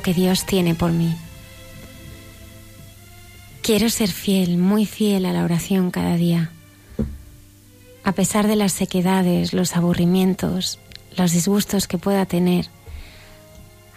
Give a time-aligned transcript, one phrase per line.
[0.00, 1.14] Que Dios tiene por mí.
[3.62, 6.50] Quiero ser fiel, muy fiel a la oración cada día.
[8.04, 10.78] A pesar de las sequedades, los aburrimientos,
[11.16, 12.68] los disgustos que pueda tener,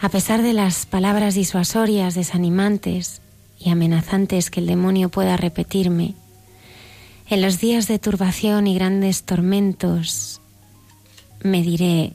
[0.01, 3.21] a pesar de las palabras disuasorias, desanimantes
[3.59, 6.15] y amenazantes que el demonio pueda repetirme,
[7.29, 10.41] en los días de turbación y grandes tormentos,
[11.43, 12.13] me diré,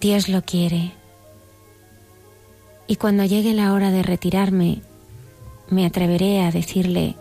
[0.00, 0.92] Dios lo quiere,
[2.90, 4.82] y cuando llegue la hora de retirarme,
[5.68, 7.14] me atreveré a decirle,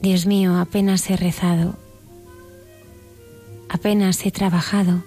[0.00, 1.74] Dios mío, apenas he rezado,
[3.68, 5.02] apenas he trabajado,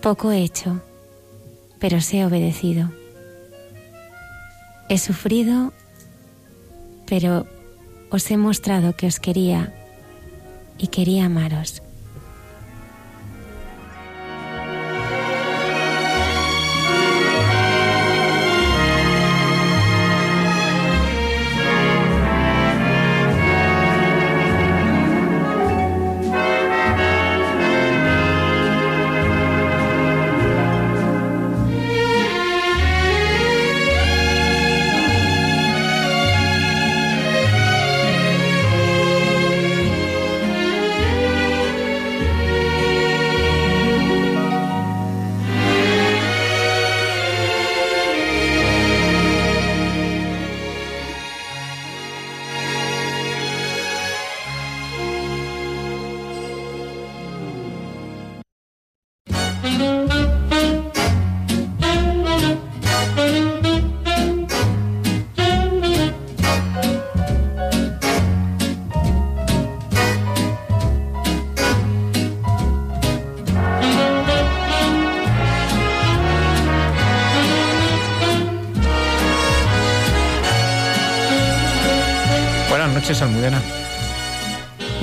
[0.00, 0.80] poco he hecho,
[1.78, 2.90] pero sé obedecido.
[4.88, 5.74] He sufrido,
[7.06, 7.46] pero
[8.08, 9.74] os he mostrado que os quería
[10.78, 11.82] y quería amaros.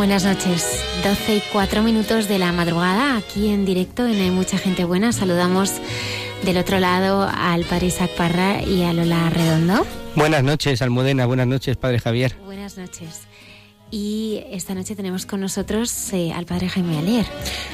[0.09, 4.58] Buenas noches, 12 y 4 minutos de la madrugada, aquí en directo en Hay Mucha
[4.58, 5.11] Gente Buena.
[5.11, 5.72] Saludamos
[6.44, 9.85] del otro lado al padre Isaac Parra y a Lola Redondo.
[10.16, 11.28] Buenas noches, Almudena.
[11.28, 12.35] Buenas noches, padre Javier.
[12.44, 13.28] Buenas noches.
[13.91, 17.28] Y esta noche tenemos con nosotros eh, al padre Jaime Alier.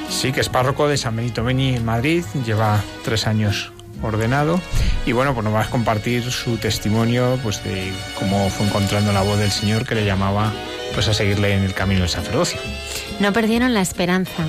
[0.10, 2.26] Sí, que es párroco de San Benito Beni en Madrid.
[2.46, 3.72] Lleva tres años
[4.04, 4.60] ordenado
[5.06, 9.22] y bueno pues nos va a compartir su testimonio pues de cómo fue encontrando la
[9.22, 10.52] voz del Señor que le llamaba
[10.96, 12.60] pues a seguirle en el camino del sacerdocio.
[13.20, 14.46] No perdieron la esperanza.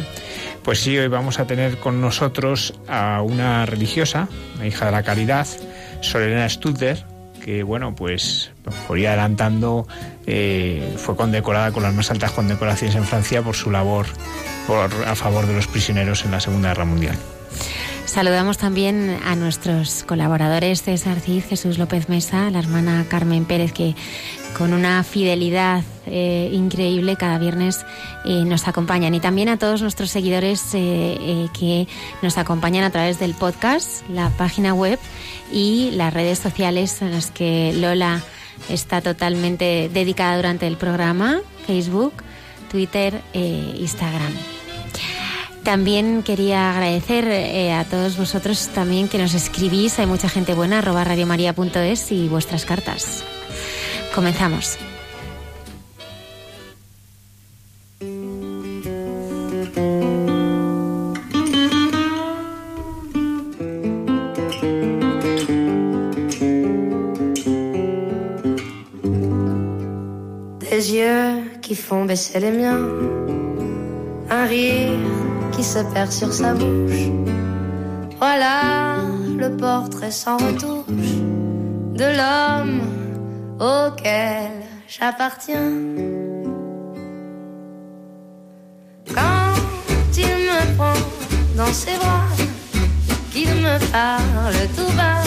[0.63, 5.03] Pues sí, hoy vamos a tener con nosotros a una religiosa, una hija de la
[5.03, 5.47] caridad,
[6.01, 7.05] Sorelena Stutter,
[7.45, 8.51] que bueno, pues
[8.89, 9.87] por ir adelantando,
[10.27, 14.07] eh, fue condecorada con las más altas condecoraciones en Francia por su labor
[15.07, 17.17] a favor de los prisioneros en la Segunda Guerra Mundial.
[18.07, 23.95] Saludamos también a nuestros colaboradores César Cid, Jesús López Mesa, la hermana Carmen Pérez, que
[24.57, 27.85] con una fidelidad eh, increíble cada viernes
[28.25, 29.15] eh, nos acompañan.
[29.15, 31.89] Y también a todos nuestros seguidores eh, que
[32.23, 34.99] nos acompañan a través del podcast, la página web
[35.53, 38.23] y las redes sociales en las que Lola
[38.71, 42.15] está totalmente dedicada durante el programa, Facebook,
[42.71, 44.56] Twitter e Instagram.
[45.67, 50.79] También quería agradecer eh, a todos vosotros también que nos escribís, hay mucha gente buena,
[50.79, 53.25] arroba radiomaria.es y vuestras cartas.
[54.15, 54.79] Comenzamos.
[70.61, 72.53] Des yeux qui font baisser les
[74.31, 75.16] un rire
[75.57, 77.09] qui se perd sur sa bouche.
[78.19, 78.97] Voilà
[79.39, 81.17] le portrait sans retouche
[81.95, 82.81] de l'homme
[83.59, 84.51] auquel
[84.87, 85.73] j'appartiens.
[89.15, 89.55] Quand
[90.17, 91.01] il me prend
[91.57, 92.29] dans ses bras,
[93.33, 95.23] qu'il me parle tout bas,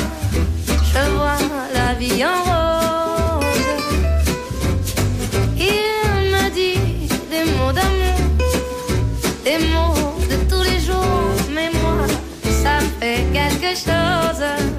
[0.91, 1.41] je vois
[1.73, 2.58] la vie en rose.
[13.69, 14.78] nicht loser.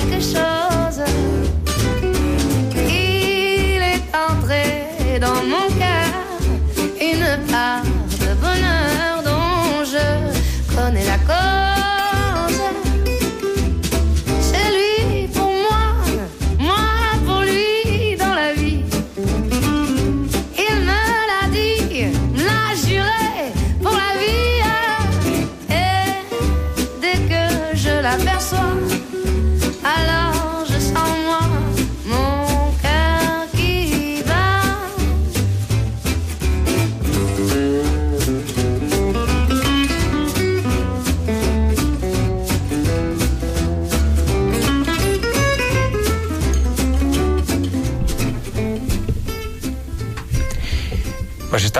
[0.00, 0.59] 一个手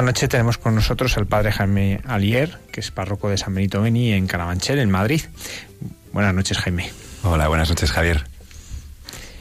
[0.00, 3.82] esta noche tenemos con nosotros al padre Jaime Alier, que es párroco de San Benito
[3.82, 5.20] Beni en Carabanchel, en Madrid.
[6.14, 6.90] Buenas noches, Jaime.
[7.22, 8.24] Hola, buenas noches, Javier.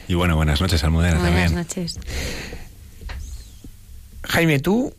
[0.06, 1.54] Y bueno, buenas noches, Almudena Buenas también.
[1.54, 1.98] noches.
[4.24, 4.94] Jaime, tú,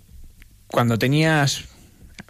[0.65, 1.65] cuando tenías,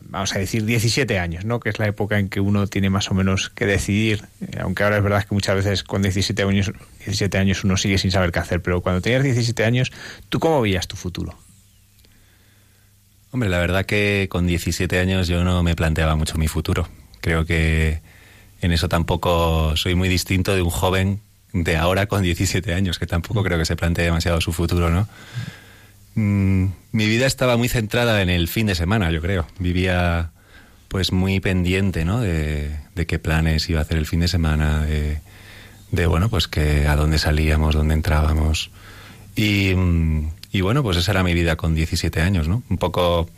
[0.02, 1.62] vamos a decir, 17 años, ¿no?
[1.62, 4.84] Que es la época en que uno tiene más o menos que decidir, eh, aunque
[4.84, 6.74] ahora es verdad que muchas veces con 17 años,
[7.06, 9.94] 17 años uno sigue sin saber qué hacer, pero cuando tenías 17 años,
[10.28, 11.38] ¿tú cómo veías tu futuro?
[13.32, 16.88] Hombre, la verdad que con 17 años yo no me planteaba mucho mi futuro.
[17.22, 18.02] Creo que
[18.62, 21.22] en eso tampoco soy muy distinto de un joven
[21.54, 25.08] de ahora con 17 años, que tampoco creo que se plantee demasiado su futuro, ¿no?
[26.16, 29.48] Mm, mi vida estaba muy centrada en el fin de semana, yo creo.
[29.60, 30.32] Vivía
[30.90, 32.20] pues muy pendiente, ¿no?
[32.20, 35.22] De, qué planes iba a hacer el fin de semana, de,
[35.92, 38.72] de, bueno, pues que a dónde salíamos, dónde entrábamos.
[39.36, 42.64] Y, mm, y bueno, pues esa era mi vida con 17 años, ¿no?
[42.70, 43.30] Un poco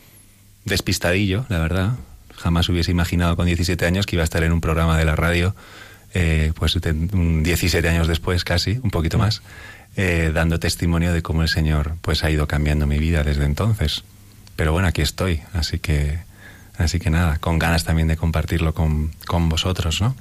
[0.66, 1.92] despistadillo, la verdad.
[2.38, 5.16] Jamás hubiese imaginado con 17 años que iba a estar en un programa de la
[5.16, 5.56] radio,
[6.14, 9.42] eh, pues de- un 17 años después casi, un poquito más,
[9.96, 14.04] eh, dando testimonio de cómo el Señor pues ha ido cambiando mi vida desde entonces.
[14.56, 16.20] Pero bueno, aquí estoy, así que,
[16.78, 20.16] así que nada, con ganas también de compartirlo con, con vosotros, ¿no?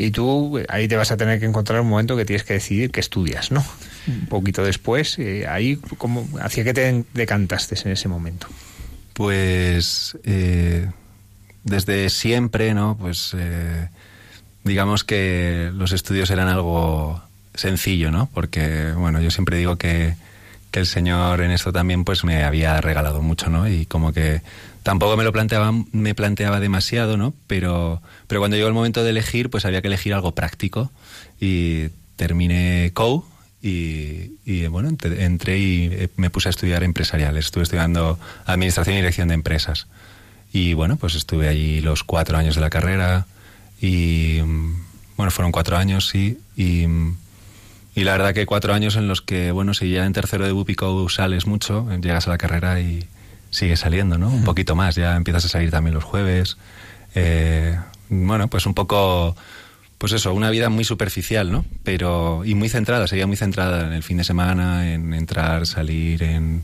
[0.00, 2.92] Y tú ahí te vas a tener que encontrar un momento que tienes que decidir
[2.92, 3.64] qué estudias, ¿no?
[4.06, 8.46] Un poquito después, eh, ahí, ¿cómo, ¿hacia qué te decantaste en ese momento?
[9.12, 10.88] Pues eh,
[11.64, 12.96] desde siempre, ¿no?
[12.96, 13.88] Pues eh,
[14.62, 17.20] digamos que los estudios eran algo
[17.54, 18.30] sencillo, ¿no?
[18.32, 20.14] Porque, bueno, yo siempre digo que,
[20.70, 23.68] que el Señor en esto también pues me había regalado mucho, ¿no?
[23.68, 24.42] Y como que
[24.82, 27.34] tampoco me lo planteaba, me planteaba demasiado, ¿no?
[27.46, 30.90] Pero, pero cuando llegó el momento de elegir, pues había que elegir algo práctico.
[31.40, 33.24] Y terminé COU
[33.62, 37.46] y, y, bueno, ent- entré y eh, me puse a estudiar empresariales.
[37.46, 39.86] Estuve estudiando Administración y Dirección de Empresas.
[40.52, 43.26] Y bueno, pues estuve allí los cuatro años de la carrera
[43.80, 44.72] y mm,
[45.16, 46.38] bueno, fueron cuatro años, sí.
[46.56, 47.10] Mm,
[47.98, 50.52] y la verdad que cuatro años en los que, bueno, si ya en tercero de
[50.52, 53.04] Bupico sales mucho, llegas a la carrera y
[53.50, 54.28] sigues saliendo, ¿no?
[54.28, 56.58] Un poquito más, ya empiezas a salir también los jueves.
[57.16, 57.76] Eh,
[58.08, 59.34] bueno, pues un poco,
[59.98, 61.64] pues eso, una vida muy superficial, ¿no?
[61.82, 66.22] Pero, y muy centrada, seguía muy centrada en el fin de semana, en entrar, salir,
[66.22, 66.62] en,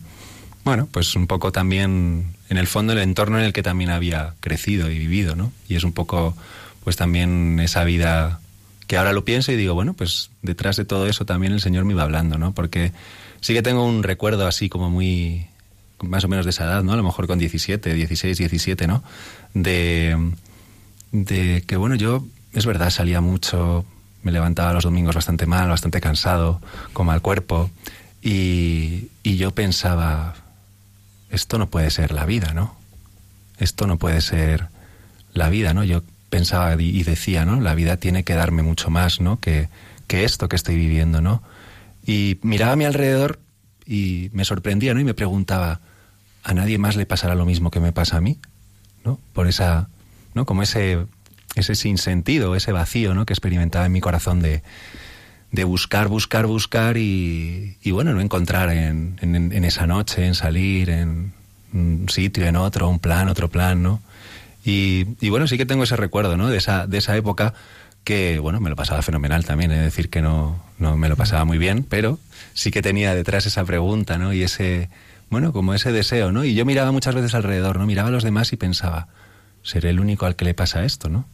[0.62, 4.34] bueno, pues un poco también, en el fondo, el entorno en el que también había
[4.38, 5.50] crecido y vivido, ¿no?
[5.68, 6.36] Y es un poco,
[6.84, 8.38] pues también esa vida
[8.86, 11.84] que ahora lo pienso y digo, bueno, pues detrás de todo eso también el Señor
[11.84, 12.52] me iba hablando, ¿no?
[12.52, 12.92] Porque
[13.40, 15.46] sí que tengo un recuerdo así como muy,
[16.02, 16.92] más o menos de esa edad, ¿no?
[16.92, 19.02] A lo mejor con 17, 16, 17, ¿no?
[19.54, 20.16] De,
[21.12, 23.84] de que, bueno, yo, es verdad, salía mucho,
[24.22, 26.60] me levantaba los domingos bastante mal, bastante cansado,
[26.92, 27.70] con mal cuerpo,
[28.22, 30.34] y, y yo pensaba,
[31.30, 32.76] esto no puede ser la vida, ¿no?
[33.58, 34.68] Esto no puede ser
[35.32, 35.84] la vida, ¿no?
[35.84, 36.02] Yo
[36.34, 37.60] pensaba y decía, ¿no?
[37.60, 39.38] La vida tiene que darme mucho más, ¿no?
[39.38, 39.68] Que,
[40.08, 41.44] que esto que estoy viviendo, ¿no?
[42.04, 43.38] Y miraba a mi alrededor
[43.86, 45.00] y me sorprendía, ¿no?
[45.00, 45.80] Y me preguntaba,
[46.42, 48.40] ¿a nadie más le pasará lo mismo que me pasa a mí?
[49.04, 49.20] ¿No?
[49.32, 49.88] Por esa,
[50.34, 50.44] ¿no?
[50.44, 51.06] Como ese,
[51.54, 53.26] ese sinsentido, ese vacío, ¿no?
[53.26, 54.64] Que experimentaba en mi corazón de,
[55.52, 60.34] de buscar, buscar, buscar y, y bueno, no encontrar en, en, en esa noche, en
[60.34, 61.32] salir, en
[61.72, 64.02] un sitio, en otro, un plan, otro plan, ¿no?
[64.64, 66.48] Y, bueno, sí que tengo ese recuerdo, ¿no?
[66.48, 67.52] De esa, de esa época
[68.02, 71.44] que, bueno, me lo pasaba fenomenal también, es decir, que no, no me lo pasaba
[71.44, 72.18] muy bien, pero
[72.54, 74.32] sí que tenía detrás esa pregunta, ¿no?
[74.32, 74.88] Y ese,
[75.28, 76.44] bueno, como ese deseo, ¿no?
[76.44, 77.86] Y yo miraba muchas veces alrededor, ¿no?
[77.86, 79.08] Miraba a los demás y pensaba,
[79.62, 81.26] seré el único al que le pasa esto, ¿no?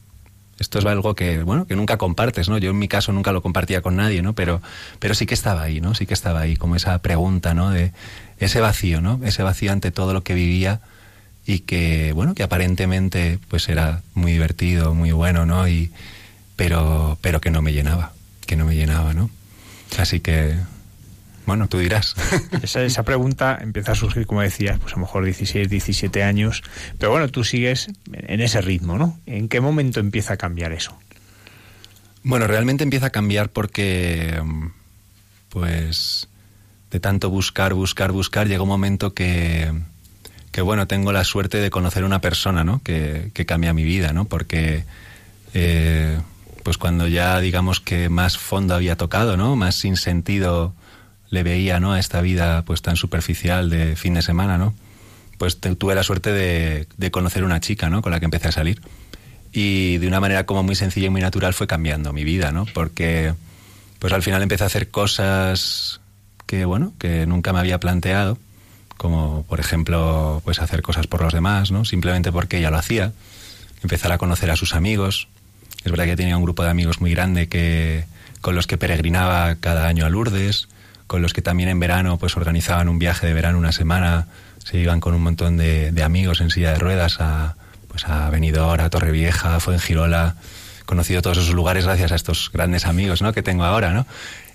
[0.59, 2.59] Esto es algo que, bueno, que nunca compartes, ¿no?
[2.59, 4.35] Yo en mi caso nunca lo compartía con nadie, ¿no?
[4.35, 4.61] Pero,
[4.99, 5.95] pero sí que estaba ahí, ¿no?
[5.95, 7.71] Sí que estaba ahí, como esa pregunta, ¿no?
[7.71, 7.93] De
[8.39, 9.21] ese vacío, ¿no?
[9.25, 10.83] Ese vacío ante todo lo que vivía
[11.51, 15.67] y que, bueno, que aparentemente pues era muy divertido, muy bueno, ¿no?
[15.67, 15.91] Y,
[16.55, 18.13] pero, pero que no me llenaba,
[18.47, 19.31] que no me llenaba, ¿no?
[19.99, 20.55] Así que,
[21.47, 22.15] bueno, tú dirás.
[22.63, 26.63] Esa, esa pregunta empieza a surgir, como decías, pues a lo mejor 16, 17 años.
[26.99, 29.19] Pero bueno, tú sigues en ese ritmo, ¿no?
[29.27, 30.97] ¿En qué momento empieza a cambiar eso?
[32.23, 34.41] Bueno, realmente empieza a cambiar porque,
[35.49, 36.29] pues,
[36.93, 39.73] de tanto buscar, buscar, buscar, llega un momento que,
[40.53, 42.83] que bueno, tengo la suerte de conocer una persona, ¿no?
[42.83, 44.25] Que, que cambia mi vida, ¿no?
[44.25, 44.85] Porque,
[45.55, 46.19] eh,
[46.63, 49.57] pues cuando ya, digamos que más fondo había tocado, ¿no?
[49.57, 50.75] Más sin sentido
[51.31, 51.93] le veía, ¿no?
[51.93, 54.75] A esta vida, pues tan superficial de fin de semana, ¿no?
[55.39, 58.03] Pues tuve la suerte de, de conocer una chica, ¿no?
[58.03, 58.81] Con la que empecé a salir
[59.53, 62.67] y de una manera como muy sencilla y muy natural fue cambiando mi vida, ¿no?
[62.67, 63.35] Porque
[63.99, 66.01] pues al final empecé a hacer cosas
[66.47, 68.39] que bueno, que nunca me había planteado,
[69.01, 71.87] como por ejemplo, pues hacer cosas por los demás, ¿no?
[71.87, 73.15] Simplemente porque ella lo hacía,
[73.83, 75.29] empezar a conocer a sus amigos.
[75.87, 78.05] Es verdad que tenía un grupo de amigos muy grande que
[78.43, 80.69] con los que peregrinaba cada año a Lourdes,
[81.07, 84.27] con los que también en verano pues organizaban un viaje de verano una semana,
[84.63, 87.57] se iban con un montón de, amigos en silla de ruedas a
[87.89, 90.35] pues a Benidorm, a Torrevieja, a Fuengirola,
[90.85, 93.33] conocido todos esos lugares gracias a estos grandes amigos, ¿no?
[93.33, 94.07] que tengo ahora, ¿no?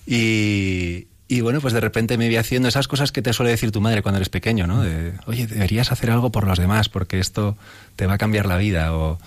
[0.05, 3.71] Y, y bueno, pues de repente me vi haciendo esas cosas que te suele decir
[3.71, 4.81] tu madre cuando eres pequeño, ¿no?
[4.83, 7.57] De, oye, deberías hacer algo por los demás porque esto
[7.95, 9.17] te va a cambiar la vida o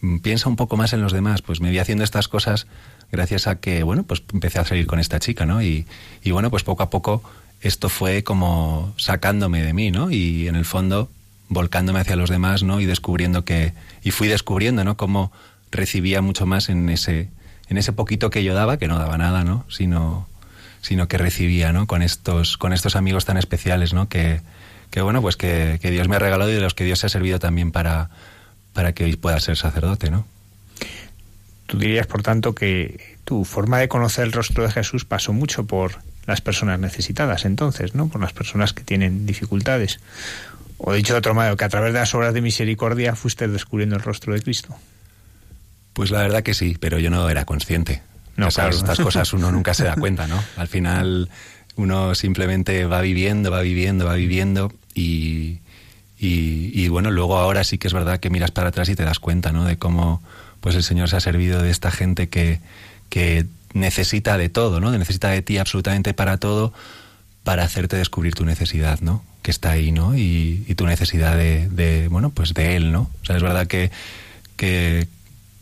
[0.00, 1.42] "Mm, piensa un poco más en los demás.
[1.42, 2.66] Pues me vi haciendo estas cosas
[3.10, 5.60] gracias a que, bueno, pues empecé a salir con esta chica, ¿no?
[5.62, 5.86] Y,
[6.22, 7.22] y bueno, pues poco a poco
[7.60, 10.12] esto fue como sacándome de mí, ¿no?
[10.12, 11.10] Y en el fondo
[11.48, 12.80] volcándome hacia los demás, ¿no?
[12.80, 13.72] Y descubriendo que,
[14.04, 14.96] y fui descubriendo, ¿no?
[14.96, 15.32] Cómo
[15.72, 17.30] recibía mucho más en ese,
[17.68, 19.64] en ese poquito que yo daba, que no daba nada, ¿no?
[19.68, 20.28] Sino,
[20.80, 21.86] sino que recibía, ¿no?
[21.86, 24.08] Con estos, con estos amigos tan especiales, ¿no?
[24.08, 24.40] Que,
[24.90, 27.06] que bueno, pues que, que Dios me ha regalado y de los que Dios se
[27.06, 28.10] ha servido también para,
[28.72, 30.26] para que hoy pueda ser sacerdote, ¿no?
[31.66, 35.66] Tú dirías, por tanto, que tu forma de conocer el rostro de Jesús pasó mucho
[35.66, 38.08] por las personas necesitadas entonces, ¿no?
[38.08, 40.00] Por las personas que tienen dificultades.
[40.78, 43.96] O dicho de otro modo, que a través de las obras de misericordia fuiste descubriendo
[43.96, 44.76] el rostro de Cristo.
[45.92, 48.02] Pues la verdad que sí, pero yo no era consciente.
[48.38, 48.70] No, claro.
[48.70, 50.42] estas cosas uno nunca se da cuenta, ¿no?
[50.56, 51.28] Al final
[51.76, 55.58] uno simplemente va viviendo, va viviendo, va viviendo y,
[56.18, 59.04] y, y, bueno, luego ahora sí que es verdad que miras para atrás y te
[59.04, 59.64] das cuenta, ¿no?
[59.64, 60.22] De cómo
[60.60, 62.60] pues el Señor se ha servido de esta gente que,
[63.08, 64.90] que necesita de todo, ¿no?
[64.90, 66.72] Necesita de ti absolutamente para todo
[67.44, 69.24] para hacerte descubrir tu necesidad, ¿no?
[69.42, 70.16] Que está ahí, ¿no?
[70.16, 73.10] Y, y tu necesidad de, de, bueno, pues de él, ¿no?
[73.22, 73.90] O sea, es verdad que,
[74.56, 75.08] que,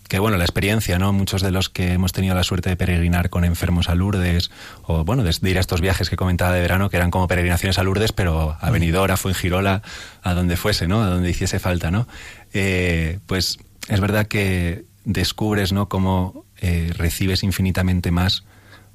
[0.08, 1.12] que bueno, la experiencia, ¿no?
[1.12, 4.50] Muchos de los que hemos tenido la suerte de peregrinar con enfermos a Lourdes,
[4.84, 7.78] o bueno, de, ir a estos viajes que comentaba de verano, que eran como peregrinaciones
[7.78, 9.82] a Lourdes, pero a Benidorm, a Fuengirola,
[10.22, 11.02] a donde fuese, ¿no?
[11.02, 12.06] A donde hiciese falta, ¿no?
[12.52, 13.58] Eh, pues
[13.88, 15.88] es verdad que descubres, ¿no?
[15.88, 18.44] Cómo eh, recibes infinitamente más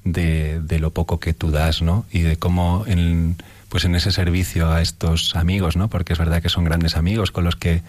[0.04, 2.06] de, de, lo poco que tú das, ¿no?
[2.10, 3.36] Y de cómo en,
[3.68, 5.88] pues en ese servicio a estos amigos, ¿no?
[5.88, 7.82] Porque es verdad que son grandes amigos con los que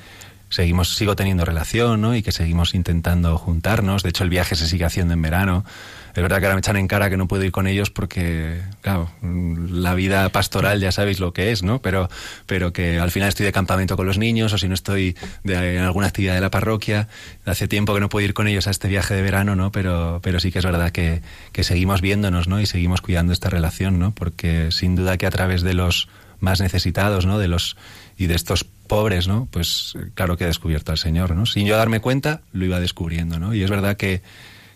[0.54, 2.16] seguimos, sigo teniendo relación, ¿no?
[2.16, 4.04] Y que seguimos intentando juntarnos.
[4.04, 5.66] De hecho, el viaje se sigue haciendo en verano.
[6.14, 8.62] Es verdad que ahora me echan en cara que no puedo ir con ellos porque,
[8.82, 11.82] claro, la vida pastoral ya sabéis lo que es, ¿no?
[11.82, 12.08] Pero,
[12.46, 15.78] pero que al final estoy de campamento con los niños o si no estoy de,
[15.78, 17.08] en alguna actividad de la parroquia.
[17.46, 19.72] Hace tiempo que no puedo ir con ellos a este viaje de verano, ¿no?
[19.72, 22.62] Pero, pero sí que es verdad que, que seguimos viéndonos, ¿no?
[22.62, 24.14] Y seguimos cuidando esta relación, ¿no?
[24.14, 27.40] Porque sin duda que a través de los más necesitados, ¿no?
[27.40, 27.76] De los
[28.24, 29.48] y de estos pobres, ¿no?
[29.52, 31.46] Pues claro que he descubierto al Señor, ¿no?
[31.46, 33.54] Sin yo darme cuenta, lo iba descubriendo, ¿no?
[33.54, 34.22] Y es verdad que,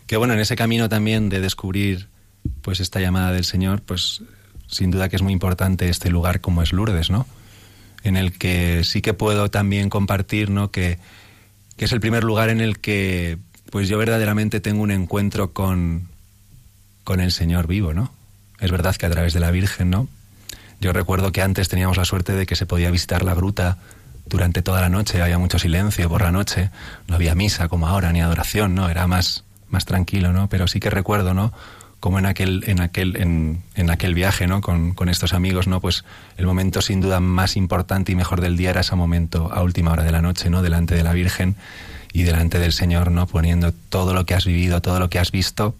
[0.06, 2.08] que bueno, en ese camino también de descubrir
[2.62, 4.22] pues esta llamada del Señor, pues
[4.68, 7.25] sin duda que es muy importante este lugar como es Lourdes, ¿no?
[8.04, 10.70] En el que sí que puedo también compartir, ¿no?
[10.70, 11.00] Que,
[11.77, 13.38] que es el primer lugar en el que
[13.72, 16.10] pues yo verdaderamente tengo un encuentro con,
[17.06, 18.12] con el Señor vivo, ¿no?
[18.60, 20.10] Es verdad que a través de la Virgen, ¿no?
[20.79, 23.77] Yo recuerdo que antes teníamos la suerte de que se podía visitar la gruta
[24.27, 26.69] durante toda la noche, había mucho silencio por la noche,
[27.07, 28.90] no había misa como ahora, ni adoración, ¿no?
[28.90, 30.50] Era más, más tranquilo, ¿no?
[30.50, 31.53] Pero sí que recuerdo, ¿no?
[32.00, 34.61] Como en aquel, en aquel, en, en aquel viaje, ¿no?
[34.61, 35.81] Con, con, estos amigos, ¿no?
[35.81, 36.03] Pues
[36.37, 39.92] el momento sin duda más importante y mejor del día era ese momento a última
[39.92, 40.61] hora de la noche, ¿no?
[40.61, 41.55] Delante de la Virgen
[42.13, 43.27] y delante del Señor, ¿no?
[43.27, 45.75] Poniendo todo lo que has vivido, todo lo que has visto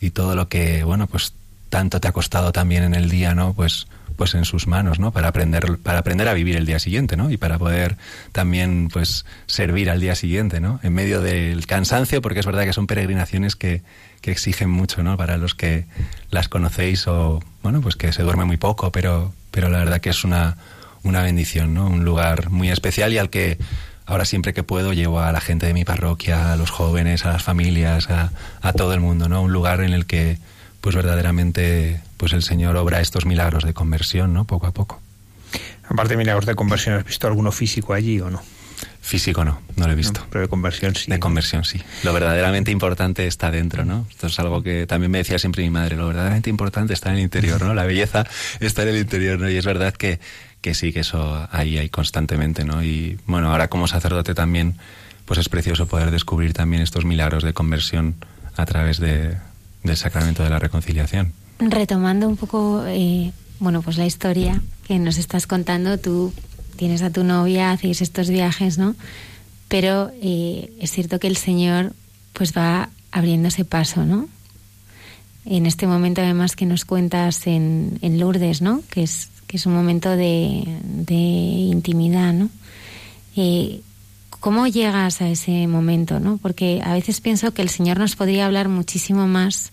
[0.00, 1.34] y todo lo que, bueno, pues
[1.68, 3.52] tanto te ha costado también en el día, ¿no?
[3.52, 5.12] Pues pues en sus manos, ¿no?
[5.12, 7.30] Para aprender, para aprender a vivir el día siguiente, ¿no?
[7.30, 7.96] Y para poder
[8.32, 10.80] también, pues, servir al día siguiente, ¿no?
[10.82, 13.82] En medio del cansancio, porque es verdad que son peregrinaciones que,
[14.20, 15.16] que exigen mucho, ¿no?
[15.16, 15.86] Para los que
[16.30, 20.10] las conocéis o, bueno, pues que se duerme muy poco, pero, pero la verdad que
[20.10, 20.56] es una,
[21.02, 21.86] una bendición, ¿no?
[21.86, 23.58] Un lugar muy especial y al que
[24.06, 27.32] ahora siempre que puedo llevo a la gente de mi parroquia, a los jóvenes, a
[27.32, 29.42] las familias, a, a todo el mundo, ¿no?
[29.42, 30.38] Un lugar en el que
[30.80, 34.44] pues verdaderamente pues el Señor obra estos milagros de conversión, ¿no?
[34.44, 35.02] Poco a poco.
[35.88, 38.40] Aparte de milagros de conversión, ¿has visto alguno físico allí o no?
[39.00, 40.20] Físico no, no lo he visto.
[40.20, 41.10] No, pero de conversión sí.
[41.10, 41.82] De conversión sí.
[42.04, 44.06] Lo verdaderamente importante está dentro, ¿no?
[44.08, 47.16] Esto es algo que también me decía siempre mi madre, lo verdaderamente importante está en
[47.16, 47.74] el interior, ¿no?
[47.74, 48.24] La belleza
[48.60, 49.50] está en el interior, ¿no?
[49.50, 50.20] Y es verdad que,
[50.60, 52.84] que sí, que eso ahí hay constantemente, ¿no?
[52.84, 54.76] Y bueno, ahora como sacerdote también,
[55.24, 58.14] pues es precioso poder descubrir también estos milagros de conversión
[58.56, 59.38] a través de,
[59.82, 61.32] del sacramento de la reconciliación.
[61.70, 66.32] Retomando un poco, eh, bueno, pues la historia que nos estás contando, tú
[66.76, 68.94] tienes a tu novia, hacéis estos viajes, ¿no?
[69.68, 71.92] Pero eh, es cierto que el Señor
[72.32, 74.28] pues va abriendo ese paso, ¿no?
[75.44, 78.82] En este momento además que nos cuentas en, en Lourdes, ¿no?
[78.90, 82.50] Que es, que es un momento de, de intimidad, ¿no?
[83.36, 83.80] Eh,
[84.40, 86.18] ¿Cómo llegas a ese momento?
[86.18, 86.36] ¿no?
[86.38, 89.72] Porque a veces pienso que el Señor nos podría hablar muchísimo más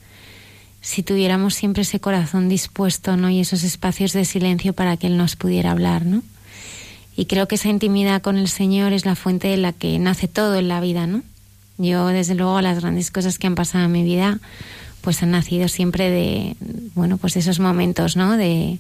[0.82, 3.30] si tuviéramos siempre ese corazón dispuesto ¿no?
[3.30, 6.06] y esos espacios de silencio para que Él nos pudiera hablar.
[6.06, 6.24] ¿no?
[7.16, 10.28] Y creo que esa intimidad con el Señor es la fuente de la que nace
[10.28, 11.08] todo en la vida.
[11.08, 11.24] ¿no?
[11.78, 14.40] Yo, desde luego, las grandes cosas que han pasado en mi vida
[15.02, 16.58] pues han nacido siempre de
[16.94, 18.80] bueno pues de esos momentos no de,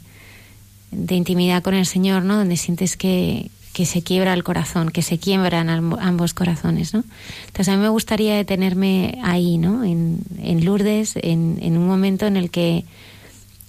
[0.91, 5.01] de intimidad con el Señor no donde sientes que, que se quiebra el corazón, que
[5.01, 7.03] se quiebran ambos corazones, ¿no?
[7.47, 9.83] Entonces a mí me gustaría detenerme ahí, ¿no?
[9.83, 12.85] En, en Lourdes, en, en, un momento en el que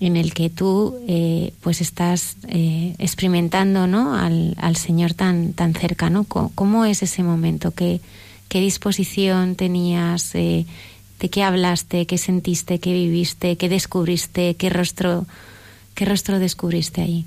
[0.01, 4.17] en el que tú eh, pues estás eh, experimentando ¿no?
[4.17, 6.25] al, al, Señor tan, tan cerca, ¿no?
[6.25, 7.73] ¿Cómo, es ese momento?
[7.73, 8.01] ¿Qué,
[8.49, 10.35] qué disposición tenías?
[10.35, 10.65] Eh,
[11.21, 12.07] ¿De qué hablaste?
[12.07, 12.79] ¿Qué sentiste?
[12.79, 13.57] ¿Qué viviste?
[13.57, 14.55] ¿Qué descubriste?
[14.55, 15.27] ¿Qué rostro,
[15.95, 17.27] qué rostro descubriste ahí?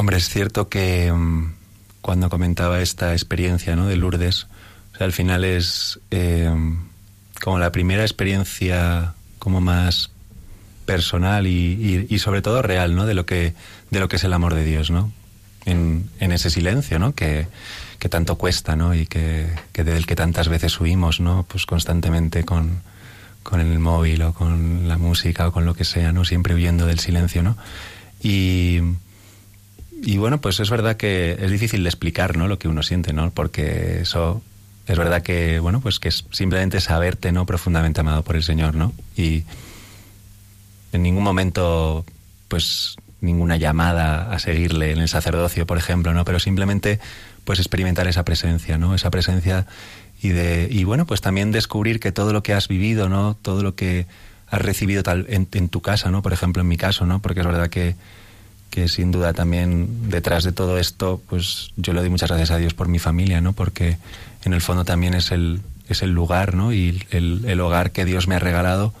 [0.00, 1.52] Hombre, es cierto que um,
[2.00, 3.86] cuando comentaba esta experiencia ¿no?
[3.86, 4.46] de Lourdes,
[4.94, 6.50] o sea, al final es eh,
[7.42, 10.10] como la primera experiencia como más
[10.86, 13.04] personal y, y, y, sobre todo real, ¿no?
[13.04, 13.52] De lo que
[13.90, 15.12] de lo que es el amor de Dios, ¿no?
[15.66, 17.14] En, en ese silencio, ¿no?
[17.14, 17.46] Que,
[17.98, 18.94] que, tanto cuesta, ¿no?
[18.94, 21.44] Y que, que del que tantas veces huimos, ¿no?
[21.46, 22.80] Pues constantemente con,
[23.42, 26.24] con el móvil o con la música o con lo que sea, ¿no?
[26.24, 27.58] Siempre huyendo del silencio, ¿no?
[28.22, 28.80] Y
[30.02, 32.48] y bueno, pues es verdad que es difícil de explicar, ¿no?
[32.48, 33.30] Lo que uno siente, ¿no?
[33.30, 34.42] Porque eso
[34.86, 37.46] es verdad que, bueno, pues que es simplemente saberte, ¿no?
[37.46, 38.92] Profundamente amado por el Señor, ¿no?
[39.16, 39.44] Y
[40.92, 42.04] en ningún momento,
[42.48, 46.24] pues, ninguna llamada a seguirle en el sacerdocio, por ejemplo, ¿no?
[46.24, 46.98] Pero simplemente,
[47.44, 48.94] pues, experimentar esa presencia, ¿no?
[48.94, 49.66] Esa presencia
[50.22, 53.36] y de, y bueno, pues también descubrir que todo lo que has vivido, ¿no?
[53.40, 54.06] Todo lo que
[54.48, 56.22] has recibido tal, en, en tu casa, ¿no?
[56.22, 57.20] Por ejemplo, en mi caso, ¿no?
[57.20, 57.94] Porque es verdad que,
[58.70, 62.56] que sin duda también detrás de todo esto, pues yo le doy muchas gracias a
[62.56, 63.52] Dios por mi familia, ¿no?
[63.52, 63.98] Porque
[64.44, 66.72] en el fondo también es el, es el lugar, ¿no?
[66.72, 68.94] Y el, el hogar que Dios me ha regalado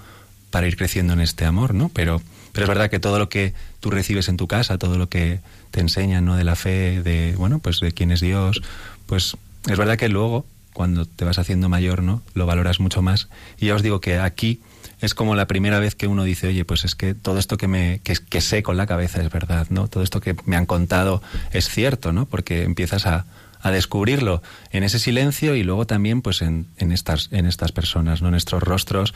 [0.50, 1.88] para ir creciendo en este amor, ¿no?
[1.88, 2.20] Pero,
[2.52, 5.40] pero es verdad que todo lo que tú recibes en tu casa, todo lo que
[5.70, 6.36] te enseñan, ¿no?
[6.36, 8.62] De la fe, de, bueno, pues de quién es Dios,
[9.06, 9.36] pues
[9.68, 12.22] es verdad que luego, cuando te vas haciendo mayor, ¿no?
[12.34, 13.28] Lo valoras mucho más.
[13.58, 14.60] Y ya os digo que aquí
[15.00, 17.68] es como la primera vez que uno dice, oye, pues es que todo esto que
[17.68, 19.88] me que, sé con la cabeza es verdad, ¿no?
[19.88, 22.26] Todo esto que me han contado es cierto, ¿no?
[22.26, 23.24] Porque empiezas a,
[23.62, 28.20] a descubrirlo en ese silencio y luego también pues en, en, estas en estas personas,
[28.20, 28.28] ¿no?
[28.28, 29.14] En nuestros rostros,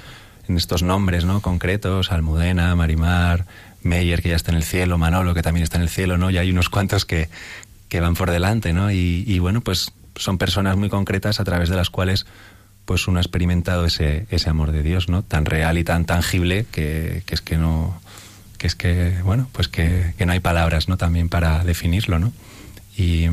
[0.48, 1.40] en estos nombres, ¿no?
[1.40, 3.46] Concretos, Almudena, Marimar,
[3.82, 6.30] Meyer, que ya está en el cielo, Manolo, que también está en el cielo, ¿no?
[6.30, 7.28] Y hay unos cuantos que,
[7.88, 8.90] que van por delante, ¿no?
[8.90, 12.26] Y bueno, pues son personas muy concretas a través de las cuales
[12.84, 15.22] pues uno ha experimentado ese, ese amor de Dios, ¿no?
[15.22, 17.98] Tan real y tan tangible que, que es que no,
[18.58, 20.96] que es que, bueno, pues que, que, no hay palabras, ¿no?
[20.96, 22.32] También para definirlo, ¿no?
[22.96, 23.28] Y...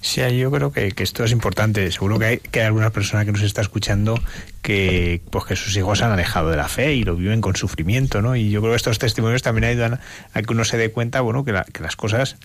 [0.00, 1.90] Sí, yo creo que, que, esto es importante.
[1.90, 4.18] Seguro que hay, que hay alguna persona que nos está escuchando
[4.62, 7.56] que, pues que sus hijos se han alejado de la fe y lo viven con
[7.56, 8.36] sufrimiento, ¿no?
[8.36, 10.00] Y yo creo que estos testimonios también ayudan
[10.32, 12.36] a que uno se dé cuenta, bueno, que, la, que las cosas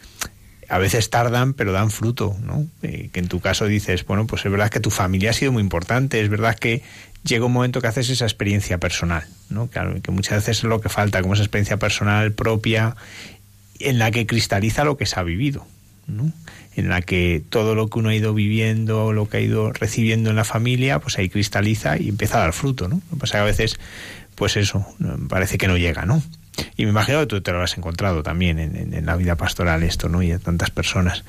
[0.73, 2.65] a veces tardan, pero dan fruto, ¿no?
[2.81, 5.51] Eh, que en tu caso dices, bueno, pues es verdad que tu familia ha sido
[5.51, 6.81] muy importante, es verdad que
[7.23, 9.69] llega un momento que haces esa experiencia personal, ¿no?
[9.69, 12.95] Que muchas veces es lo que falta, como esa experiencia personal propia
[13.77, 15.63] en la que cristaliza lo que se ha vivido,
[16.07, 16.33] ¿no?
[16.75, 20.31] En la que todo lo que uno ha ido viviendo, lo que ha ido recibiendo
[20.31, 22.95] en la familia, pues ahí cristaliza y empieza a dar fruto, ¿no?
[22.95, 23.79] Lo que pasa que a veces,
[24.33, 24.87] pues eso,
[25.29, 26.23] parece que no llega, ¿no?
[26.75, 29.35] Y me imagino que tú te lo has encontrado también en, en, en, la vida
[29.35, 30.21] pastoral esto, ¿no?
[30.21, 31.23] Y a tantas personas.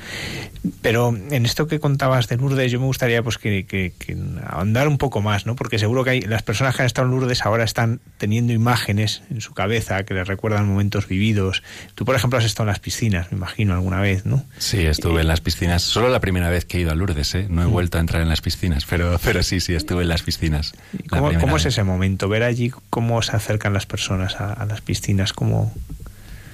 [0.83, 4.89] Pero en esto que contabas de Lourdes, yo me gustaría pues que, que, que ahondar
[4.89, 5.57] un poco más, ¿no?
[5.57, 9.23] Porque seguro que hay, las personas que han estado en Lourdes ahora están teniendo imágenes
[9.31, 11.63] en su cabeza que les recuerdan momentos vividos.
[11.95, 14.45] Tú, por ejemplo, has estado en las piscinas, me imagino, alguna vez, ¿no?
[14.59, 15.83] Sí, estuve eh, en las piscinas.
[15.83, 17.47] Solo la primera vez que he ido a Lourdes, ¿eh?
[17.49, 20.23] No he vuelto a entrar en las piscinas, pero, pero sí, sí, estuve en las
[20.23, 20.75] piscinas.
[21.11, 22.29] ¿Cómo, ¿cómo es ese momento?
[22.29, 25.73] Ver allí cómo se acercan las personas a, a las piscinas como...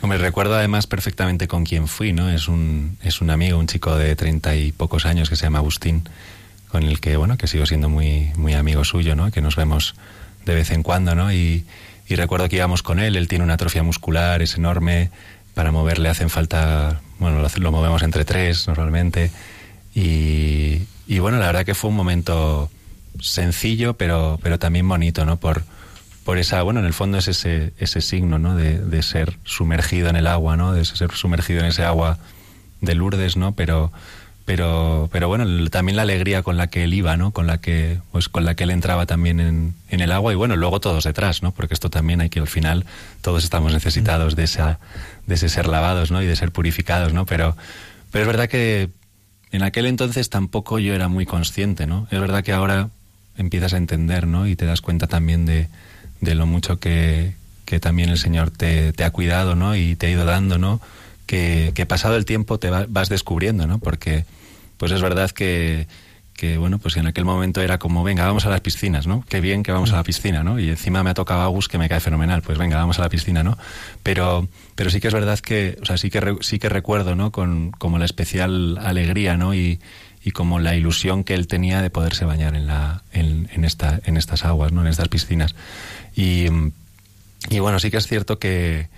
[0.02, 2.30] Me recuerdo además perfectamente con quién fui, ¿no?
[2.30, 5.58] Es un, es un amigo, un chico de treinta y pocos años que se llama
[5.58, 6.08] Agustín,
[6.68, 9.30] con el que, bueno, que sigo siendo muy, muy amigo suyo, ¿no?
[9.30, 9.94] Que nos vemos
[10.46, 11.32] de vez en cuando, ¿no?
[11.32, 11.66] Y,
[12.08, 15.10] y recuerdo que íbamos con él, él tiene una atrofia muscular, es enorme,
[15.54, 19.30] para moverle hacen falta, bueno, lo, lo movemos entre tres normalmente,
[19.94, 22.70] y, y, bueno, la verdad que fue un momento
[23.20, 25.36] sencillo, pero, pero también bonito, ¿no?
[25.36, 25.62] Por,
[26.30, 28.54] por esa, bueno, en el fondo es ese, ese signo, ¿no?
[28.54, 30.72] De, de, ser sumergido en el agua, ¿no?
[30.72, 32.18] De ser sumergido en ese agua
[32.80, 33.50] de Lourdes, ¿no?
[33.56, 33.90] Pero,
[34.44, 37.32] pero, pero bueno, también la alegría con la que él iba, ¿no?
[37.32, 40.36] Con la que, pues con la que él entraba también en, en el agua y
[40.36, 41.50] bueno, luego todos detrás, ¿no?
[41.50, 42.84] Porque esto también hay que al final
[43.22, 44.78] todos estamos necesitados de esa,
[45.26, 46.22] de ese ser lavados, ¿no?
[46.22, 47.26] Y de ser purificados, ¿no?
[47.26, 47.56] Pero,
[48.12, 48.88] pero es verdad que
[49.50, 52.06] en aquel entonces tampoco yo era muy consciente, ¿no?
[52.12, 52.88] Es verdad que ahora
[53.36, 54.46] empiezas a entender, ¿no?
[54.46, 55.66] Y te das cuenta también de,
[56.20, 59.76] de lo mucho que, que también el Señor te, te, ha cuidado, ¿no?
[59.76, 60.80] Y te ha ido dando, ¿no?
[61.26, 63.78] Que, que pasado el tiempo te va, vas descubriendo, ¿no?
[63.78, 64.24] Porque,
[64.76, 65.86] pues es verdad que,
[66.40, 69.24] que, bueno, pues en aquel momento era como, venga, vamos a las piscinas, ¿no?
[69.28, 70.58] Qué bien que vamos a la piscina, ¿no?
[70.58, 73.08] Y encima me ha tocado Agus que me cae fenomenal, pues venga, vamos a la
[73.08, 73.58] piscina, ¿no?
[74.02, 77.30] Pero, pero sí que es verdad que, o sea, sí que, sí que recuerdo, ¿no?
[77.30, 79.54] Con como la especial alegría, ¿no?
[79.54, 79.80] Y,
[80.22, 84.16] y como la ilusión que él tenía de poderse bañar en, la, en, esta, en
[84.16, 84.82] estas aguas, ¿no?
[84.82, 85.54] En estas piscinas.
[86.14, 86.46] Y,
[87.48, 88.88] y bueno, sí que es cierto que,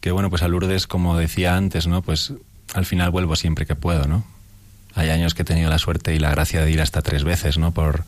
[0.00, 2.02] que, bueno, pues a Lourdes, como decía antes, ¿no?
[2.02, 2.32] Pues
[2.74, 4.24] al final vuelvo siempre que puedo, ¿no?
[4.94, 7.58] Hay años que he tenido la suerte y la gracia de ir hasta tres veces,
[7.58, 7.72] ¿no?
[7.72, 8.04] Por,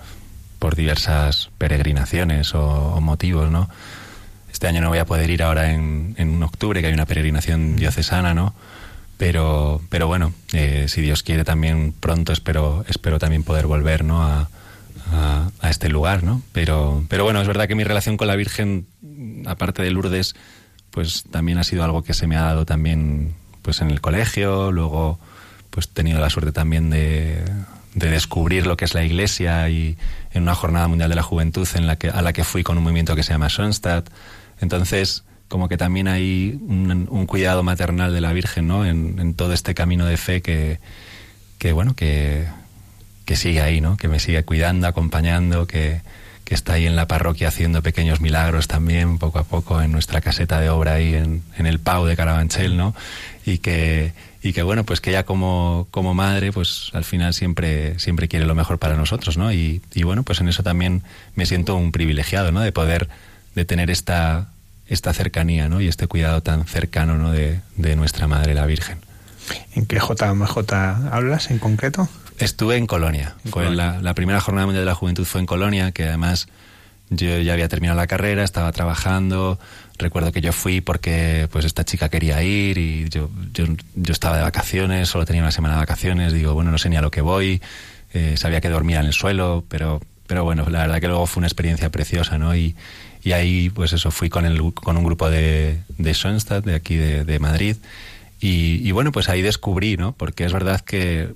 [0.59, 3.69] por diversas peregrinaciones o, motivos, ¿no?
[4.53, 7.77] Este año no voy a poder ir ahora en, en octubre, que hay una peregrinación
[7.77, 8.55] diocesana, ¿no?
[9.17, 14.23] Pero, pero bueno, eh, si Dios quiere también pronto espero, espero también poder volver, ¿no?
[14.23, 14.49] A,
[15.13, 16.43] a, este lugar, ¿no?
[16.53, 18.87] Pero, pero bueno, es verdad que mi relación con la Virgen,
[19.47, 20.35] aparte de Lourdes,
[20.91, 24.73] pues también ha sido algo que se me ha dado también pues en el colegio,
[24.73, 25.19] luego
[25.71, 27.45] pues he tenido la suerte también de,
[27.95, 29.97] de descubrir lo que es la iglesia y
[30.33, 32.79] en una jornada mundial de la juventud en la que, a la que fui con
[32.79, 34.09] un movimiento que se llama Sonstadt.
[34.61, 38.85] Entonces, como que también hay un, un cuidado maternal de la Virgen, ¿no?
[38.85, 40.79] En, en, todo este camino de fe que,
[41.59, 42.47] que bueno, que,
[43.31, 43.97] que sigue ahí, ¿no?
[43.97, 46.01] Que me sigue cuidando, acompañando, que,
[46.45, 50.21] que está ahí en la parroquia haciendo pequeños milagros también, poco a poco, en nuestra
[50.21, 52.93] caseta de obra ahí en, en el Pau de Carabanchel, ¿no?
[53.47, 57.97] Y que, y que bueno, pues que ella como, como madre, pues al final siempre,
[58.01, 59.53] siempre quiere lo mejor para nosotros, ¿no?
[59.53, 61.05] Y, y bueno, pues en eso también
[61.37, 62.63] me siento un privilegiado, ¿no?
[62.63, 63.09] De poder,
[63.55, 64.49] de tener esta,
[64.89, 65.81] esta cercanía, ¿no?
[65.81, 67.31] Y este cuidado tan cercano, ¿no?
[67.31, 68.99] De, de nuestra Madre la Virgen.
[69.77, 70.73] ¿En qué JMJ
[71.13, 72.09] hablas en concreto?
[72.41, 73.35] Estuve en Colonia.
[73.51, 76.49] Fue la, la primera jornada mundial de la juventud fue en Colonia, que además
[77.11, 79.59] yo ya había terminado la carrera, estaba trabajando.
[79.99, 84.37] Recuerdo que yo fui porque pues esta chica quería ir y yo, yo, yo estaba
[84.37, 86.33] de vacaciones, solo tenía una semana de vacaciones.
[86.33, 87.61] Digo, bueno, no sé ni a lo que voy.
[88.15, 91.41] Eh, sabía que dormía en el suelo, pero, pero bueno, la verdad que luego fue
[91.41, 92.57] una experiencia preciosa, ¿no?
[92.57, 92.75] Y,
[93.23, 96.97] y ahí, pues eso, fui con, el, con un grupo de, de Schoenstatt, de aquí
[96.97, 97.77] de, de Madrid.
[98.41, 100.13] Y, y, bueno, pues ahí descubrí, ¿no?
[100.13, 101.35] Porque es verdad que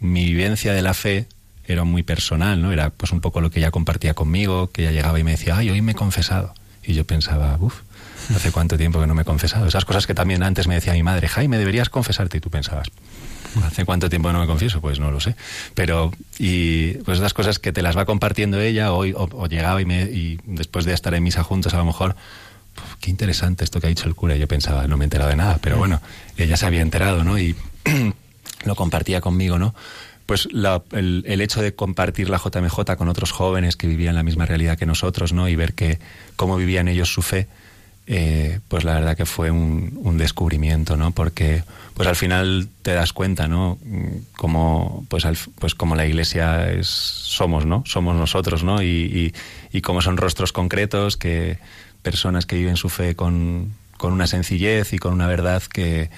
[0.00, 1.26] mi vivencia de la fe
[1.64, 2.72] era muy personal, ¿no?
[2.72, 5.56] Era pues un poco lo que ella compartía conmigo, que ella llegaba y me decía,
[5.56, 6.54] ay, hoy me he confesado.
[6.82, 7.80] Y yo pensaba, uff,
[8.34, 9.66] ¿hace cuánto tiempo que no me he confesado?
[9.66, 12.38] Esas cosas que también antes me decía mi madre, Jaime, deberías confesarte.
[12.38, 12.88] Y tú pensabas,
[13.62, 14.80] ¿hace cuánto tiempo que no me confieso?
[14.80, 15.36] Pues no lo sé.
[15.74, 19.80] Pero, y pues esas cosas que te las va compartiendo ella, hoy, o, o llegaba
[19.80, 22.16] y, me, y después de estar en misa juntos, a lo mejor,
[23.00, 24.34] qué interesante esto que ha dicho el cura.
[24.34, 26.00] Y yo pensaba, no me he enterado de nada, pero bueno,
[26.36, 27.38] ella se había enterado, ¿no?
[27.38, 27.54] Y
[28.64, 29.74] lo compartía conmigo, ¿no?
[30.26, 30.48] Pues
[30.92, 34.86] el, hecho de compartir la JMJ con otros jóvenes que vivían la misma realidad que
[34.86, 35.48] nosotros, ¿no?
[35.48, 35.98] Y ver que
[36.36, 37.48] cómo vivían ellos su fe,
[38.06, 41.10] eh, pues la verdad que fue un, descubrimiento, ¿no?
[41.10, 43.78] Porque pues al final te das cuenta, ¿no?
[44.36, 47.82] Como pues, al, pues como la Iglesia es somos, ¿no?
[47.84, 48.82] Somos nosotros, ¿no?
[48.82, 49.34] Y,
[49.72, 51.58] y, como son rostros concretos que
[52.02, 56.10] personas que viven su fe con una sencillez y con una verdad que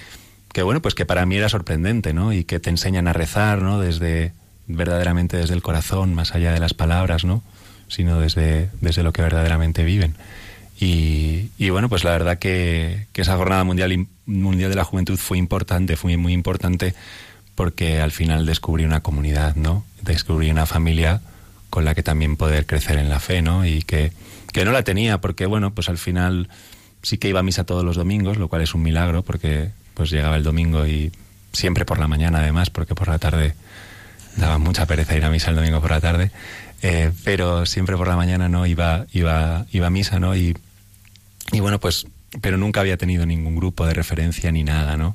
[0.53, 2.33] que bueno, pues que para mí era sorprendente, ¿no?
[2.33, 3.81] Y que te enseñan a rezar, ¿no?
[3.81, 4.33] Desde,
[4.67, 7.43] verdaderamente desde el corazón, más allá de las palabras, ¿no?
[7.89, 10.15] Sino desde, desde lo que verdaderamente viven.
[10.79, 15.17] Y, y bueno, pues la verdad que, que, esa jornada mundial, mundial de la juventud
[15.17, 16.95] fue importante, fue muy importante
[17.55, 19.85] porque al final descubrí una comunidad, ¿no?
[20.03, 21.21] Descubrí una familia
[21.71, 23.65] con la que también poder crecer en la fe, ¿no?
[23.65, 24.13] Y que,
[24.53, 26.49] que no la tenía porque, bueno, pues al final
[27.03, 30.11] sí que iba a misa todos los domingos, lo cual es un milagro porque pues
[30.11, 31.13] llegaba el domingo y
[31.53, 33.55] siempre por la mañana además, porque por la tarde
[34.37, 36.31] daba mucha pereza ir a misa el domingo por la tarde,
[36.83, 40.35] eh, pero siempre por la mañana no iba, iba, iba a misa, ¿no?
[40.35, 40.57] Y,
[41.53, 42.07] y bueno, pues,
[42.41, 45.15] pero nunca había tenido ningún grupo de referencia ni nada, ¿no?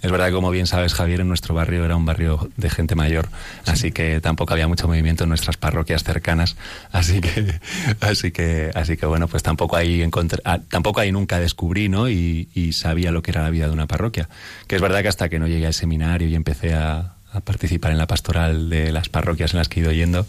[0.00, 2.94] Es verdad que, como bien sabes, Javier, en nuestro barrio era un barrio de gente
[2.94, 3.28] mayor,
[3.64, 3.70] sí.
[3.72, 6.56] así que tampoco había mucho movimiento en nuestras parroquias cercanas,
[6.92, 7.60] así que,
[8.00, 12.08] así que, así que bueno, pues tampoco ahí encontré, ah, tampoco ahí nunca descubrí, ¿no?
[12.08, 14.28] Y, y, sabía lo que era la vida de una parroquia.
[14.68, 17.92] Que es verdad que hasta que no llegué al seminario y empecé a, a participar
[17.92, 20.26] en la pastoral de las parroquias en las que he ido yendo,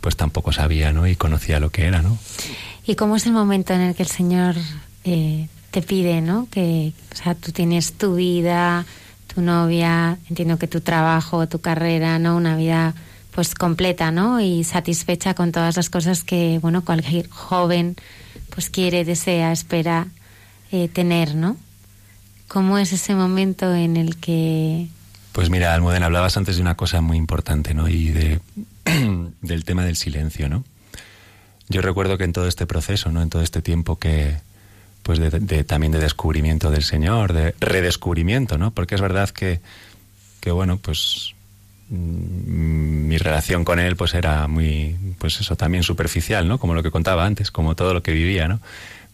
[0.00, 1.06] pues tampoco sabía, ¿no?
[1.06, 2.18] Y conocía lo que era, ¿no?
[2.86, 4.54] ¿Y cómo es el momento en el que el Señor
[5.04, 6.48] eh, te pide, ¿no?
[6.50, 8.84] Que, o sea, tú tienes tu vida,
[9.34, 12.36] tu novia, entiendo que tu trabajo, tu carrera, ¿no?
[12.36, 12.94] Una vida
[13.32, 14.40] pues completa, ¿no?
[14.40, 17.96] Y satisfecha con todas las cosas que, bueno, cualquier joven
[18.48, 20.06] pues quiere, desea, espera
[20.72, 21.58] eh, tener, ¿no?
[22.48, 24.88] ¿Cómo es ese momento en el que...
[25.32, 27.88] Pues mira, Almudena, hablabas antes de una cosa muy importante, ¿no?
[27.88, 28.40] Y de,
[29.42, 30.64] del tema del silencio, ¿no?
[31.68, 33.20] Yo recuerdo que en todo este proceso, ¿no?
[33.20, 34.38] En todo este tiempo que,
[35.06, 38.72] pues de, también de descubrimiento del Señor, de redescubrimiento, ¿no?
[38.72, 39.60] Porque es verdad que,
[40.40, 41.32] que bueno, pues
[41.90, 46.58] mmm, mi relación con él pues era muy, pues eso, también superficial, ¿no?
[46.58, 48.58] Como lo que contaba antes, como todo lo que vivía, ¿no?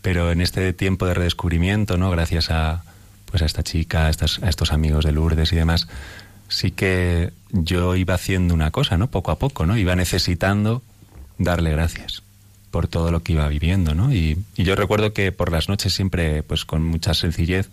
[0.00, 2.10] Pero en este tiempo de redescubrimiento, ¿no?
[2.10, 2.84] Gracias a,
[3.26, 5.88] pues a esta chica, a, estas, a estos amigos de Lourdes y demás,
[6.48, 9.10] sí que yo iba haciendo una cosa, ¿no?
[9.10, 9.76] Poco a poco, ¿no?
[9.76, 10.80] Iba necesitando
[11.36, 12.22] darle gracias
[12.72, 14.12] por todo lo que iba viviendo, ¿no?
[14.12, 17.68] Y, yo recuerdo que por las noches siempre, pues con mucha sencillez,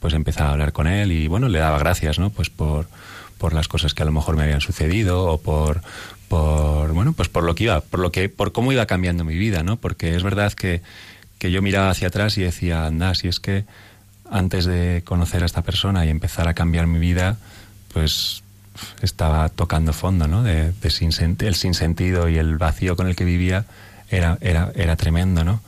[0.00, 2.30] pues empezaba a hablar con él y bueno, le daba gracias, ¿no?
[2.30, 2.86] Pues por,
[3.36, 5.82] por las cosas que a lo mejor me habían sucedido o por,
[6.28, 9.36] por, bueno, pues por lo que iba, por lo que, por cómo iba cambiando mi
[9.36, 9.76] vida, ¿no?
[9.76, 10.82] Porque es verdad que,
[11.38, 13.64] que yo miraba hacia atrás y decía, anda, si es que
[14.30, 17.38] antes de conocer a esta persona y empezar a cambiar mi vida,
[17.92, 18.44] pues
[19.02, 20.44] estaba tocando fondo, ¿no?
[20.44, 23.66] De sin, el sinsentido y el vacío con el que vivía
[24.10, 25.60] era, era, era tremendo, ¿no?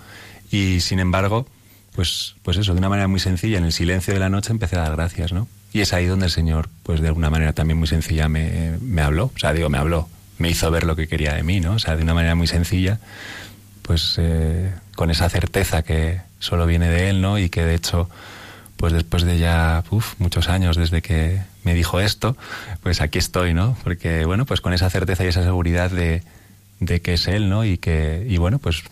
[0.50, 1.46] Y sin embargo,
[1.94, 4.76] pues, pues eso, de una manera muy sencilla, en el silencio de la noche empecé
[4.76, 5.48] a dar gracias, ¿no?
[5.72, 9.02] Y es ahí donde el Señor, pues de alguna manera también muy sencilla me, me
[9.02, 11.72] habló, o sea, digo, me habló, me hizo ver lo que quería de mí, ¿no?
[11.72, 13.00] O sea, de una manera muy sencilla,
[13.82, 17.38] pues eh, con esa certeza que solo viene de Él, ¿no?
[17.38, 18.08] Y que de hecho,
[18.76, 22.36] pues después de ya uf, muchos años desde que me dijo esto,
[22.82, 23.76] pues aquí estoy, ¿no?
[23.84, 26.22] Porque, bueno, pues con esa certeza y esa seguridad de,
[26.80, 27.64] de que es él, ¿no?
[27.64, 28.82] Y que, y bueno, pues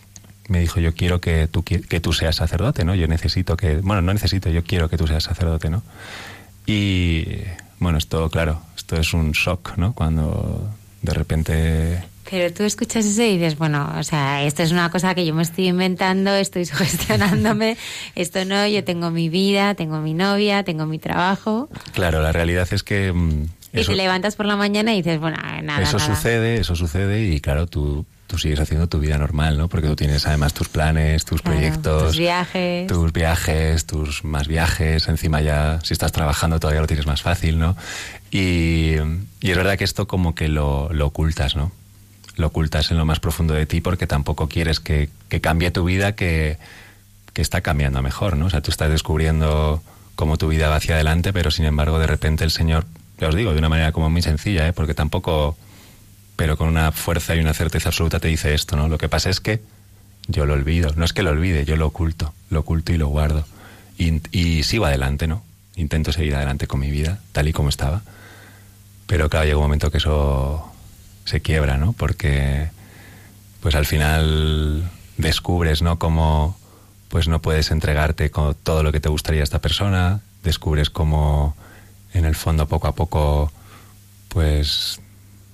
[0.47, 2.95] me dijo, yo quiero que tú, que tú seas sacerdote, ¿no?
[2.95, 5.83] Yo necesito que, bueno, no necesito, yo quiero que tú seas sacerdote, ¿no?
[6.65, 7.25] Y,
[7.79, 9.93] bueno, esto, claro, esto es un shock, ¿no?
[9.93, 10.69] Cuando
[11.01, 15.13] de repente Pero tú escuchas eso y dices, bueno, o sea, esto es una cosa
[15.13, 17.77] que yo me estoy inventando, estoy sugestionándome,
[18.15, 21.69] esto no, yo tengo mi vida, tengo mi novia, tengo mi trabajo.
[21.93, 23.45] Claro, la realidad es que mm,
[23.75, 26.15] Y eso, te levantas por la mañana y dices, bueno, nada, eso nada.
[26.15, 29.67] sucede, eso sucede y claro, tú, tú sigues haciendo tu vida normal, ¿no?
[29.67, 32.87] Porque tú tienes además tus planes, tus Claro, proyectos, tus viajes.
[32.87, 37.59] tus viajes, tus más viajes, encima ya si estás trabajando todavía lo tienes más fácil,
[37.59, 37.75] ¿no?
[38.31, 38.95] Y,
[39.41, 41.71] y es verdad que esto como que lo, lo ocultas, ¿no?
[42.37, 45.85] Lo ocultas en lo más profundo de ti porque tampoco quieres que, que cambie tu
[45.85, 46.57] vida que,
[47.33, 48.47] que está cambiando mejor, ¿no?
[48.47, 49.81] O sea, tú estás descubriendo
[50.15, 52.85] cómo tu vida va hacia adelante, pero sin embargo de repente el Señor,
[53.19, 54.73] ya os digo, de una manera como muy sencilla, ¿eh?
[54.73, 55.57] Porque tampoco,
[56.35, 58.87] pero con una fuerza y una certeza absoluta te dice esto, ¿no?
[58.87, 59.61] Lo que pasa es que
[60.27, 63.07] yo lo olvido, no es que lo olvide, yo lo oculto, lo oculto y lo
[63.07, 63.45] guardo.
[63.97, 65.43] Y, y sigo adelante, ¿no?
[65.75, 68.01] Intento seguir adelante con mi vida, tal y como estaba.
[69.07, 70.71] Pero claro, llega un momento que eso
[71.25, 71.93] se quiebra, ¿no?
[71.93, 72.69] Porque
[73.61, 74.83] pues al final
[75.17, 75.97] descubres, ¿no?
[75.99, 76.57] Cómo
[77.09, 81.55] pues no puedes entregarte con todo lo que te gustaría a esta persona, descubres cómo
[82.15, 83.51] en el fondo poco a poco
[84.29, 84.99] pues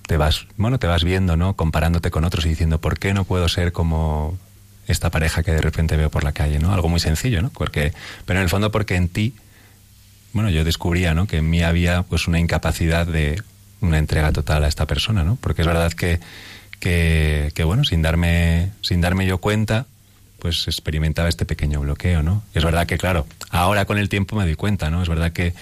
[0.06, 1.54] te vas, bueno, te vas viendo, ¿no?
[1.54, 4.38] Comparándote con otros y diciendo, ¿por qué no puedo ser como
[4.86, 6.72] esta pareja que de repente veo por la calle, ¿no?
[6.72, 7.50] Algo muy sencillo, ¿no?
[7.50, 7.92] Porque,
[8.24, 9.34] pero en el fondo porque en ti,
[10.32, 11.26] bueno, yo descubría, ¿no?
[11.26, 13.40] Que en mí había pues una incapacidad de
[13.80, 15.36] una entrega total a esta persona, ¿no?
[15.40, 16.20] Porque es verdad que,
[16.80, 19.86] que, bueno, sin darme, sin darme yo cuenta,
[20.38, 22.42] pues experimentaba este pequeño bloqueo, ¿no?
[22.54, 25.02] Y es verdad que, claro, ahora con el tiempo me doy cuenta, ¿no?
[25.02, 25.54] Es verdad que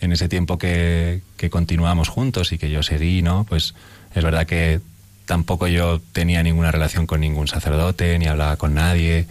[0.00, 3.44] en ese tiempo que, que continuamos juntos y que yo seguí, ¿no?
[3.48, 3.74] Pues
[4.14, 4.80] es verdad que
[5.26, 9.26] tampoco yo tenía ninguna relación con ningún sacerdote, ni hablaba con nadie,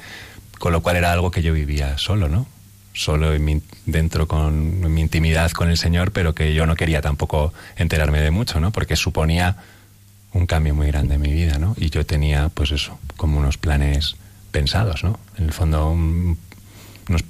[0.60, 2.48] con lo cual era algo que yo vivía solo, ¿no?
[2.94, 3.32] Solo
[3.86, 8.22] dentro con en mi intimidad con el Señor, pero que yo no quería tampoco enterarme
[8.22, 8.72] de mucho, ¿no?
[8.72, 9.58] Porque suponía
[10.34, 11.76] un cambio muy grande en mi vida, ¿no?
[11.78, 14.16] Y yo tenía, pues eso, como unos planes
[14.52, 15.20] pensados, ¿no?
[15.38, 16.38] En el fondo, un,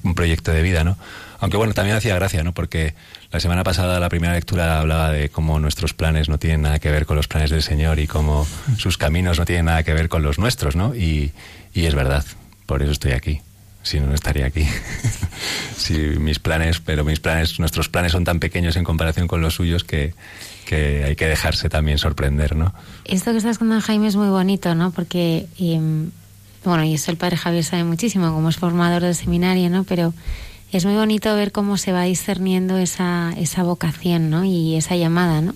[0.04, 0.98] un proyecto de vida, ¿no?
[1.40, 2.54] Aunque bueno, también hacía gracia, ¿no?
[2.54, 2.96] Porque
[3.32, 6.92] la semana pasada la primera lectura hablaba de cómo nuestros planes no tienen nada que
[6.92, 8.48] ver con los planes del Señor y cómo
[8.78, 10.96] sus caminos no tienen nada que ver con los nuestros, ¿no?
[10.96, 11.32] Y,
[11.74, 12.26] y es verdad,
[12.66, 13.42] por eso estoy aquí.
[13.84, 14.68] Si no, no estaría aquí.
[15.78, 19.54] si mis planes, pero mis planes, nuestros planes son tan pequeños en comparación con los
[19.56, 20.14] suyos que,
[20.66, 22.74] que hay que dejarse también sorprender, ¿no?
[23.06, 24.92] Esto que estás contando, Jaime, es muy bonito, ¿no?
[24.92, 26.12] Porque, em,
[26.66, 29.86] bueno, y eso el padre Javier sabe muchísimo, como es formador del seminario, ¿no?
[29.86, 30.14] Pero
[30.72, 34.44] es muy bonito ver cómo se va discerniendo esa, esa vocación, ¿no?
[34.44, 35.56] Y esa llamada, ¿no?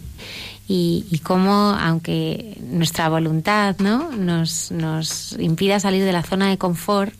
[0.67, 4.11] Y, y cómo, aunque nuestra voluntad, ¿no?
[4.11, 7.13] Nos, nos impida salir de la zona de confort,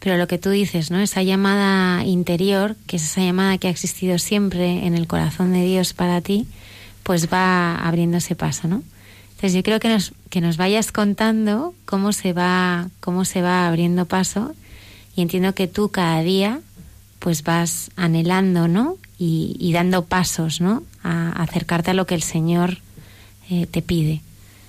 [0.00, 0.98] pero lo que tú dices, ¿no?
[0.98, 5.64] Esa llamada interior, que es esa llamada que ha existido siempre en el corazón de
[5.64, 6.46] Dios para ti,
[7.04, 8.82] pues va abriéndose paso, ¿no?
[9.30, 13.68] Entonces yo creo que nos, que nos vayas contando cómo se va, cómo se va
[13.68, 14.52] abriendo paso
[15.14, 16.60] y entiendo que tú cada día
[17.18, 18.96] pues vas anhelando, ¿no?
[19.18, 20.84] Y, dando pasos, ¿no?
[21.02, 22.78] A, a acercarte a lo que el Señor
[23.50, 24.20] eh, te pide.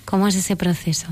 [0.04, 1.06] ¿Cómo es ese proceso?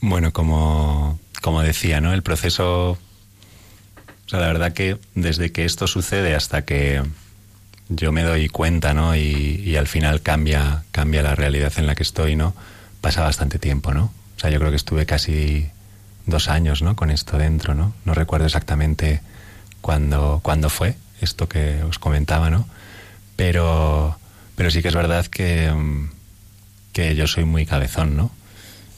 [0.00, 2.12] Bueno, como, como decía, ¿no?
[2.12, 2.92] El proceso.
[2.92, 7.02] O sea, la verdad que desde que esto sucede hasta que
[7.88, 9.14] yo me doy cuenta, ¿no?
[9.16, 12.54] Y, y al final cambia, cambia la realidad en la que estoy, ¿no?
[13.00, 14.12] Pasa bastante tiempo, ¿no?
[14.36, 15.68] O sea, yo creo que estuve casi
[16.26, 16.96] dos años, ¿no?
[16.96, 17.94] Con esto dentro, ¿no?
[18.04, 19.20] No recuerdo exactamente
[19.86, 22.66] cuándo, cuándo fue esto que os comentaba, ¿no?
[23.36, 24.18] Pero,
[24.56, 25.72] pero sí que es verdad que,
[26.92, 28.32] que yo soy muy cabezón, ¿no?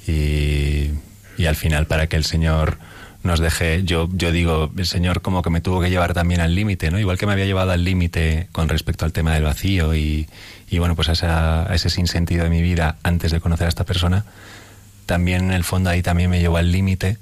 [0.06, 0.92] Y,
[1.36, 2.78] y al final para que el Señor
[3.22, 6.54] nos deje, yo, yo digo, el Señor como que me tuvo que llevar también al
[6.54, 6.98] límite, ¿no?
[6.98, 10.26] Igual que me había llevado al límite con respecto al tema del vacío y,
[10.70, 13.68] y bueno, pues a, esa- a ese sinsentido de mi vida antes de conocer a
[13.68, 14.24] esta persona,
[15.04, 17.18] también en el fondo ahí también me llevó al límite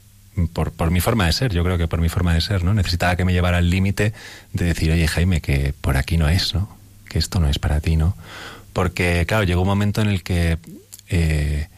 [0.53, 2.75] por, mi forma de ser, yo creo que por mi forma de ser, ¿no?
[2.75, 4.13] Necesitaba que me llevara al límite
[4.53, 6.69] de decir, oye Jaime, que por aquí no es, ¿no?
[7.09, 8.17] Que esto no es para ti, ¿no?
[8.73, 10.59] Porque, claro, llegó un momento en el que
[11.09, 11.69] eh,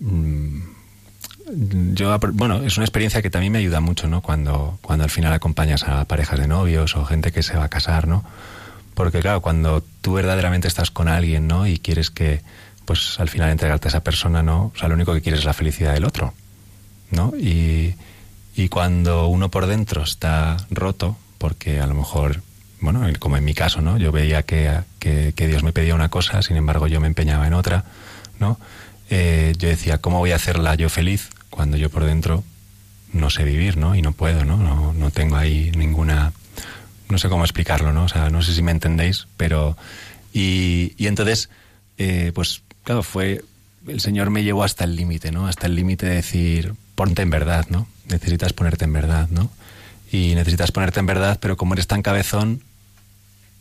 [0.00, 0.60] mm,
[1.94, 4.22] yo, bueno, es una experiencia que también me ayuda mucho, ¿no?
[4.22, 7.68] Cuando, cuando al final acompañas a parejas de novios o gente que se va a
[7.68, 8.24] casar, ¿no?
[8.94, 11.66] Porque claro, cuando tú verdaderamente estás con alguien, ¿no?
[11.66, 12.42] Y quieres que,
[12.84, 14.72] pues al final entregarte a esa persona, ¿no?
[14.74, 16.32] O sea, lo único que quieres es la felicidad del otro,
[17.14, 17.32] ¿no?
[17.36, 17.94] Y,
[18.70, 22.42] cuando uno por dentro está roto porque a lo mejor,
[22.80, 23.98] bueno, como en mi caso, ¿no?
[23.98, 27.46] Yo veía que, que, que Dios me pedía una cosa, sin embargo yo me empeñaba
[27.46, 27.84] en otra,
[28.40, 28.58] ¿no?
[29.10, 32.42] Eh, yo decía, ¿cómo voy a hacerla yo feliz cuando yo por dentro
[33.12, 33.94] no sé vivir, ¿no?
[33.94, 34.56] Y no puedo, ¿no?
[34.56, 36.32] No, no tengo ahí ninguna...
[37.08, 38.04] No sé cómo explicarlo, ¿no?
[38.04, 39.76] O sea, no sé si me entendéis, pero...
[40.32, 41.48] Y, y entonces,
[41.96, 43.44] eh, pues, claro, fue...
[43.86, 45.46] El Señor me llevó hasta el límite, ¿no?
[45.46, 47.86] Hasta el límite de decir, ponte en verdad, ¿no?
[48.08, 49.50] Necesitas ponerte en verdad, ¿no?
[50.10, 52.62] Y necesitas ponerte en verdad, pero como eres tan cabezón,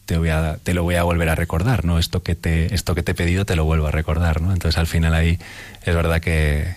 [0.05, 1.97] te, voy a, te lo voy a volver a recordar, ¿no?
[1.99, 4.53] Esto que, te, esto que te he pedido te lo vuelvo a recordar, ¿no?
[4.53, 5.39] Entonces al final ahí
[5.83, 6.75] es verdad que,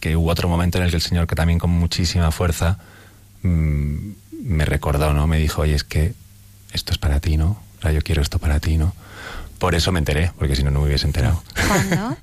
[0.00, 2.78] que hubo otro momento en el que el Señor, que también con muchísima fuerza,
[3.42, 5.26] mmm, me recordó, ¿no?
[5.26, 6.14] Me dijo, oye, es que
[6.72, 7.62] esto es para ti, ¿no?
[7.78, 8.94] O sea, yo quiero esto para ti, ¿no?
[9.58, 11.42] Por eso me enteré, porque si no, no me hubiese enterado.
[11.68, 12.16] ¿Cuándo?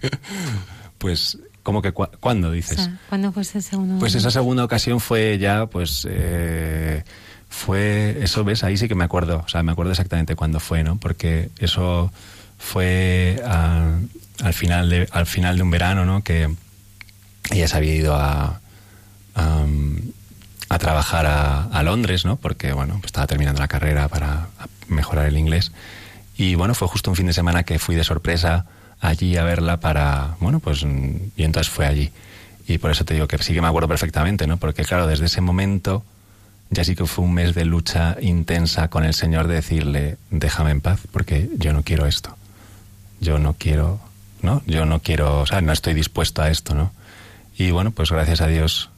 [0.98, 2.80] pues, ¿cómo que cu cuándo dices?
[2.80, 3.99] O sea, ¿Cuándo fue ese segundo?
[3.99, 7.03] Pues esa segunda ocasión fue ya, pues, eh,
[7.49, 10.84] fue, eso ves, ahí sí que me acuerdo, o sea, me acuerdo exactamente cuándo fue,
[10.84, 10.97] ¿no?
[10.97, 12.12] Porque eso
[12.57, 13.97] fue a,
[14.43, 16.24] al, final de, al final de un verano, ¿no?
[16.24, 16.49] Que
[17.51, 18.60] ella se había ido a,
[19.36, 19.66] a,
[20.70, 22.36] a trabajar a, a, Londres, ¿no?
[22.36, 24.47] Porque, bueno, pues estaba terminando la carrera para
[24.88, 25.72] mejorar el inglés.
[26.38, 28.66] Y bueno, fue justo un fin de semana que fui de sorpresa
[29.00, 32.12] allí a verla para, bueno, pues, y entonces fue allí.
[32.68, 34.58] Y por eso te digo que sí que me acuerdo perfectamente, ¿no?
[34.58, 36.04] Porque claro, desde ese momento
[36.70, 40.72] ya sí que fue un mes de lucha intensa con el Señor de decirle, déjame
[40.72, 42.36] en paz, porque yo no quiero esto.
[43.20, 44.00] Yo no quiero,
[44.41, 44.62] ¿no?
[44.68, 46.91] Yo no quiero, o sea, no estoy dispuesto a esto, ¿no?
[47.58, 48.89] Y bueno, pues gracias a Dios,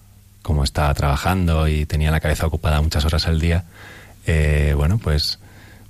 [0.41, 3.63] como estaba trabajando y tenía la cabeza ocupada muchas horas al día,
[4.27, 5.39] eh, bueno, pues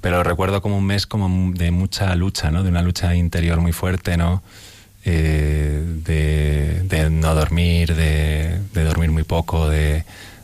[0.01, 2.63] pero recuerdo como un mes como de mucha lucha, ¿no?
[2.63, 4.43] De una lucha interior muy fuerte, ¿no?
[5.05, 10.03] Eh, de, no dormir, de, de, dormir muy poco, de,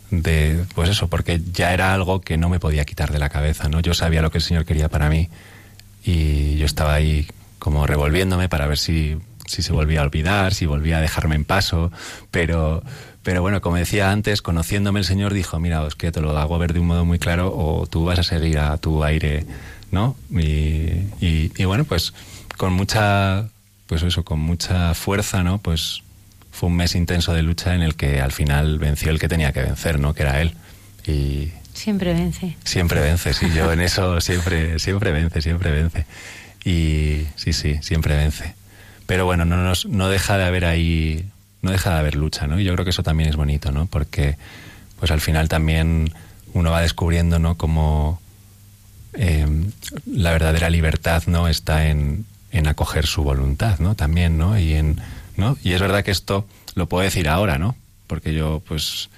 [0.09, 3.69] de, pues eso, porque ya era algo que no me podía quitar de la cabeza,
[3.69, 3.79] ¿no?
[3.79, 5.29] Yo sabía lo que el Señor quería para mí
[6.03, 7.27] y yo estaba ahí
[7.59, 11.45] como revolviéndome para ver si, si se volvía a olvidar, si volvía a dejarme en
[11.45, 11.91] paso,
[12.31, 12.83] pero,
[13.27, 16.57] pero bueno, como decía antes, conociéndome el Señor dijo, mira, es que te lo hago
[16.59, 19.45] ver de un modo muy claro o tú vas a seguir a tu aire,
[19.91, 20.15] ¿no?
[20.31, 22.13] Y, y, y bueno, pues
[22.55, 23.49] con mucha,
[23.85, 25.57] pues eso, con mucha fuerza, ¿no?
[25.57, 26.03] Pues
[26.53, 29.51] fue un mes intenso de lucha en el que al final venció el que tenía
[29.51, 30.13] que vencer, ¿no?
[30.13, 30.53] Que era él.
[31.05, 32.55] Y siempre vence.
[32.63, 36.05] Siempre vence, sí, yo en eso siempre, siempre vence, siempre vence.
[36.63, 38.55] Y sí, sí, siempre vence.
[39.05, 41.25] Pero bueno, no, nos, no deja de haber ahí
[41.67, 42.59] no deja de haber lucha, ¿no?
[42.59, 43.87] Y yo creo que eso también es bonito, ¿no?
[43.87, 44.37] Porque,
[44.99, 46.13] pues al final también
[46.53, 47.57] uno va descubriendo, ¿no?
[47.57, 48.21] Como
[49.13, 49.45] eh,
[50.05, 51.49] la verdadera libertad, ¿no?
[51.49, 53.95] Está en, en, acoger su voluntad, ¿no?
[53.95, 54.57] También, ¿no?
[54.57, 55.01] Y en,
[55.35, 55.57] ¿no?
[55.61, 57.75] Y es verdad que esto lo puedo decir ahora, ¿no?
[58.07, 59.09] Porque yo, pues,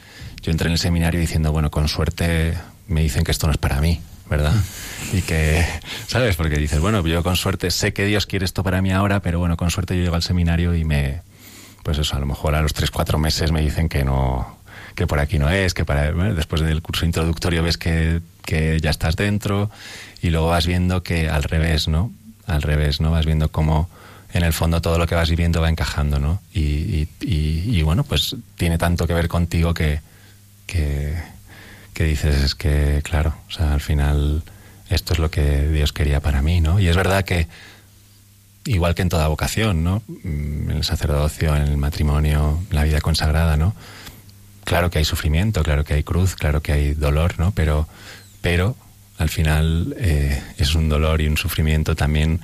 [0.41, 2.55] yo entré en el seminario diciendo, bueno, con suerte
[2.87, 4.53] me dicen que esto no es para mí, ¿verdad?
[5.13, 5.65] Y que,
[6.07, 6.35] ¿sabes?
[6.35, 9.39] Porque dices, bueno, yo con suerte sé que Dios quiere esto para mí ahora, pero
[9.39, 11.21] bueno, con suerte yo llego al seminario y me,
[11.89, 14.59] pues eso, a lo mejor a los tres, cuatro meses me dicen que no,
[14.93, 18.79] que por aquí no es, que para, bueno, después del curso introductorio ves que, que,
[18.79, 19.71] ya estás dentro
[20.21, 22.11] y luego vas viendo que al revés, ¿no?
[22.45, 23.09] Al revés, ¿no?
[23.09, 23.89] Vas viendo cómo
[24.33, 26.43] en el fondo todo lo que vas viviendo va encajando, ¿no?
[26.53, 30.01] Y, y, y, y bueno, pues tiene tanto que ver contigo que,
[30.67, 31.15] que,
[31.95, 34.43] que dices, es que, claro, o sea, al final
[34.91, 36.79] esto es lo que Dios quería para mí, ¿no?
[36.79, 37.47] Y es verdad que
[38.69, 40.03] igual que en toda vocación, ¿no?
[40.23, 43.73] En el sacerdocio, en el matrimonio, la vida consagrada, ¿no?
[44.63, 47.51] Claro que hay sufrimiento, claro que hay cruz, claro que hay dolor, ¿no?
[47.51, 47.87] Pero,
[48.41, 48.75] pero
[49.17, 52.41] al final eh, es un dolor y un sufrimiento también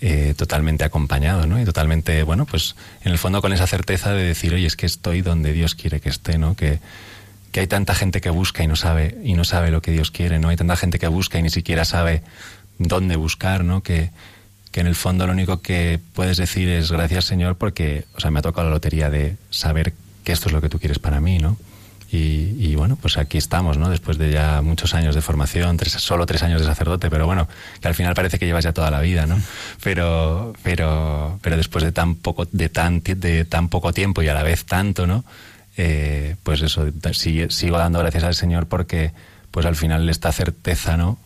[0.00, 1.60] eh, totalmente acompañado, ¿no?
[1.60, 4.86] Y totalmente, bueno, pues en el fondo con esa certeza de decir, oye, es que
[4.86, 6.56] estoy donde Dios quiere que esté, ¿no?
[6.56, 6.78] Que,
[7.52, 10.10] que hay tanta gente que busca y no sabe y no sabe lo que Dios
[10.10, 10.48] quiere, ¿no?
[10.48, 12.22] Hay tanta gente que busca y ni siquiera sabe
[12.78, 13.82] dónde buscar, ¿no?
[13.82, 14.10] Que,
[14.70, 18.30] que en el fondo lo único que puedes decir es gracias Señor porque, o sea,
[18.30, 19.94] me ha tocado la lotería de saber
[20.24, 21.56] que esto es lo que tú quieres para mí, ¿no?
[22.12, 23.88] Y, y, bueno, pues aquí estamos, ¿no?
[23.88, 27.46] Después de ya muchos años de formación, tres, solo tres años de sacerdote, pero bueno,
[27.80, 29.40] que al final parece que llevas ya toda la vida, ¿no?
[29.82, 34.34] Pero, pero, pero después de tan poco, de tan, de tan poco tiempo y a
[34.34, 35.24] la vez tanto, ¿no?
[35.76, 39.12] Eh, pues eso, sigue, sigo dando gracias al Señor porque,
[39.52, 41.16] pues al final esta certeza, ¿no?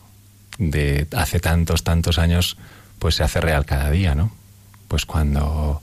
[0.59, 2.59] De hace tantos, tantos años,
[2.99, 4.31] pues se hace real cada día, ¿no?
[4.89, 5.83] Pues cuando,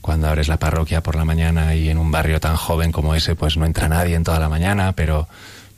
[0.00, 3.34] cuando abres la parroquia por la mañana y en un barrio tan joven como ese,
[3.36, 5.28] pues no entra nadie en toda la mañana, pero,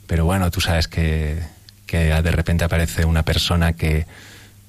[0.05, 1.41] pero bueno, tú sabes que,
[1.85, 4.05] que de repente aparece una persona que,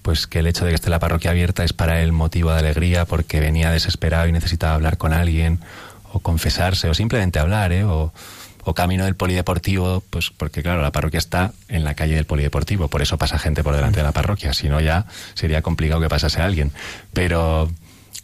[0.03, 2.61] pues que el hecho de que esté la parroquia abierta es para él motivo de
[2.61, 5.61] alegría porque venía desesperado y necesitaba hablar con alguien
[6.13, 7.85] o confesarse o simplemente hablar, ¿eh?
[8.69, 12.89] O camino del polideportivo, pues porque claro, la parroquia está en la calle del polideportivo,
[12.89, 16.09] por eso pasa gente por delante de la parroquia, si no ya sería complicado que
[16.09, 16.73] pasase alguien.
[17.13, 17.71] Pero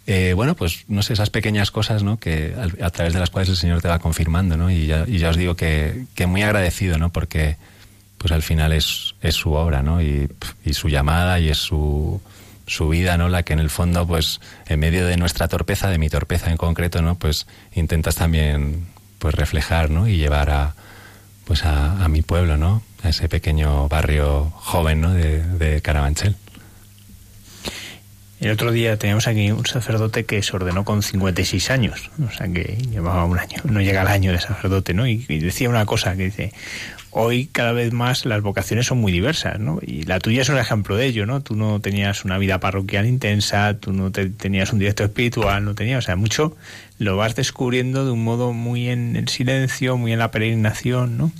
[0.06, 2.18] eh, bueno, pues no sé, esas pequeñas cosas, ¿no?
[2.18, 4.70] Que a, a, través de las cuales el Señor te va confirmando, ¿no?
[4.70, 7.10] Y ya, y ya os digo que, que, muy agradecido, ¿no?
[7.10, 7.56] Porque
[8.18, 10.02] pues al final es, es su obra, ¿no?
[10.02, 10.28] Y,
[10.64, 12.20] y su llamada y es su,
[12.66, 13.28] su vida, ¿no?
[13.28, 16.56] La que en el fondo, pues, en medio de nuestra torpeza, de mi torpeza en
[16.56, 17.16] concreto, ¿no?
[17.16, 18.86] Pues intentas también,
[19.24, 20.06] pues, reflejar, ¿no?
[20.06, 20.74] Y llevar a,
[21.46, 22.82] pues, a, a mi pueblo, ¿no?
[23.02, 25.14] A ese pequeño barrio joven, ¿no?
[25.14, 26.36] De, de Carabanchel.
[28.44, 32.46] El otro día teníamos aquí un sacerdote que se ordenó con 56 años, o sea
[32.48, 35.06] que llevaba un año, no llega al año de sacerdote, ¿no?
[35.06, 36.52] Y, decía una cosa que dice,
[37.10, 39.78] hoy cada vez más las vocaciones son muy diversas, ¿no?
[39.80, 41.40] Y la tuya es un ejemplo de ello, ¿no?
[41.40, 45.74] Tú no tenías una vida parroquial intensa, tú no te, tenías un directo espiritual, no
[45.74, 46.54] tenías, o sea, mucho
[46.98, 51.32] lo vas descubriendo de un modo muy en el silencio, muy en la peregrinación, ¿no?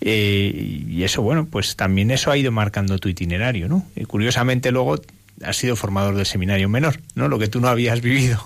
[0.00, 3.84] Eh, y eso, bueno, pues también eso ha ido marcando tu itinerario, ¿no?
[3.96, 5.00] Y curiosamente luego
[5.42, 7.28] has sido formador del seminario menor, ¿no?
[7.28, 8.40] Lo que tú no habías vivido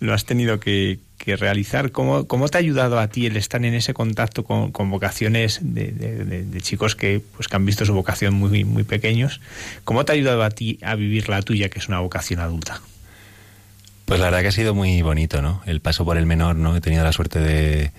[0.00, 0.98] lo has tenido que,
[1.38, 1.92] realizar.
[1.92, 5.92] ¿Cómo, ¿Cómo, te ha ayudado a ti el estar en ese contacto con, vocaciones de,
[5.92, 9.40] de, chicos que, pues, que han visto su vocación muy, muy pequeños?
[9.84, 12.80] ¿Cómo te ha ayudado a ti a vivir la tuya, que es una vocación adulta?
[14.10, 15.62] Pues la verdad que ha sido muy bonito, ¿no?
[15.66, 16.74] El paso por el menor, ¿no?
[16.74, 17.92] He tenido la suerte de, de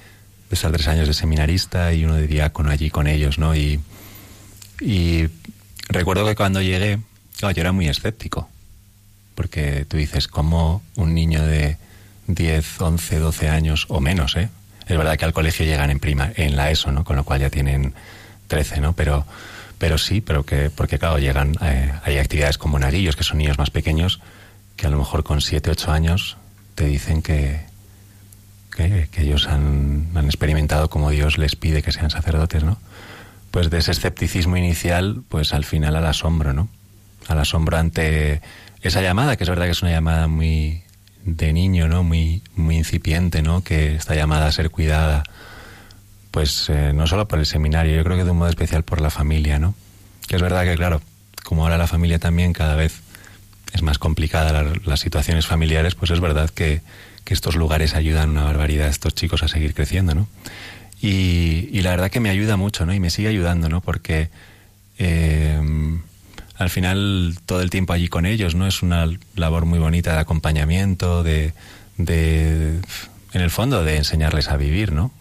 [0.52, 3.56] estar tres años de seminarista y uno de diácono allí con ellos, ¿no?
[3.56, 3.80] Y,
[4.82, 5.30] y
[5.88, 7.00] recuerdo que cuando llegué,
[7.40, 8.50] yo era muy escéptico,
[9.36, 11.78] porque tú dices, ¿cómo un niño de
[12.28, 14.50] 10, 11, 12 años o menos, eh?
[14.90, 17.06] Es verdad que al colegio llegan en prima, en la ESO, ¿no?
[17.06, 17.94] Con lo cual ya tienen
[18.48, 18.92] 13, ¿no?
[18.92, 19.26] Pero,
[19.78, 23.58] pero sí, pero que, porque claro, llegan, eh, hay actividades como naguillos, que son niños
[23.58, 24.20] más pequeños,
[24.82, 26.38] que a lo mejor con 7, 8 años
[26.74, 27.62] te dicen que,
[28.76, 32.80] que, ellos han, han experimentado como Dios les pide que sean sacerdotes, ¿no?
[33.52, 36.68] Pues de ese escepticismo inicial, pues al final al asombro, ¿no?
[37.28, 38.42] al asombro ante
[38.82, 40.82] esa llamada, que es verdad que es una llamada muy
[41.26, 42.02] de niño, ¿no?
[42.02, 43.64] Muy, muy incipiente, ¿no?
[43.64, 45.22] Que está llamada a ser cuidada,
[46.32, 49.00] pues eh, no solo por el seminario, yo creo que de un modo especial por
[49.00, 49.76] la familia, ¿no?
[50.28, 51.04] Que es verdad que, claro,
[51.44, 53.04] como ahora la familia también cada vez
[53.74, 56.82] es más complicada la, las situaciones familiares, pues es verdad que,
[57.24, 60.28] que, estos lugares ayudan una barbaridad a estos chicos a seguir creciendo, ¿no?
[61.02, 62.94] Y, y, la verdad que me ayuda mucho, ¿no?
[62.94, 63.82] Y me sigue ayudando, ¿no?
[63.82, 64.30] Porque
[65.00, 65.60] eh,
[66.58, 68.68] al final todo el tiempo allí con ellos, ¿no?
[68.68, 71.54] Es una labor muy bonita de acompañamiento, de,
[71.98, 72.80] de
[73.34, 75.12] en el fondo, de enseñarles a vivir, ¿no?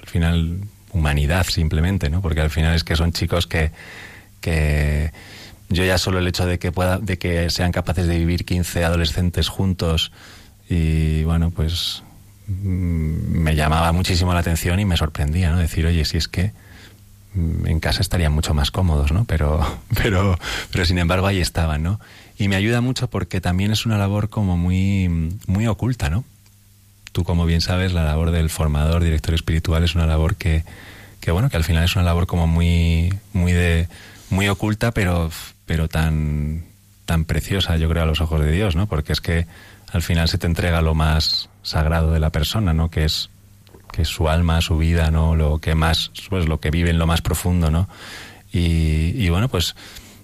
[0.00, 0.60] Al final,
[0.92, 2.22] humanidad simplemente, ¿no?
[2.22, 3.70] Porque al final es que son chicos que,
[4.40, 5.12] que
[5.68, 8.84] yo ya solo el hecho de que pueda, de que sean capaces de vivir 15
[8.84, 10.12] adolescentes juntos
[10.68, 12.02] y bueno, pues
[12.46, 15.58] me llamaba muchísimo la atención y me sorprendía, ¿no?
[15.58, 16.52] Decir, oye, si es que
[17.34, 19.24] en casa estarían mucho más cómodos, ¿no?
[19.24, 19.60] Pero,
[20.02, 20.38] pero,
[20.70, 22.00] pero sin embargo ahí estaban, ¿no?
[22.38, 26.24] Y me ayuda mucho porque también es una labor como muy, muy oculta, ¿no?
[27.12, 30.64] Tú, como bien sabes, la labor del formador, director espiritual, es una labor que,
[31.20, 33.88] que bueno, que al final es una labor como muy, muy de,
[34.30, 35.30] muy oculta, pero,
[35.66, 36.64] pero tan,
[37.04, 38.86] tan preciosa, yo creo, a los ojos de Dios, ¿no?
[38.86, 39.46] Porque es que
[39.92, 42.90] al final se te entrega lo más sagrado de la persona, ¿no?
[42.90, 43.30] Que es
[43.92, 45.36] que es su alma, su vida, ¿no?
[45.36, 47.88] Lo que más, pues lo que vive en lo más profundo, ¿no?
[48.52, 49.74] Y, y bueno, pues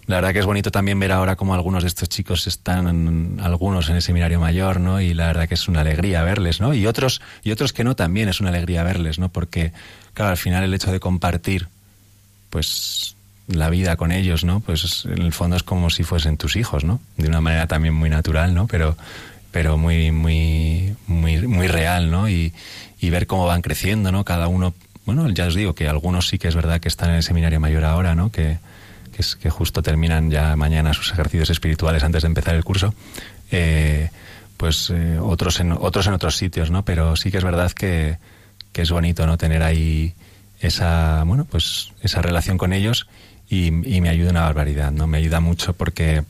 [0.07, 3.89] la verdad que es bonito también ver ahora cómo algunos de estos chicos están, algunos
[3.89, 5.01] en el seminario mayor, ¿no?
[5.01, 6.75] Y la verdad que es una alegría verles, ¿no?
[6.75, 9.29] Y otros, y otros que no también es una alegría verles, ¿no?
[9.31, 9.73] Porque,
[10.13, 11.69] claro, al final el hecho de compartir,
[12.51, 13.17] pues,
[13.49, 14.61] la vida con ellos, ¿no?
[14.61, 17.01] Pues en el fondo es como si fuesen tus hijos, ¿no?
[17.17, 18.67] De una manera también muy natural, ¿no?
[18.67, 18.97] Pero,
[19.51, 22.29] pero muy, muy, muy, muy real, ¿no?
[22.29, 22.53] Y,
[23.01, 24.25] y ver cómo van creciendo, ¿no?
[24.25, 24.75] Cada uno,
[25.05, 27.61] bueno, ya os digo que algunos sí que es verdad que están en el seminario
[27.61, 28.31] mayor ahora, ¿no?
[28.31, 28.59] Que,
[29.15, 32.95] que, es, que justo terminan ya mañana sus ejercicios espirituales antes de empezar el curso.
[33.51, 34.09] Eh,
[34.57, 36.85] pues eh, otros en otros en otros sitios, ¿no?
[36.85, 38.19] Pero sí que es verdad que,
[38.73, 39.37] que es bonito, ¿no?
[39.37, 40.15] Tener ahí
[40.61, 43.09] esa, bueno, pues esa relación con ellos
[43.53, 45.07] y, y me ayuda una barbaridad, ¿no?
[45.07, 46.23] Me ayuda mucho porque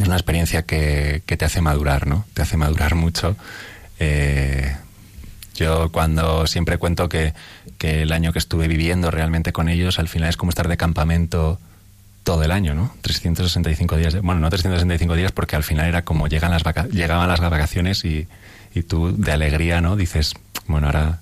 [0.00, 2.24] es una experiencia que, que te hace madurar, ¿no?
[2.32, 3.36] Te hace madurar mucho.
[3.98, 4.74] Eh,
[5.54, 7.34] yo cuando siempre cuento que,
[7.76, 10.78] que, el año que estuve viviendo realmente con ellos, al final es como estar de
[10.78, 11.60] campamento
[12.22, 12.94] todo el año, ¿no?
[13.02, 14.18] 365 días.
[14.22, 18.02] Bueno, no 365 días porque al final era como llegan las vaca llegaban las vacaciones
[18.06, 18.28] y,
[18.74, 19.94] y tú de alegría, ¿no?
[19.94, 20.32] Dices,
[20.68, 21.20] bueno, ahora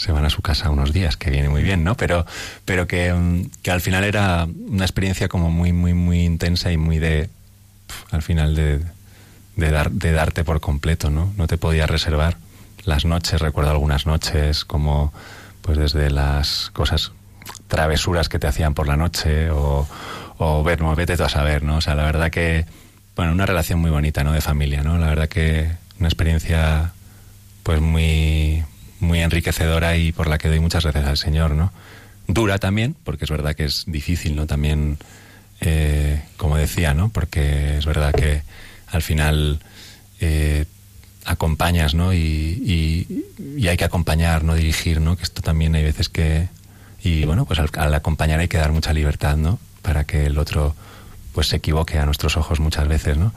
[0.00, 1.94] se van a su casa unos días, que viene muy bien, ¿no?
[1.94, 2.24] Pero,
[2.64, 6.98] pero que, que al final era una experiencia como muy, muy, muy intensa y muy
[6.98, 7.28] de,
[8.10, 8.80] al final de,
[9.56, 11.34] de, dar, de darte por completo, ¿no?
[11.36, 12.38] No te podías reservar
[12.84, 15.12] las noches, recuerdo algunas noches como
[15.60, 17.12] pues desde las cosas
[17.68, 19.86] travesuras que te hacían por la noche o,
[20.38, 21.76] o ver, no, vete tú a saber, ¿no?
[21.76, 22.64] O sea, la verdad que,
[23.16, 24.32] bueno, una relación muy bonita, ¿no?
[24.32, 24.96] De familia, ¿no?
[24.96, 26.92] La verdad que una experiencia,
[27.64, 28.64] pues muy,
[29.00, 31.72] muy enriquecedora y por la que doy muchas gracias al Señor, ¿no?
[32.26, 34.46] Dura también, porque es verdad que es difícil, ¿no?
[34.46, 34.98] También,
[35.60, 37.08] eh, como decía, ¿no?
[37.08, 38.42] Porque es verdad que
[38.88, 39.60] al final
[40.20, 40.64] eh,
[41.24, 42.12] acompañas, ¿no?
[42.12, 43.24] Y, y-
[43.58, 45.16] y hay que acompañar, no dirigir, ¿no?
[45.16, 46.48] Que esto también hay veces que...
[47.02, 49.58] Y bueno, pues al, al acompañar hay que dar mucha libertad, ¿no?
[49.82, 50.74] Para que el otro
[51.32, 53.32] pues se equivoque a nuestros ojos muchas veces, ¿no?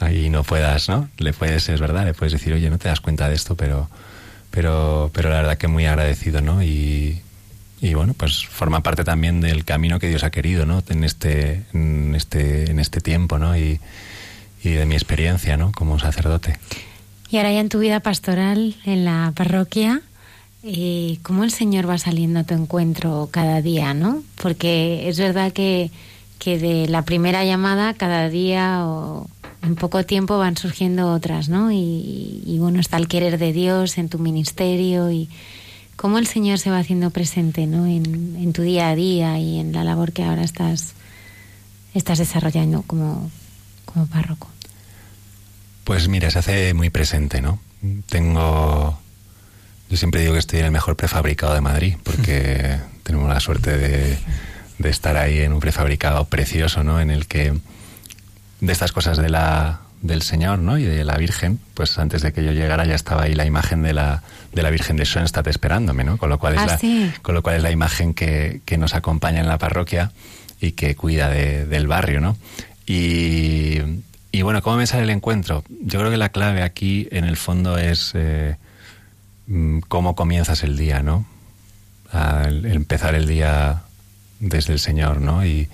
[0.00, 1.08] Ahí no puedas, ¿no?
[1.18, 3.88] Le puedes, es verdad, le puedes decir, oye, no te das cuenta de esto, pero,
[4.54, 6.62] pero, pero la verdad que muy agradecido, ¿no?
[6.62, 7.20] Y,
[7.80, 10.80] y bueno, pues forma parte también del camino que Dios ha querido, ¿no?
[10.88, 13.56] En este, en este, en este tiempo, ¿no?
[13.56, 13.80] Y,
[14.62, 15.72] y de mi experiencia, ¿no?
[15.72, 16.56] Como sacerdote.
[17.30, 20.02] Y ahora ya en tu vida pastoral, en la parroquia,
[20.62, 24.22] eh, ¿cómo el Señor va saliendo a tu encuentro cada día, no?
[24.40, 25.90] Porque es verdad que,
[26.44, 29.26] que de la primera llamada cada día o
[29.62, 31.72] en poco tiempo van surgiendo otras, ¿no?
[31.72, 35.30] Y, y bueno, está el querer de Dios en tu ministerio y
[35.96, 37.86] cómo el Señor se va haciendo presente, ¿no?
[37.86, 40.92] En, en tu día a día y en la labor que ahora estás,
[41.94, 43.30] estás desarrollando como,
[43.86, 44.48] como párroco.
[45.84, 47.58] Pues mira, se hace muy presente, ¿no?
[48.06, 48.98] Tengo.
[49.88, 53.78] Yo siempre digo que estoy en el mejor prefabricado de Madrid, porque tenemos la suerte
[53.78, 54.18] de,
[54.78, 57.00] de estar ahí en un prefabricado precioso, ¿no?
[57.00, 57.52] En el que.
[58.60, 60.78] De estas cosas de la, del Señor, ¿no?
[60.78, 63.82] Y de la Virgen, pues antes de que yo llegara ya estaba ahí la imagen
[63.82, 64.22] de la,
[64.52, 66.16] de la Virgen de Schoenstatt esperándome, ¿no?
[66.16, 67.12] Con lo cual es, Ah, la, sí.
[67.22, 70.12] con lo cual es la imagen que, que nos acompaña en la parroquia
[70.60, 72.38] y que cuida de- del barrio, ¿no?
[72.86, 73.80] Y,
[74.32, 75.62] y bueno, ¿cómo me sale el encuentro?
[75.82, 78.56] Yo creo que la clave aquí, en el fondo, es eh,
[79.46, 81.26] mm, cómo comienzas el día, ¿no?
[82.12, 83.82] Al empezar el día
[84.44, 85.44] desde el Señor, ¿no?
[85.44, 85.68] Y,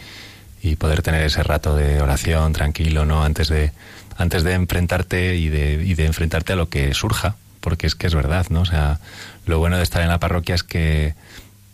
[0.62, 3.24] y poder tener ese rato de oración tranquilo, ¿no?
[3.24, 3.72] Antes de,
[4.16, 8.06] antes de enfrentarte y de, y de enfrentarte a lo que surja, porque es que
[8.06, 8.62] es verdad, ¿no?
[8.62, 9.00] O sea,
[9.46, 11.14] lo bueno de estar en la parroquia es que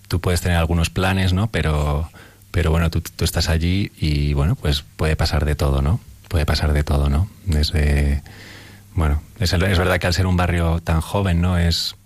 [0.08, 1.48] tú puedes tener algunos planes, ¿no?
[1.48, 2.08] Pero,
[2.50, 6.00] pero bueno, tú, estás allí y bueno, pues puede pasar de todo, ¿no?
[6.28, 7.28] Puede pasar de todo, ¿no?
[7.44, 8.22] Desde,
[8.94, 11.58] bueno, es, es verdad que al ser un barrio tan joven, ¿no?
[11.58, 11.96] Es,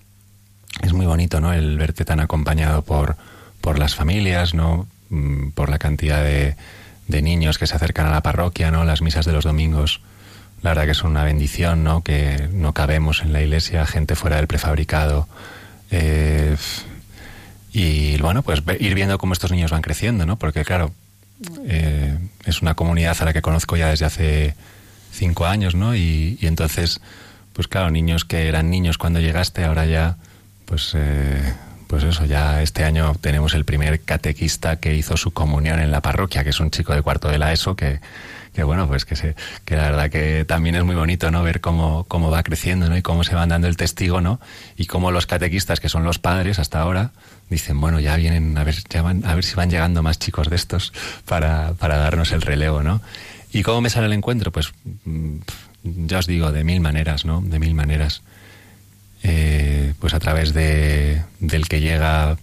[0.83, 1.53] es muy bonito, ¿no?
[1.53, 3.17] El verte tan acompañado por,
[3.61, 4.87] por las familias, ¿no?
[5.11, 6.57] Mm, Por la cantidad de,
[7.09, 8.85] niños que se acercan a la parroquia, ¿no?
[8.85, 10.01] Las misas de los domingos,
[10.63, 12.05] la verdad que son una bendición, ¿no?
[12.05, 15.27] Que no cabemos en la iglesia, gente fuera del prefabricado.
[15.91, 16.57] Eh,
[17.73, 20.39] y bueno, pues ir viendo cómo estos niños van creciendo, ¿no?
[20.39, 20.93] Porque claro,
[21.67, 24.55] eh, es una comunidad a la que conozco ya desde hace
[25.11, 25.97] cinco años, ¿no?
[25.97, 27.01] Y, y entonces,
[27.53, 30.17] pues claro, niños que eran niños cuando llegaste, ahora ya,
[30.65, 31.55] pues, eh,
[31.91, 36.01] pues eso, ya este año tenemos el primer catequista que hizo su comunión en la
[36.01, 37.99] parroquia, que es un chico de cuarto de la ESO, que,
[38.55, 39.35] que bueno, pues que, se,
[39.65, 41.43] que la verdad que también es muy bonito, ¿no?
[41.43, 42.97] Ver cómo, cómo va creciendo, ¿no?
[42.97, 44.39] Y cómo se van dando el testigo, ¿no?
[44.77, 47.11] Y cómo los catequistas, que son los padres hasta ahora,
[47.49, 50.49] dicen, bueno, ya vienen, a ver, ya van, a ver si van llegando más chicos
[50.49, 50.93] de estos
[51.25, 53.03] para, para darnos el relevo, ¿no?
[53.53, 54.53] ¿Y cómo me sale el encuentro?
[54.53, 54.73] Pues
[55.05, 55.39] mm,
[55.83, 57.41] ya os digo, de mil maneras, ¿no?
[57.41, 58.23] De mil maneras.
[59.23, 62.39] Eh, pues a través de, del que llega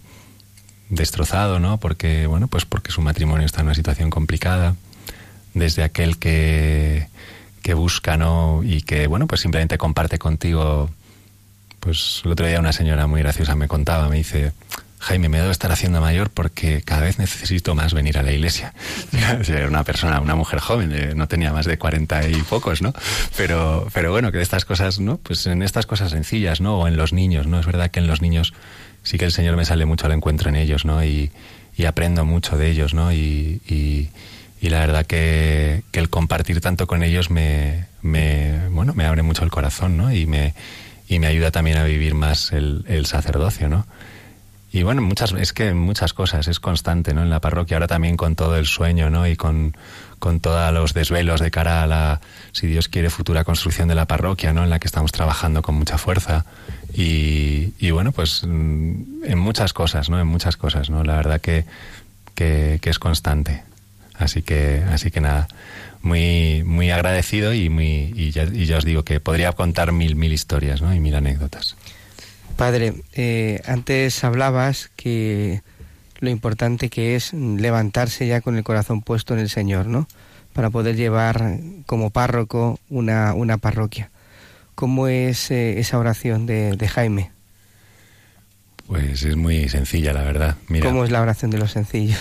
[0.88, 1.78] destrozado, ¿no?
[1.78, 4.76] Porque, bueno, pues porque su matrimonio está en una situación complicada.
[5.54, 7.08] Desde aquel que,
[7.62, 8.62] que busca, ¿no?
[8.62, 10.90] Y que, bueno, pues simplemente comparte contigo.
[11.80, 14.52] Pues el otro día una señora muy graciosa me contaba, me dice,
[15.00, 18.74] Jaime, me debo estar haciendo mayor porque cada vez necesito más venir a la iglesia.
[19.48, 22.92] Era una persona, una mujer joven, eh, no tenía más de cuarenta y pocos, ¿no?
[23.36, 25.18] Pero, pero bueno, que de estas cosas, ¿no?
[25.18, 26.78] Pues en estas cosas sencillas, ¿no?
[26.80, 27.60] O en los niños, ¿no?
[27.60, 28.54] Es verdad que en los niños
[29.04, 31.04] sí que el Señor me sale mucho al encuentro en ellos, ¿no?
[31.04, 31.30] Y,
[31.76, 33.12] y aprendo mucho de ellos, ¿no?
[33.12, 34.10] Y, y,
[34.60, 39.22] y la verdad que, que el compartir tanto con ellos me, me, bueno, me abre
[39.22, 40.12] mucho el corazón, ¿no?
[40.12, 40.54] Y me,
[41.08, 43.86] y me ayuda también a vivir más el, el sacerdocio, ¿no?
[44.70, 47.22] Y bueno, muchas, es que muchas cosas, es constante, ¿no?
[47.22, 49.26] En la parroquia, ahora también con todo el sueño, ¿no?
[49.26, 49.74] Y con,
[50.18, 52.20] con todos los desvelos de cara a la,
[52.52, 54.64] si Dios quiere, futura construcción de la parroquia, ¿no?
[54.64, 56.44] En la que estamos trabajando con mucha fuerza.
[56.92, 60.20] Y, y bueno, pues mm, en muchas cosas, ¿no?
[60.20, 61.02] En muchas cosas, ¿no?
[61.02, 61.64] La verdad que,
[62.34, 63.62] que, que es constante.
[64.18, 65.48] Así que, así que nada,
[66.02, 70.14] muy, muy agradecido y muy, y ya, y ya os digo que podría contar mil,
[70.16, 70.94] mil historias, ¿no?
[70.94, 71.76] Y mil anécdotas.
[72.58, 75.62] Padre, eh, antes hablabas que
[76.18, 80.08] lo importante que es levantarse ya con el corazón puesto en el Señor, ¿no?
[80.54, 84.10] Para poder llevar como párroco una, una parroquia.
[84.74, 87.30] ¿Cómo es eh, esa oración de, de Jaime?
[88.88, 90.56] Pues es muy sencilla, la verdad.
[90.66, 90.84] Mira.
[90.88, 92.18] ¿Cómo es la oración de los sencillos?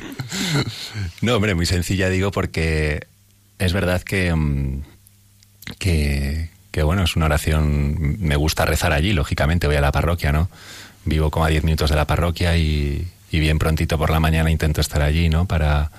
[1.20, 3.06] no, hombre, muy sencilla digo porque
[3.58, 4.82] es verdad que, mm,
[5.78, 10.32] que, que, bueno, es una oración, me gusta rezar allí, lógicamente voy a la parroquia,
[10.32, 10.48] ¿no?
[11.04, 14.80] Vivo como a 10 minutos de la parroquia y, bien prontito por la mañana intento
[14.80, 15.46] estar allí, ¿no?
[15.46, 15.90] Para,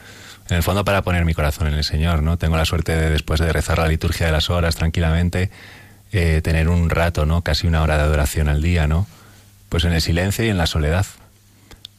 [0.50, 2.38] en el fondo para poner mi corazón en el Señor, ¿no?
[2.38, 5.52] Tengo la suerte de después de rezar la liturgia de las horas tranquilamente,
[6.12, 7.44] eh, tener un rato, ¿no?
[7.44, 9.08] Casi una hora de adoración al día, ¿no?
[9.70, 11.06] Pues en el silencio y en la soledad.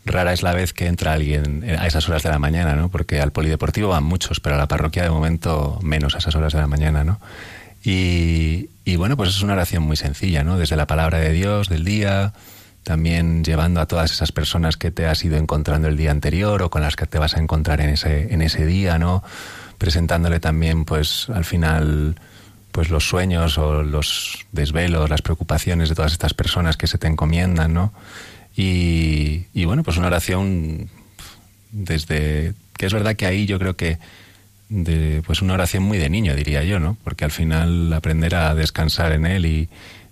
[0.04, 2.90] Rara es la vez que entra alguien a esas horas de la mañana, ¿no?
[2.90, 6.52] Porque al polideportivo van muchos, pero a la parroquia de momento menos a esas horas
[6.52, 7.20] de la mañana, ¿no?
[7.84, 10.58] Y, y bueno, pues es una oración muy sencilla, ¿no?
[10.58, 12.32] Desde la palabra de Dios, del día,
[12.82, 16.70] también llevando a todas esas personas que te has ido encontrando el día anterior o
[16.70, 19.22] con las que te vas a encontrar en ese, en ese día, ¿no?
[19.78, 22.16] Presentándole también, pues, al final,
[22.72, 27.06] pues los sueños o los desvelos, las preocupaciones de todas estas personas que se te
[27.06, 27.92] encomiendan, ¿no?
[28.56, 30.88] Y, y bueno, pues una oración
[31.72, 33.98] desde, que es verdad que ahí yo creo que
[34.68, 36.96] de, pues una oración muy de niño, diría yo, ¿no?
[37.04, 39.68] Porque al final aprender a descansar en él y,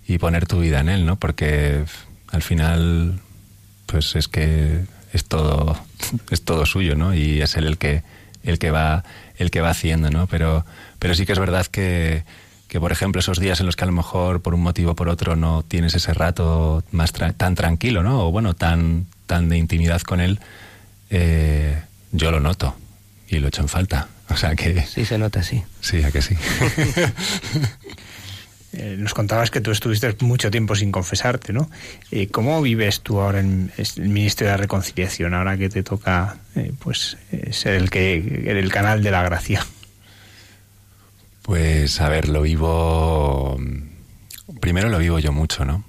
[0.07, 1.17] y poner tu vida en él, ¿no?
[1.17, 1.83] Porque
[2.31, 3.19] al final,
[3.85, 4.81] pues es que
[5.13, 5.77] es todo,
[6.31, 7.13] es todo suyo, ¿no?
[7.13, 8.03] Y es él el que,
[8.43, 9.03] el que va,
[9.37, 10.27] el que va haciendo, ¿no?
[10.27, 10.65] Pero,
[10.99, 12.23] pero sí que es verdad que,
[12.67, 14.95] que, por ejemplo, esos días en los que a lo mejor por un motivo o
[14.95, 18.27] por otro no tienes ese rato más tra tan tranquilo, ¿no?
[18.27, 20.39] O bueno, tan, tan de intimidad con él,
[21.09, 21.81] eh,
[22.11, 22.75] yo lo noto
[23.27, 24.07] y lo echo en falta.
[24.33, 24.81] O sea que...
[24.81, 25.63] Sí, se nota, sí.
[25.81, 26.35] Sí, a que sí.
[28.75, 31.69] Eh, nos contabas que tú estuviste mucho tiempo sin confesarte, ¿no?
[32.09, 36.37] Eh, ¿Cómo vives tú ahora en el Ministerio de la Reconciliación, ahora que te toca
[36.55, 38.15] eh, pues eh, ser el que
[38.47, 39.63] el canal de la gracia?
[41.43, 43.59] Pues a ver, lo vivo.
[44.59, 45.83] Primero lo vivo yo mucho, ¿no?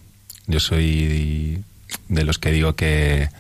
[0.47, 1.65] Yo soy
[2.09, 3.31] de los que digo que.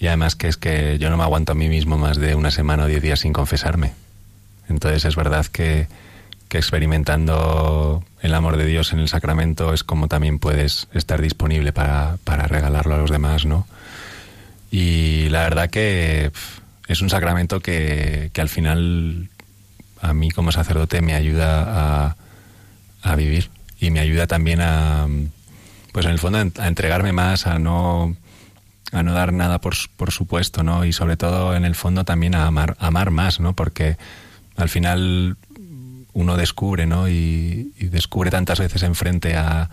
[0.00, 2.50] Y además que es que yo no me aguanto a mí mismo más de una
[2.50, 3.92] semana o diez días sin confesarme.
[4.68, 5.88] Entonces es verdad que,
[6.48, 11.72] que experimentando el amor de Dios en el sacramento es como también puedes estar disponible
[11.72, 13.66] para, para regalarlo a los demás, ¿no?
[14.70, 16.32] Y la verdad que
[16.88, 19.28] es un sacramento que, que, al final
[20.00, 22.16] a mí como sacerdote me ayuda a,
[23.02, 25.06] a, vivir y me ayuda también a,
[25.92, 28.16] pues en el fondo a entregarme más, a no
[28.92, 30.84] a no dar nada por, por supuesto, ¿no?
[30.84, 33.54] Y sobre todo en el fondo también a amar, amar más, ¿no?
[33.54, 33.96] Porque
[34.56, 35.36] al final
[36.12, 37.08] uno descubre, ¿no?
[37.08, 39.70] Y, descubre tantas veces enfrente a,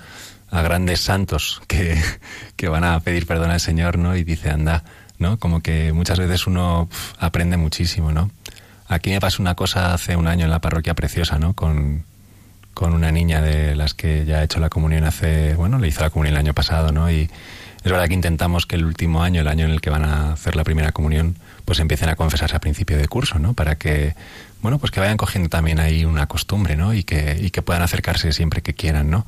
[0.49, 1.99] a grandes santos que,
[2.55, 4.15] que, van a pedir perdón al Señor, ¿no?
[4.15, 4.83] Y dice, anda,
[5.17, 5.39] ¿no?
[5.39, 8.29] Como que muchas veces uno aprende muchísimo, ¿no?
[8.87, 11.53] Aquí me pasó una cosa hace un año en la parroquia preciosa, ¿no?
[11.53, 12.03] Con,
[12.73, 16.01] con una niña de las que ya ha hecho la comunión hace, bueno, le hizo
[16.01, 17.09] la comunión el año pasado, ¿no?
[17.09, 17.29] Y
[17.83, 20.33] es verdad que intentamos que el último año, el año en el que van a
[20.33, 23.53] hacer la primera comunión, pues empiecen a confesarse a principio de curso, ¿no?
[23.53, 24.13] Para que,
[24.61, 26.93] bueno, pues que vayan cogiendo también ahí una costumbre, ¿no?
[26.93, 29.25] Y que, y que puedan acercarse siempre que quieran, ¿no?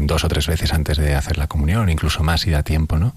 [0.00, 3.14] Dos o tres veces antes de hacer la comunión, incluso más si da tiempo, ¿no?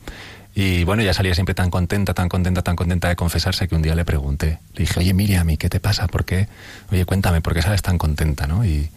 [0.55, 3.83] Y bueno, ya salía siempre tan contenta, tan contenta, tan contenta de confesarse que un
[3.83, 6.07] día le pregunté, le dije, oye Miriam, ¿y qué te pasa?
[6.07, 6.47] ¿Por qué?
[6.91, 8.65] Oye, cuéntame, ¿por qué sales tan contenta, no?
[8.65, 8.89] Y,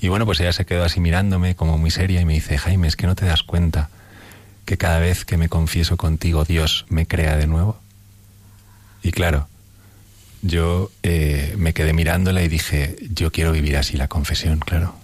[0.00, 2.88] y bueno, pues ella se quedó así mirándome como muy seria y me dice, Jaime,
[2.88, 3.90] es que no te das cuenta
[4.64, 7.78] que cada vez que me confieso contigo Dios me crea de nuevo.
[9.04, 9.46] Y claro,
[10.44, 14.94] yo eh, me quedé mirándola y dije, yo quiero vivir así la confesión, claro.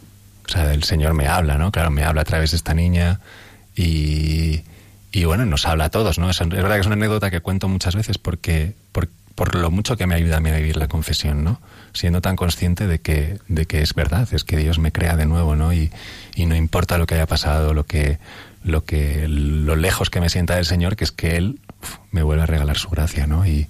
[0.47, 1.73] O sea, el Señor me habla, ¿no?
[1.73, 3.21] Claro, me habla a través de esta niña
[3.75, 4.61] y,
[5.13, 6.29] y bueno, nos habla a todos, ¿no?
[6.29, 9.09] Es, verdad que es una anécdota que cuento muchas veces porque, por,
[9.55, 11.59] lo mucho que me ayuda a mí a vivir la confesión, ¿no?
[11.95, 15.25] Siendo tan consciente de que, de que es verdad, es que Dios me crea de
[15.25, 15.73] nuevo, ¿no?
[15.73, 15.91] Y,
[16.35, 18.19] y no importa lo que haya pasado, lo que,
[18.63, 21.61] lo que, lo lejos que me sienta del Señor, que es que Él
[22.11, 23.47] me vuelve a regalar su gracia, ¿no?
[23.47, 23.67] Y,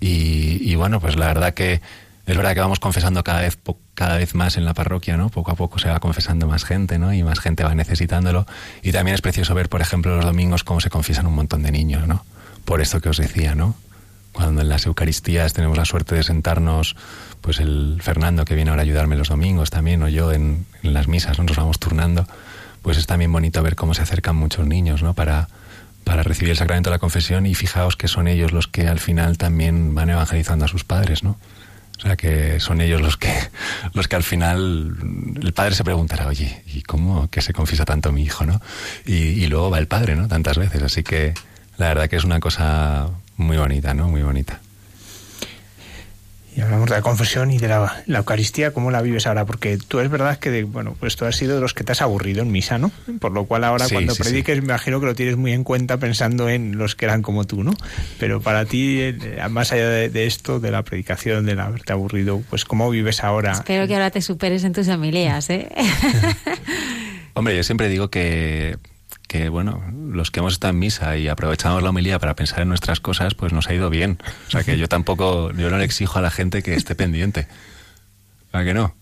[0.00, 1.80] y, bueno, pues la verdad que
[2.26, 3.58] es verdad que vamos confesando cada vez,
[3.94, 5.28] cada vez más en la parroquia, ¿no?
[5.28, 7.12] Poco a poco se va confesando más gente, ¿no?
[7.12, 8.46] Y más gente va necesitándolo.
[8.82, 11.70] Y también es precioso ver, por ejemplo, los domingos cómo se confiesan un montón de
[11.70, 12.24] niños, ¿no?
[12.64, 13.74] Por esto que os decía, ¿no?
[14.32, 16.96] Cuando en las Eucaristías tenemos la suerte de sentarnos,
[17.40, 20.94] pues el Fernando que viene ahora a ayudarme los domingos también, o yo en, en
[20.94, 21.44] las misas, ¿no?
[21.44, 22.26] Nos vamos turnando,
[22.82, 25.12] pues es también bonito ver cómo se acercan muchos niños, ¿no?
[25.12, 25.48] Para,
[26.04, 29.00] para recibir el sacramento de la confesión y fijaos que son ellos los que al
[29.00, 31.38] final también van evangelizando a sus padres, ¿no?
[31.96, 33.32] O sea que son ellos los que,
[33.94, 34.96] los que al final
[35.40, 38.60] el padre se preguntará, oye, ¿y cómo que se confiesa tanto mi hijo, no?
[39.06, 40.28] Y, y, luego va el padre, ¿no?
[40.28, 40.82] Tantas veces.
[40.82, 41.34] Así que
[41.78, 44.08] la verdad que es una cosa muy bonita, ¿no?
[44.08, 44.60] Muy bonita.
[46.56, 49.44] Y hablamos de la confesión y de la, la, Eucaristía, ¿cómo la vives ahora?
[49.44, 51.92] Porque tú es verdad que, de, bueno, pues tú has sido de los que te
[51.92, 52.92] has aburrido en misa, ¿no?
[53.18, 55.64] Por lo cual ahora Sí, cuando sí, prediques me imagino que lo tienes muy en
[55.64, 57.74] cuenta pensando en los que eran como tú, ¿no?
[58.20, 59.18] Pero para ti, eh,
[59.50, 63.52] más allá de, de esto, de la predicación, de haberte aburrido, pues ¿cómo vives ahora?
[63.52, 65.68] Espero que ahora te superes en tus homilías, ¿eh?
[67.34, 68.78] Hombre, yo siempre digo que,
[69.28, 72.68] que, bueno, los que hemos estado en misa y aprovechamos la homilía para pensar en
[72.68, 74.18] nuestras cosas, pues nos ha ido bien.
[74.48, 77.46] O sea que yo tampoco, yo no le exijo a la gente que esté pendiente.
[78.52, 78.94] ¿A que no?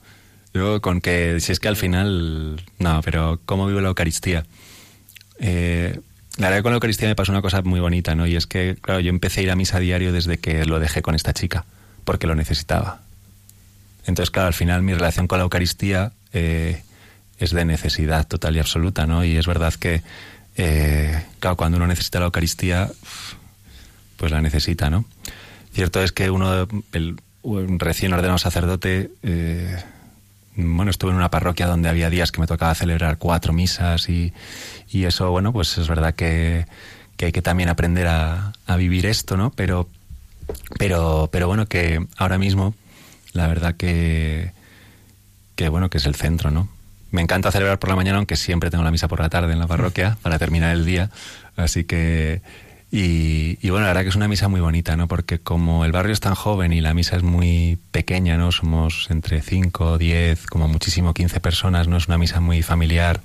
[0.54, 4.44] Yo con que, si es que al final, no, pero ¿cómo vivo la Eucaristía?
[5.38, 5.98] Eh,
[6.38, 8.26] la verdad que con la Eucaristía me pasó una cosa muy bonita, ¿no?
[8.26, 11.02] Y es que, claro, yo empecé a ir a misa diario desde que lo dejé
[11.02, 11.64] con esta chica,
[12.04, 13.00] porque lo necesitaba.
[14.06, 16.82] Entonces, claro, al final mi relación con la Eucaristía eh,
[17.42, 19.24] es de necesidad total y absoluta, ¿no?
[19.24, 20.02] Y es verdad que,
[20.56, 22.88] eh, claro, cuando uno necesita la Eucaristía,
[24.16, 25.04] pues la necesita, ¿no?
[25.72, 26.68] Cierto es que uno,
[27.42, 29.76] un recién ordenado sacerdote, eh,
[30.54, 34.32] bueno, estuve en una parroquia donde había días que me tocaba celebrar cuatro misas y,
[34.88, 36.66] y eso, bueno, pues es verdad que,
[37.16, 39.50] que hay que también aprender a, a, vivir esto, ¿no?
[39.50, 39.88] Pero,
[40.78, 42.74] pero, pero bueno, que ahora mismo,
[43.32, 44.52] la verdad que,
[45.56, 46.68] que bueno, que es el centro, ¿no?
[47.12, 49.60] Me encanta celebrar por la mañana, aunque siempre tengo la misa por la tarde en
[49.60, 51.10] la parroquia para terminar el día.
[51.56, 52.40] Así que,
[52.90, 55.06] y, y, bueno, la verdad que es una misa muy bonita, ¿no?
[55.08, 58.50] Porque como el barrio es tan joven y la misa es muy pequeña, ¿no?
[58.50, 61.98] Somos entre 5, 10, como muchísimo 15 personas, ¿no?
[61.98, 63.20] Es una misa muy familiar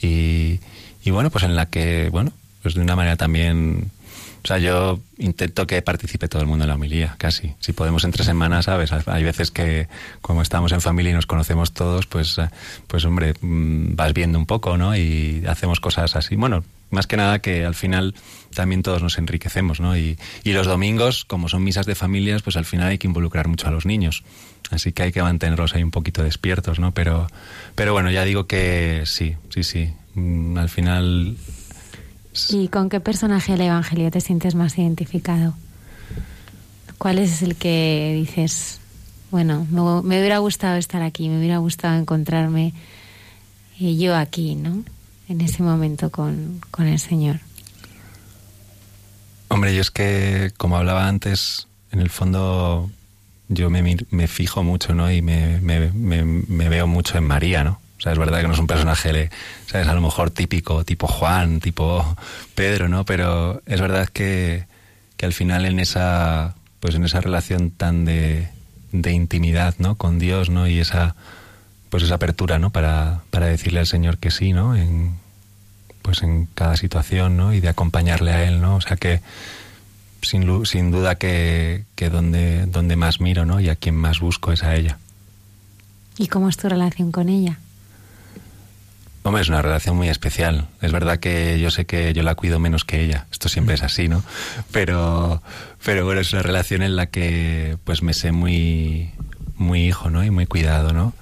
[0.00, 0.60] y,
[1.04, 3.90] y bueno, pues en la que, bueno, pues de una manera también...
[4.44, 7.54] O sea, yo intento que participe todo el mundo en la homilía, casi.
[7.60, 8.90] Si podemos entre semanas, ¿sabes?
[8.92, 9.86] Hay veces que,
[10.20, 12.40] como estamos en familia y nos conocemos todos, pues,
[12.88, 14.96] pues hombre, vas viendo un poco, ¿no?
[14.96, 16.34] Y hacemos cosas así.
[16.34, 18.14] Bueno, más que nada que al final
[18.52, 19.96] también todos nos enriquecemos, ¿no?
[19.96, 23.46] Y, y los domingos, como son misas de familias, pues al final hay que involucrar
[23.46, 24.24] mucho a los niños.
[24.70, 26.92] Así que hay que mantenerlos ahí un poquito despiertos, ¿no?
[26.92, 27.28] Pero,
[27.76, 29.92] pero bueno, ya digo que sí, sí, sí.
[30.56, 31.36] Al final
[32.48, 35.54] ¿Y con qué personaje del Evangelio te sientes más identificado?
[36.98, 38.80] ¿Cuál es el que dices,
[39.30, 42.72] bueno, me, me hubiera gustado estar aquí, me hubiera gustado encontrarme
[43.80, 44.84] eh, yo aquí, ¿no?
[45.28, 47.40] En ese momento con, con el Señor.
[49.48, 52.90] Hombre, yo es que, como hablaba antes, en el fondo
[53.48, 55.10] yo me, me fijo mucho, ¿no?
[55.12, 57.80] Y me, me, me, veo mucho en María, ¿no?
[58.02, 59.30] Sea, es verdad que no es un personaje,
[59.66, 59.86] ¿sabes?
[59.86, 62.16] A lo mejor típico, tipo Juan, tipo
[62.56, 63.04] Pedro, ¿no?
[63.04, 64.66] Pero es verdad que,
[65.16, 68.48] que al final en esa, pues en esa relación tan de,
[68.90, 69.94] de intimidad, ¿no?
[69.94, 70.66] Con Dios, ¿no?
[70.66, 71.14] Y esa,
[71.90, 72.70] pues esa apertura, ¿no?
[72.70, 74.74] Para, para decirle al Señor que sí, ¿no?
[74.74, 75.12] En,
[76.02, 77.54] pues en cada situación, ¿no?
[77.54, 78.74] Y de acompañarle a Él, ¿no?
[78.74, 79.20] O sea que
[80.22, 83.60] sin, sin duda que, que donde, donde más miro, ¿no?
[83.60, 84.98] Y a quien más busco es a ella.
[86.18, 87.60] ¿Y cómo es tu relación con ella?
[89.24, 90.66] Hombre, es una relación muy especial.
[90.80, 93.26] Es verdad que yo sé que yo la cuido menos que ella.
[93.30, 94.24] Esto siempre es así, ¿no?
[94.72, 95.42] Pero,
[95.84, 99.10] pero bueno, es una relación en la que pues me sé muy,
[99.56, 100.24] muy hijo, ¿no?
[100.24, 101.14] Y muy cuidado, ¿no?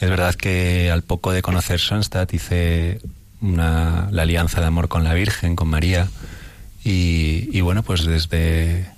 [0.00, 3.00] Es verdad que al poco de conocer Sonstadt hice
[3.40, 6.08] una, la alianza de amor con la Virgen, con María.
[6.84, 8.88] Y, y bueno, pues desde,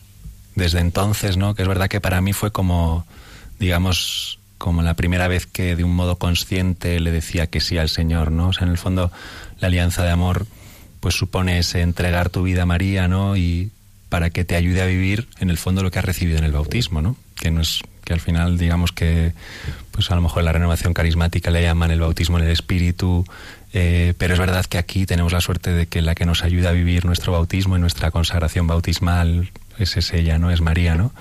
[0.54, 1.54] desde entonces, ¿no?
[1.54, 3.06] Que es verdad que para mí fue como,
[3.58, 7.88] digamos, como la primera vez que de un modo consciente le decía que sí al
[7.88, 8.50] Señor, ¿no?
[8.50, 9.10] O sea, en el fondo
[9.58, 10.46] la alianza de amor
[11.00, 13.36] pues supone ese entregar tu vida a María, ¿no?
[13.36, 13.72] Y
[14.08, 16.52] para que te ayude a vivir en el fondo lo que has recibido en el
[16.52, 17.16] bautismo, ¿no?
[17.34, 19.32] Que no es que al final digamos que
[19.90, 23.24] pues a lo mejor la renovación carismática le llaman el bautismo en el espíritu,
[23.72, 26.68] eh, pero es verdad que aquí tenemos la suerte de que la que nos ayuda
[26.68, 29.50] a vivir nuestro bautismo y nuestra consagración bautismal
[29.80, 30.52] es, es ella, ¿no?
[30.52, 31.12] Es María, ¿no?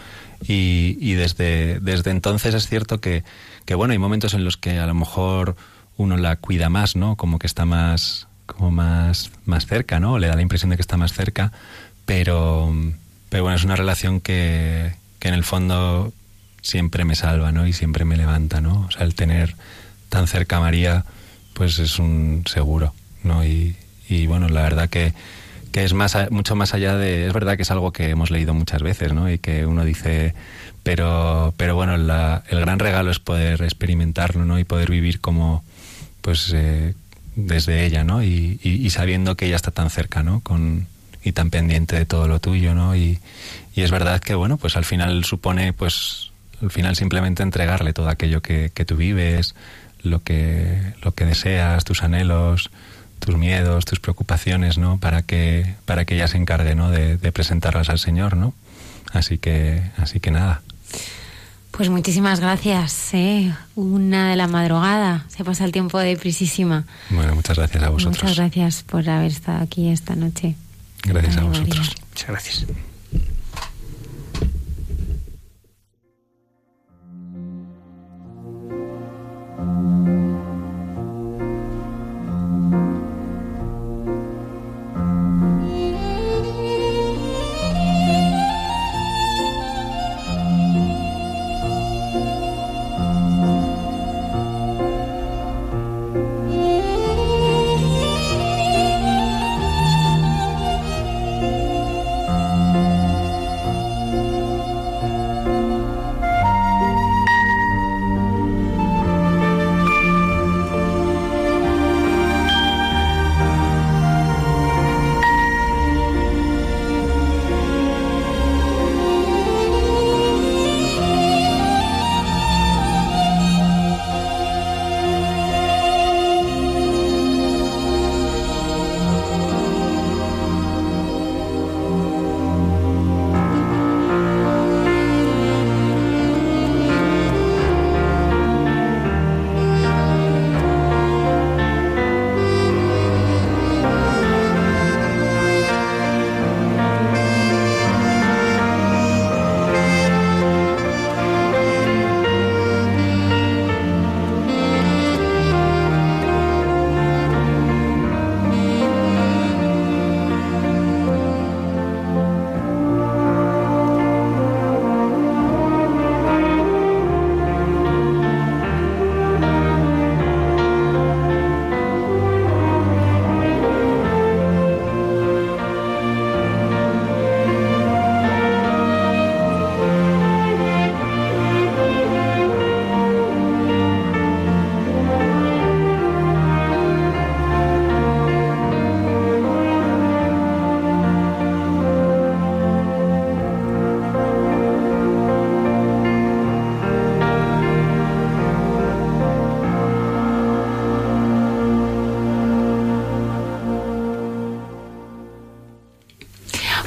[0.48, 3.24] Y, y, desde, desde entonces es cierto que,
[3.66, 5.56] que, bueno, hay momentos en los que a lo mejor
[5.98, 7.16] uno la cuida más, ¿no?
[7.16, 10.18] Como que está más, como más, más cerca, ¿no?
[10.18, 11.52] Le da la impresión de que está más cerca,
[12.06, 12.74] pero,
[13.30, 16.12] pero bueno, es una relación que, que en el fondo
[16.62, 17.68] siempre me salva, ¿no?
[17.68, 18.86] Y siempre me levanta, ¿no?
[18.88, 19.56] O sea, el tener
[20.10, 21.06] tan cerca a María,
[21.54, 23.46] pues es un seguro, ¿no?
[23.46, 23.76] Y,
[24.10, 25.14] y bueno, la verdad que,
[25.72, 28.54] que es más mucho más allá de es verdad que es algo que hemos leído
[28.54, 30.34] muchas veces no y que uno dice
[30.84, 35.64] pero pero bueno la, el gran regalo es poder experimentarlo no y poder vivir como
[36.22, 36.94] pues eh,
[37.36, 40.88] desde ella no y, y, y, sabiendo que ella está tan cerca no con
[41.24, 43.20] y tan pendiente de todo lo tuyo no y,
[43.76, 48.10] y es verdad que bueno pues al final supone pues al final simplemente entregarle todo
[48.10, 49.56] aquello que, que tú vives
[50.04, 52.72] lo que lo que deseas tus anhelos
[53.22, 54.98] tus miedos, tus preocupaciones, ¿no?
[54.98, 56.90] Para que, para que ella se encargue, ¿no?
[56.90, 58.54] De, de, presentarlas al Señor, ¿no?
[59.14, 60.62] Así que, así que nada.
[61.72, 63.14] Pues muchísimas gracias.
[63.14, 63.54] ¿eh?
[63.76, 65.26] Una de la madrugada.
[65.30, 66.86] Se pasa el tiempo deprisísima.
[67.10, 68.22] Bueno, muchas gracias a vosotros.
[68.22, 70.56] Muchas gracias por haber estado aquí esta noche.
[71.04, 71.78] Gracias a vosotros.
[71.78, 71.96] María.
[72.10, 72.66] Muchas gracias.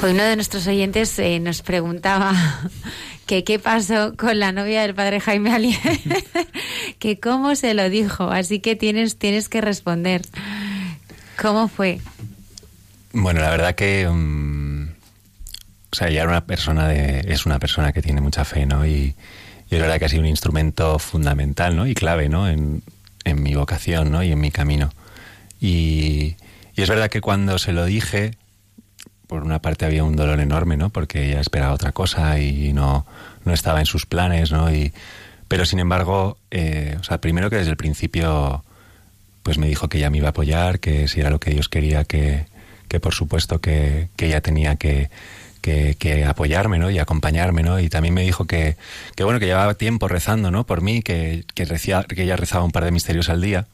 [0.04, 2.34] Hoy uno de nuestros oyentes eh, nos preguntaba
[3.26, 5.78] que qué pasó con la novia del padre Jaime Alier,
[6.98, 10.20] que cómo se lo dijo, así que tienes, tienes que responder.
[11.40, 12.02] ¿Cómo fue?
[13.14, 14.06] Bueno, la verdad que.
[14.06, 14.88] mm,
[15.90, 17.20] o sea, ya era una persona de.
[17.26, 18.84] Es una persona que tiene mucha fe, ¿no?
[18.84, 19.14] Y,
[19.70, 21.86] y es verdad que ha sido un instrumento fundamental, ¿no?
[21.86, 22.46] Y clave, ¿no?
[22.46, 22.82] En,
[23.24, 24.22] en mi vocación, ¿no?
[24.22, 24.90] Y en mi camino.
[25.62, 26.36] Y,
[26.76, 28.32] y es verdad que cuando se lo dije,
[29.26, 30.90] por una parte había un dolor enorme, ¿no?
[30.90, 33.06] Porque ella esperaba otra cosa y no,
[33.44, 34.72] no estaba en sus planes, ¿no?
[34.74, 34.92] Y,
[35.48, 38.64] pero sin embargo, eh, o sea, primero que desde el principio,
[39.42, 41.68] pues me dijo que ella me iba a apoyar, que si era lo que Dios
[41.68, 42.46] quería, que,
[42.88, 45.10] que por supuesto que, que ella tenía que,
[45.60, 46.90] que, que apoyarme, ¿no?
[46.90, 47.80] Y acompañarme, ¿no?
[47.80, 48.76] Y también me dijo que,
[49.16, 50.64] que bueno, que llevaba tiempo rezando, ¿no?
[50.64, 53.66] Por mí, que, que, recía- que ella rezaba un par de misterios al día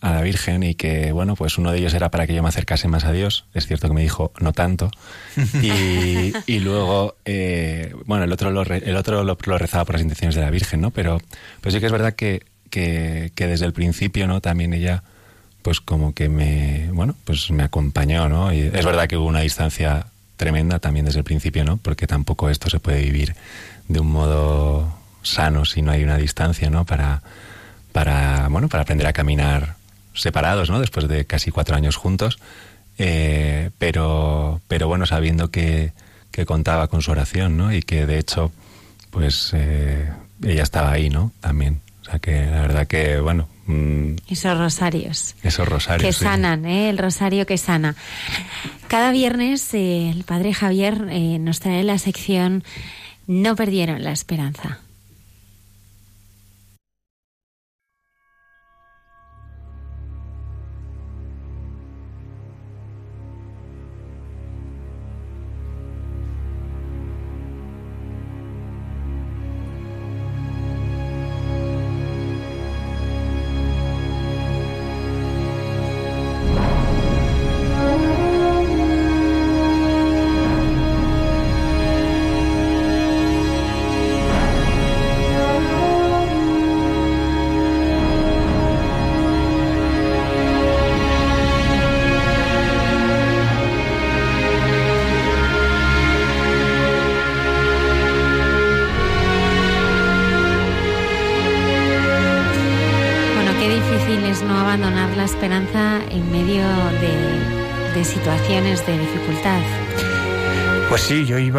[0.00, 2.48] a la Virgen y que, bueno, pues uno de ellos era para que yo me
[2.48, 3.46] acercase más a Dios.
[3.54, 4.90] Es cierto que me dijo, no tanto.
[5.62, 9.94] Y, y luego, eh, bueno, el otro, lo, re- el otro lo, lo rezaba por
[9.96, 10.90] las intenciones de la Virgen, ¿no?
[10.90, 11.20] Pero,
[11.60, 14.40] pero sí que es verdad que, que, que desde el principio, ¿no?
[14.40, 15.02] También ella,
[15.62, 18.52] pues como que me, bueno, pues me acompañó, ¿no?
[18.52, 21.76] Y es verdad que hubo una distancia tremenda también desde el principio, ¿no?
[21.78, 23.34] Porque tampoco esto se puede vivir
[23.88, 26.84] de un modo sano si no hay una distancia, ¿no?
[26.84, 27.22] Para,
[27.92, 29.74] para, bueno, para aprender a caminar
[30.20, 30.80] separados, ¿no?
[30.80, 32.38] Después de casi cuatro años juntos.
[32.98, 35.92] Eh, pero, pero bueno, sabiendo que,
[36.30, 37.72] que contaba con su oración, ¿no?
[37.72, 38.50] Y que de hecho,
[39.10, 40.10] pues eh,
[40.42, 41.32] ella estaba ahí, ¿no?
[41.40, 41.80] También.
[42.02, 45.34] O sea que la verdad que, bueno, mm, Esos rosarios.
[45.42, 46.06] esos rosarios.
[46.06, 46.24] Que sí.
[46.24, 46.88] sanan, ¿eh?
[46.90, 47.94] el rosario que sana.
[48.88, 52.64] Cada viernes eh, el padre Javier eh, nos trae la sección
[53.26, 54.78] No perdieron la esperanza.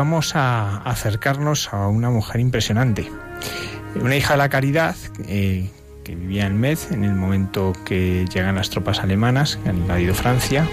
[0.10, 3.08] Vamos a acercarnos a una mujer impresionante.
[3.94, 4.96] Una hija de la caridad
[5.28, 5.70] eh,
[6.04, 10.16] que vivía en Metz en el momento que llegan las tropas alemanas que han invadido
[10.16, 10.68] Francia.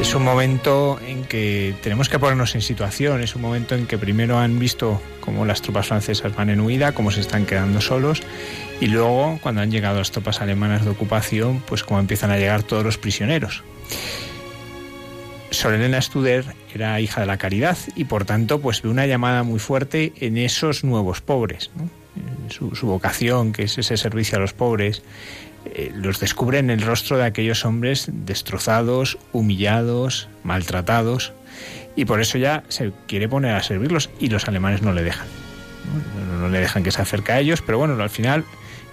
[0.00, 3.98] Es un momento en que tenemos que ponernos en situación, es un momento en que
[3.98, 8.22] primero han visto cómo las tropas francesas van en huida, cómo se están quedando solos,
[8.80, 12.62] y luego cuando han llegado las tropas alemanas de ocupación, pues cómo empiezan a llegar
[12.62, 13.64] todos los prisioneros.
[15.62, 16.44] Sor Elena Studer
[16.74, 20.36] era hija de la caridad y por tanto pues ve una llamada muy fuerte en
[20.36, 21.70] esos nuevos pobres.
[22.48, 25.04] Su, vocación, que es ese servicio a los pobres,
[25.66, 31.32] eh, los descubre en el rostro de aquellos hombres destrozados, humillados, maltratados
[31.94, 35.28] y por eso ya se quiere poner a servirlos y los alemanes no le dejan.
[36.40, 38.44] No, le dejan que se acerque a ellos, pero bueno, al final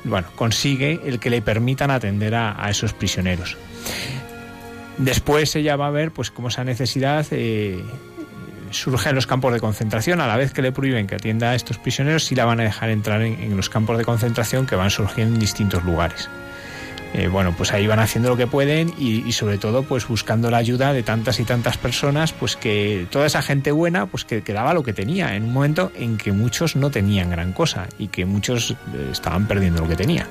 [0.04, 3.58] bueno, consigue el que le permitan atender a esos prisioneros.
[5.00, 7.82] Después ella va a ver pues cómo esa necesidad eh,
[8.72, 10.20] surge en los campos de concentración.
[10.20, 12.64] A la vez que le prohíben que atienda a estos prisioneros, sí la van a
[12.64, 16.30] dejar entrar en, los campos de concentración que van surgiendo en distintos lugares.
[17.14, 20.58] Eh, bueno, pues ahí van haciendo lo que pueden y, sobre todo pues buscando la
[20.58, 24.52] ayuda de tantas y tantas personas, pues que toda esa gente buena pues que, que
[24.54, 28.10] daba lo que tenía en un momento en que muchos no tenían gran cosa y
[28.10, 28.76] que muchos eh,
[29.12, 30.28] estaban perdiendo lo que tenían.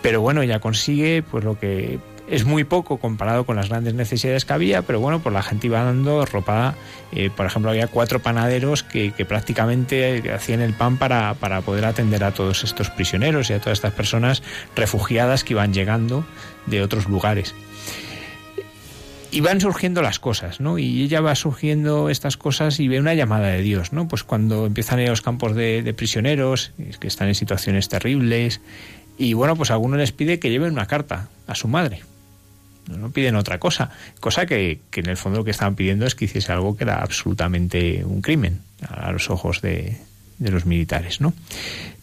[0.00, 1.98] Pero bueno, ella consigue pues lo que
[2.30, 5.66] es muy poco comparado con las grandes necesidades que había, pero bueno, pues la gente
[5.66, 6.74] iba dando ropa.
[7.12, 11.86] Eh, por ejemplo, había cuatro panaderos que, que prácticamente hacían el pan para, para, poder
[11.86, 14.42] atender a todos estos prisioneros y a todas estas personas
[14.76, 16.24] refugiadas que iban llegando
[16.66, 17.54] de otros lugares.
[19.30, 20.78] Y van surgiendo las cosas, ¿no?
[20.78, 24.08] Y ella va surgiendo estas cosas y ve una llamada de Dios, ¿no?
[24.08, 28.62] Pues cuando empiezan a ir a los campos de, prisioneros, que están en situaciones terribles,
[29.18, 32.02] y bueno, pues alguno les pide que lleven una carta a su madre,
[32.96, 36.14] no piden otra cosa, cosa que, que, en el fondo lo que estaban pidiendo es
[36.14, 39.98] que hiciese algo que era absolutamente un crimen a los ojos de,
[40.38, 41.34] de, los militares, ¿no?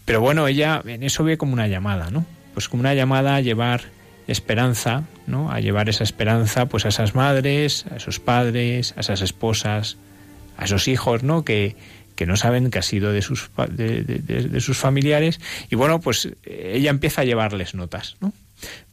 [0.04, 2.24] Pero bueno, ella en eso ve como una llamada, ¿no?
[2.54, 3.82] Pues como una llamada a llevar
[4.28, 5.50] esperanza, ¿no?
[5.50, 9.96] A llevar esa esperanza pues a esas madres, a esos padres, a esas esposas,
[10.56, 11.44] a esos hijos, ¿no?
[11.44, 11.76] Que,
[12.14, 16.28] que no saben que ha sido de sus, de, de, sus familiares y bueno, pues
[16.44, 18.32] ella empieza a llevarles notas, ¿no?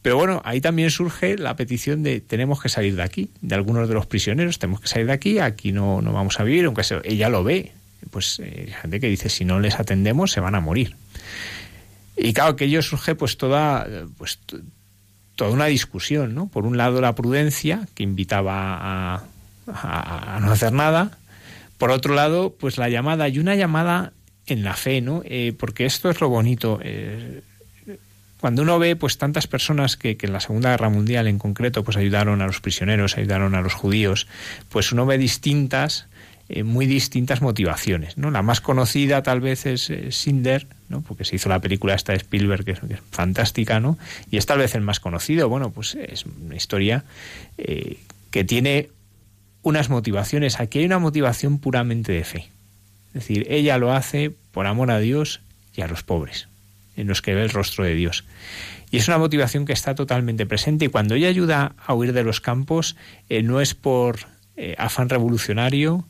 [0.02, 3.88] Pero bueno, ahí también surge la petición de tenemos que salir de aquí, de algunos
[3.88, 6.82] de los prisioneros, tenemos que salir de aquí, aquí no, no vamos a vivir, aunque
[7.04, 7.72] ella lo ve,
[8.10, 10.96] pues eh, gente que dice si no les atendemos se van a morir.
[12.16, 13.86] Y claro, que ello surge pues toda,
[14.18, 14.38] pues
[15.36, 16.46] toda una discusión, ¿no?
[16.48, 19.24] Por un lado la prudencia, que invitaba
[19.66, 21.18] a no hacer nada,
[21.78, 24.12] por otro lado, pues la llamada, y una llamada
[24.46, 25.22] en la fe, ¿no?
[25.24, 26.78] Eh, porque esto es lo bonito.
[26.82, 27.42] Eh,
[28.44, 31.82] cuando uno ve pues tantas personas que, que, en la Segunda Guerra Mundial en concreto
[31.82, 34.26] pues ayudaron a los prisioneros, ayudaron a los judíos,
[34.68, 36.08] pues uno ve distintas,
[36.50, 38.18] eh, muy distintas motivaciones.
[38.18, 38.30] ¿no?
[38.30, 41.00] La más conocida tal vez es eh, Sinder, ¿no?
[41.00, 42.80] porque se hizo la película esta de Spielberg, que es,
[43.10, 43.96] fantástica, ¿no?
[44.30, 45.48] y es tal vez el más conocido.
[45.48, 47.04] Bueno, pues es una historia
[47.56, 47.96] eh,
[48.30, 48.90] que tiene
[49.62, 50.60] unas motivaciones.
[50.60, 52.50] Aquí hay una motivación puramente de fe.
[53.06, 55.40] Es decir, ella lo hace por amor a Dios
[55.74, 56.46] y a los pobres
[56.96, 58.24] en los que ve el rostro de Dios.
[58.90, 62.22] Y es una motivación que está totalmente presente y cuando ella ayuda a huir de
[62.22, 62.96] los campos
[63.28, 64.20] eh, no es por
[64.56, 66.06] eh, afán revolucionario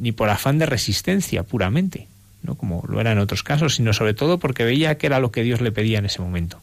[0.00, 2.08] ni por afán de resistencia puramente,
[2.42, 2.56] ¿no?
[2.56, 5.44] como lo era en otros casos, sino sobre todo porque veía que era lo que
[5.44, 6.60] Dios le pedía en ese momento.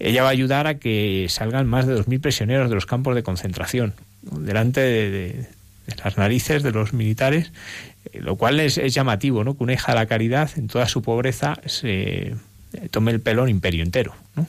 [0.00, 3.22] Ella va a ayudar a que salgan más de 2.000 prisioneros de los campos de
[3.22, 5.46] concentración, delante de,
[6.02, 7.52] las narices de los militares,
[8.12, 9.56] eh, lo cual es, es, llamativo, ¿no?
[9.56, 12.34] que una hija de la caridad en toda su pobreza se
[12.90, 14.14] tome el pelo imperio entero.
[14.34, 14.46] ¿no?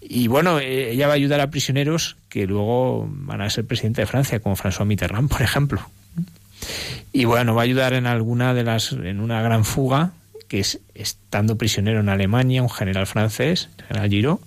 [0.00, 4.06] Y bueno, ella va a ayudar a prisioneros que luego van a ser presidente de
[4.06, 5.90] Francia, como François Mitterrand, por ejemplo.
[7.12, 10.12] Y bueno, va a ayudar en alguna de las, en una gran fuga,
[10.48, 14.38] que es estando prisionero en Alemania, un general francés, el general Giraud,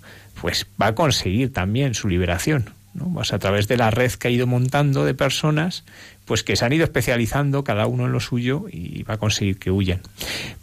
[0.41, 2.72] pues va a conseguir también su liberación.
[2.93, 3.11] ¿no?
[3.14, 5.84] Pues a través de la red que ha ido montando de personas,
[6.31, 9.59] pues que se han ido especializando cada uno en lo suyo y va a conseguir
[9.59, 9.99] que huyan.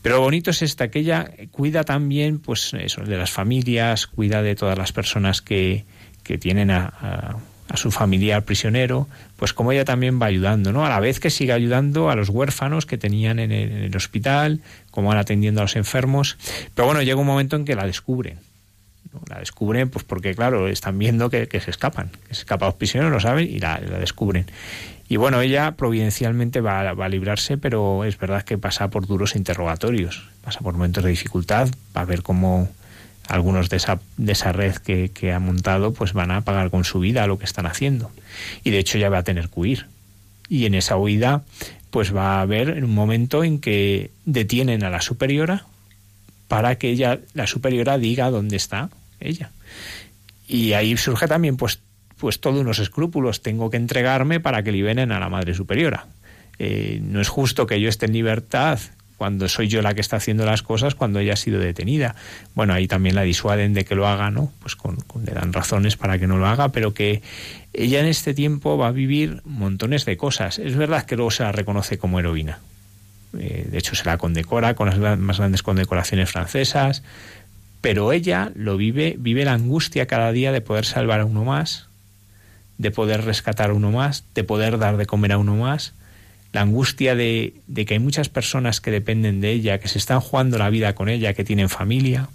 [0.01, 4.41] Pero lo bonito es esta, que ella cuida también, pues eso, de las familias, cuida
[4.41, 5.85] de todas las personas que,
[6.23, 7.37] que tienen a, a,
[7.69, 10.87] a, su familiar prisionero, pues como ella también va ayudando, ¿no?
[10.87, 13.95] A la vez que sigue ayudando a los huérfanos que tenían en el, en el
[13.95, 16.39] hospital, como van atendiendo a los enfermos.
[16.75, 18.39] Pero bueno, llega un momento en que la descubren
[19.13, 19.21] ¿no?
[19.29, 23.13] La descubren pues porque, claro, están viendo que, se escapan, que se escapan los prisioneros,
[23.13, 24.47] lo saben, y la descubren.
[25.09, 29.37] Y bueno, ella providencialmente va, va, a librarse, pero es verdad que pasa por duros
[29.37, 32.69] interrogatorios, pasa por momentos de dificultad, va a ver cómo
[33.27, 36.85] algunos de esa, de esa red que, que ha montado pues van a pagar con
[36.85, 38.11] su vida lo que están haciendo.
[38.65, 39.87] Y de hecho ya va a tener que huir.
[40.49, 41.43] Y en esa huida
[41.91, 45.65] pues va a haber un momento en que detienen a la superiora
[46.49, 48.91] para que ella, la superiora, diga dónde está
[49.21, 49.51] ella.
[50.47, 51.81] Y ahí surge también pues,
[52.19, 53.43] pues todos unos escrúpulos.
[53.43, 56.07] Tengo que entregarme para que liberen a la madre superiora.
[56.59, 58.79] Eh, no es justo que yo esté en libertad
[59.19, 62.15] cuando soy yo la que está haciendo las cosas cuando ella ha sido detenida.
[62.55, 64.53] Bueno, ahí también la disuaden de que lo haga, ¿no?
[64.61, 67.21] Pues con, le dan razones para que no lo haga, pero que
[67.73, 70.59] ella en este tiempo va a vivir montones de cosas.
[70.61, 72.61] Es verdad que luego se la reconoce como heroína.
[73.37, 77.03] Eh, de hecho, se la condecora con las más grandes condecoraciones francesas,
[77.81, 81.88] pero ella lo vive, vive la angustia cada día de poder salvar a uno más,
[82.79, 85.95] de poder rescatar a uno más, de poder dar de comer a uno más,
[86.53, 90.21] la angustia de, de que hay muchas personas que dependen de ella, que se están
[90.21, 92.29] jugando la vida con ella, que tienen familia.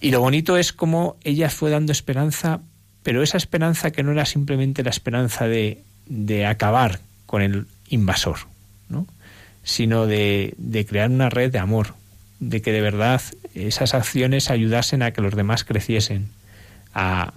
[0.00, 2.60] Y lo bonito es cómo ella fue dando esperanza,
[3.02, 8.38] pero esa esperanza que no era simplemente la esperanza de, de acabar con el invasor,
[8.88, 9.06] ¿no?
[9.62, 11.94] sino de, de crear una red de amor,
[12.40, 13.22] de que de verdad
[13.54, 16.30] esas acciones ayudasen a que los demás creciesen,
[16.94, 17.32] a,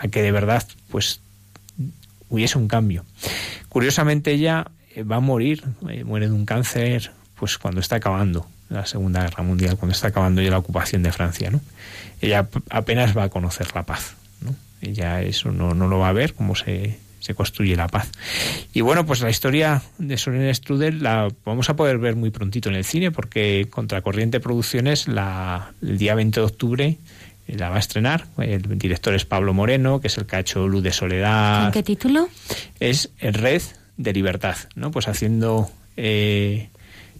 [0.00, 1.20] a- que de verdad pues
[2.28, 3.04] hubiese un cambio.
[3.68, 8.46] Curiosamente ella eh, va a morir, eh, muere de un cáncer, pues cuando está acabando
[8.68, 11.60] la Segunda Guerra Mundial, cuando está acabando ya la ocupación de Francia, ¿no?
[12.20, 14.54] Ella apenas va a conocer la paz, ¿no?
[14.82, 18.10] Ella eso no, no lo va a ver, cómo se, se construye la paz.
[18.74, 22.68] Y bueno, pues la historia de Solene Strudel la vamos a poder ver muy prontito
[22.68, 26.98] en el cine, porque Contracorriente Producciones la, el día 20 de octubre
[27.56, 28.26] la va a estrenar.
[28.38, 31.72] El director es Pablo Moreno, que es el que ha hecho Luz de Soledad, ¿Con
[31.72, 32.28] qué título?
[32.80, 33.62] es red
[33.96, 34.90] de libertad, ¿no?
[34.90, 36.68] Pues haciendo eh,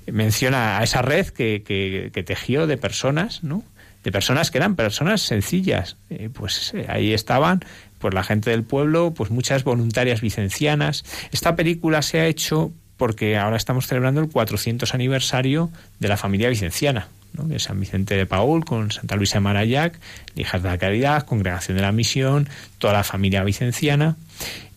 [0.07, 3.63] menciona a esa red que, que- que tejió de personas, ¿no?
[4.05, 7.65] De personas que eran personas sencillas, Eh, pues eh, ahí estaban,
[7.99, 11.05] pues la gente del pueblo, pues muchas voluntarias vicencianas.
[11.33, 16.49] Esta película se ha hecho porque ahora estamos celebrando el 400 aniversario de la familia
[16.49, 17.45] vicenciana, ¿no?
[17.45, 19.99] de San Vicente de Paul con Santa Luisa Marayac,
[20.37, 22.49] Hijas de la Caridad, Congregación de la Misión,
[22.79, 24.17] toda la familia vicenciana.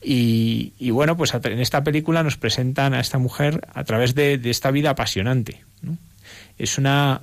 [0.04, 4.72] Y, bueno, pues en esta película nos presentan a esta mujer a través de, esta
[4.72, 5.62] vida apasionante.
[6.58, 7.22] Es una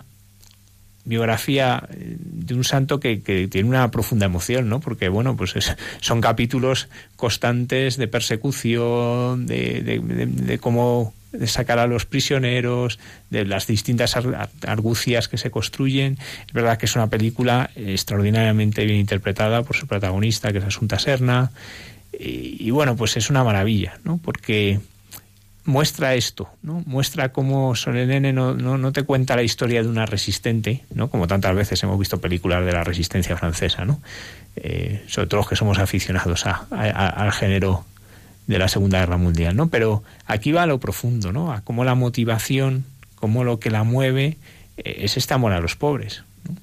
[1.05, 3.16] biografía eh, de un santo que,
[3.50, 4.78] tiene una profunda emoción, ¿no?
[4.80, 11.14] Porque, bueno, pues es- son capítulos constantes de persecución, de- de cómo
[11.46, 12.98] sacar a los prisioneros,
[13.30, 16.18] de las distintas ar- argucias que se construyen.
[16.46, 20.98] Es verdad que es una película extraordinariamente bien interpretada por su protagonista, que es Asunta
[20.98, 21.50] Serna.
[22.18, 24.18] Y, bueno, pues es una maravilla, ¿no?
[24.18, 24.80] Porque
[25.64, 26.82] muestra esto, ¿no?
[26.86, 31.10] Muestra cómo Solenene no, no, no te cuenta la historia de una resistente, ¿no?
[31.10, 34.00] Como tantas veces hemos visto películas de la resistencia francesa, ¿no?
[34.56, 37.84] Eh, sobre todo los que somos aficionados a- al género
[38.49, 39.69] de la Segunda Guerra Mundial, ¿no?
[39.69, 41.53] Pero aquí va a lo profundo, ¿no?
[41.53, 42.85] A cómo la motivación,
[43.15, 44.39] cómo lo que la mueve
[44.79, 46.57] eh, es este amor a los pobres, ¿no?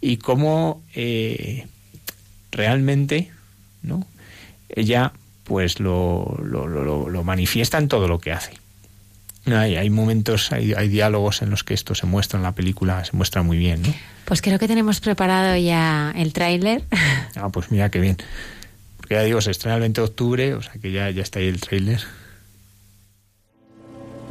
[0.00, 1.66] Y cómo eh,
[2.52, 3.32] realmente,
[3.82, 4.06] ¿no?
[4.68, 5.12] Ella
[5.44, 8.52] pues lo, lo, lo, lo manifiesta en todo lo que hace.
[9.46, 13.04] Hay, hay momentos, hay, hay diálogos en los que esto se muestra en la película,
[13.04, 13.94] se muestra muy bien, ¿no?
[14.24, 16.82] Pues creo que tenemos preparado ya el tráiler.
[17.36, 18.16] Ah, pues mira qué bien.
[19.06, 21.38] Porque ya digo, se estrena el 20 de octubre, o sea que ya, ya está
[21.38, 22.00] ahí el tráiler.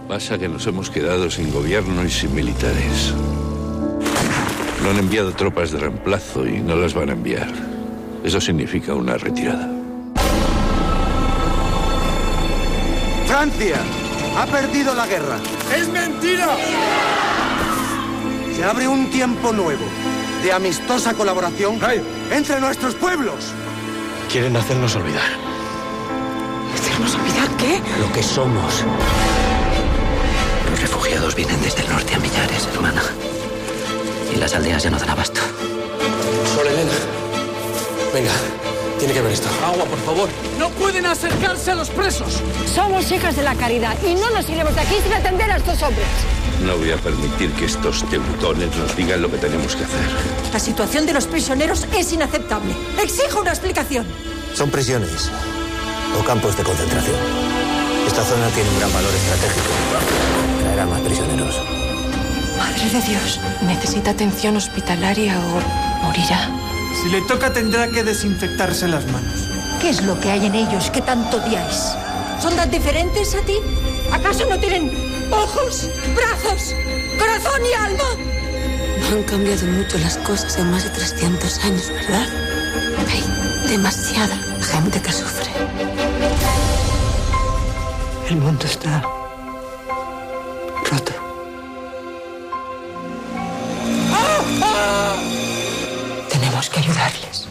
[0.09, 3.13] Pasa que nos hemos quedado sin gobierno y sin militares.
[4.83, 7.47] No han enviado tropas de reemplazo y no las van a enviar.
[8.25, 9.71] Eso significa una retirada.
[13.27, 13.77] Francia
[14.37, 15.37] ha perdido la guerra.
[15.73, 16.49] ¡Es mentira!
[18.53, 19.85] Se abre un tiempo nuevo
[20.43, 21.79] de amistosa colaboración
[22.29, 23.53] entre nuestros pueblos.
[24.31, 25.23] Quieren hacernos olvidar
[26.73, 27.81] ¿Hacernos olvidar qué?
[28.01, 28.83] lo que somos.
[30.69, 33.01] Los refugiados vienen desde el norte a millares, hermana.
[34.33, 35.39] Y las aldeas ya no dan abasto.
[36.53, 36.91] Sol Elena.
[38.13, 38.31] Venga,
[39.05, 39.49] tiene que ver esto.
[39.63, 40.29] Agua, por favor.
[40.57, 42.41] No pueden acercarse a los presos.
[42.73, 45.81] Somos hijas de la caridad y no nos iremos de aquí sin atender a estos
[45.83, 46.07] hombres.
[46.65, 49.99] No voy a permitir que estos teutones nos digan lo que tenemos que hacer.
[50.51, 52.73] La situación de los prisioneros es inaceptable.
[52.99, 54.07] Exijo una explicación.
[54.55, 55.29] Son prisiones
[56.19, 57.17] o campos de concentración.
[58.07, 59.67] Esta zona tiene un gran valor estratégico.
[60.61, 61.61] Traerá más prisioneros.
[62.57, 66.49] Madre de Dios, ¿necesita atención hospitalaria o morirá?
[67.01, 69.47] Si le toca tendrá que desinfectarse las manos.
[69.81, 71.93] ¿Qué es lo que hay en ellos que tanto odiáis?
[72.41, 73.57] ¿Son tan diferentes a ti?
[74.11, 74.91] ¿Acaso no tienen
[75.31, 76.73] ojos, brazos,
[77.19, 78.03] corazón y alma?
[78.99, 82.27] No han cambiado mucho las cosas en más de 300 años, ¿verdad?
[83.11, 85.51] Hay demasiada gente que sufre.
[88.29, 89.03] El mundo está
[90.89, 91.13] roto.
[96.55, 97.47] Tenemos que ayudarles.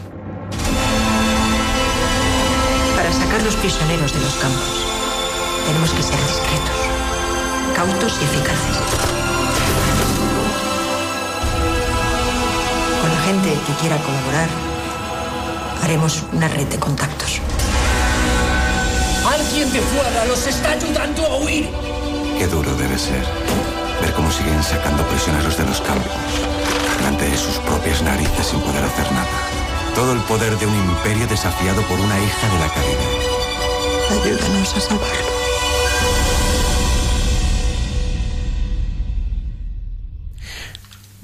[2.95, 4.83] Para sacar los prisioneros de los campos,
[5.67, 6.79] tenemos que ser discretos,
[7.75, 8.77] cautos y eficaces.
[12.99, 14.49] Con la gente que quiera colaborar,
[15.83, 17.41] haremos una red de contactos.
[19.31, 21.69] Alguien de fuera los está ayudando a huir.
[22.39, 23.23] Qué duro debe ser
[24.13, 26.11] cómo siguen sacando prisioneros de los campos
[26.97, 29.27] delante de sus propias narices sin poder hacer nada.
[29.93, 34.21] Todo el poder de un imperio desafiado por una hija de la caridad.
[34.21, 35.34] Ayúdanos a salvarlo.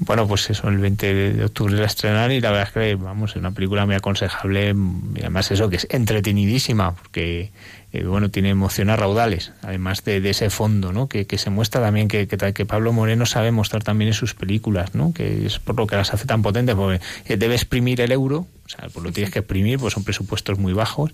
[0.04, 3.30] Bueno, pues eso, el 20 de octubre la estrenar y la verdad es que, vamos,
[3.30, 4.74] es una película muy aconsejable
[5.14, 7.52] y además eso que es entretenidísima porque,
[7.92, 11.08] eh, bueno, tiene emociones raudales, además de, ese fondo, ¿no?
[11.08, 14.34] Que, que, se muestra también que, que, que, Pablo Moreno sabe mostrar también en sus
[14.34, 15.14] películas, ¿no?
[15.14, 18.68] Que es por lo que las hace tan potentes, porque debe exprimir el euro, o
[18.68, 21.12] sea, pues lo tienes que exprimir, pues son presupuestos muy bajos,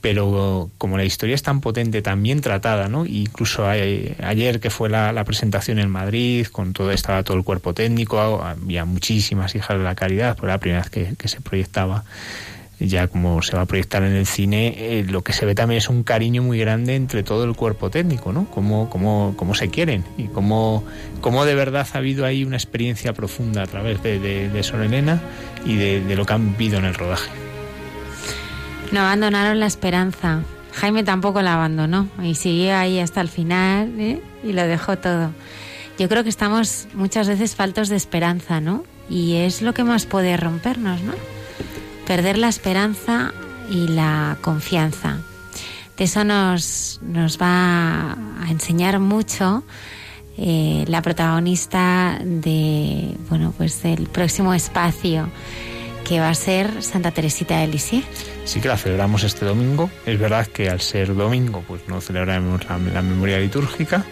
[0.00, 3.04] pero como la historia es tan potente, tan bien tratada, ¿no?
[3.04, 8.42] Incluso ayer que fue la, presentación en Madrid, con todo estaba todo el cuerpo técnico,
[8.42, 12.04] había muchísimas hijas de la caridad, por la primera vez que, se proyectaba
[12.80, 15.78] ya como se va a proyectar en el cine, eh, lo que se ve también
[15.78, 18.48] es un cariño muy grande entre todo el cuerpo técnico, ¿no?
[18.52, 20.84] Cómo, cómo, cómo se quieren y cómo,
[21.20, 24.82] cómo de verdad ha habido ahí una experiencia profunda a través de, de, de Sor
[24.82, 25.20] Elena
[25.66, 27.47] y de lo que han vivido en el rodaje.
[28.92, 30.42] No abandonaron la esperanza.
[30.72, 34.22] Jaime tampoco la abandonó y siguió ahí hasta el final ¿eh?
[34.42, 35.30] y lo dejó todo.
[35.98, 38.84] Yo creo que estamos muchas veces faltos de esperanza, ¿no?
[39.10, 41.12] Y es lo que más puede rompernos, ¿no?
[42.06, 43.32] Perder la esperanza
[43.70, 45.18] y la confianza.
[45.96, 49.64] De eso nos, nos va a enseñar mucho
[50.36, 55.28] eh, la protagonista de, bueno, pues del próximo espacio
[56.08, 58.06] que va a ser Santa Teresita de Lisieux.
[58.46, 59.90] Sí que la celebramos este domingo.
[60.06, 64.04] Es verdad que al ser domingo, pues no celebraremos la, la memoria litúrgica,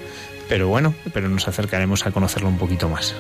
[0.47, 3.15] pero bueno, pero nos acercaremos a conocerlo un poquito más.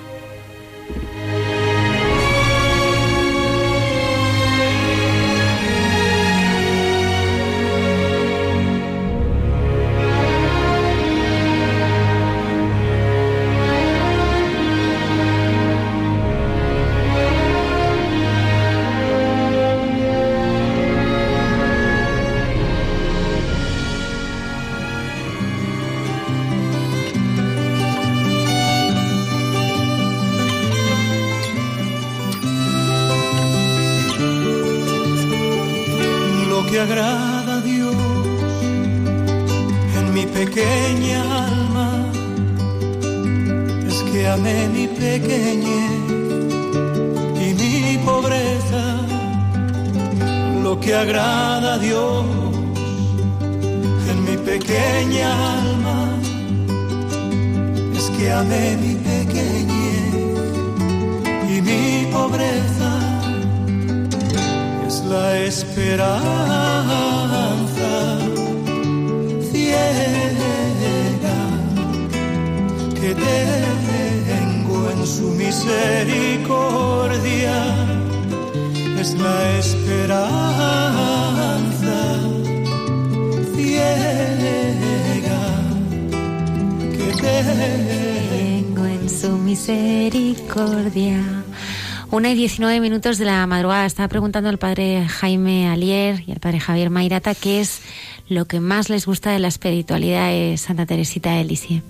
[92.97, 93.85] Minutos de la madrugada.
[93.85, 97.82] Estaba preguntando al padre Jaime Alier y al padre Javier Mairata qué es
[98.27, 101.85] lo que más les gusta de la espiritualidad de Santa Teresita de Lisieux.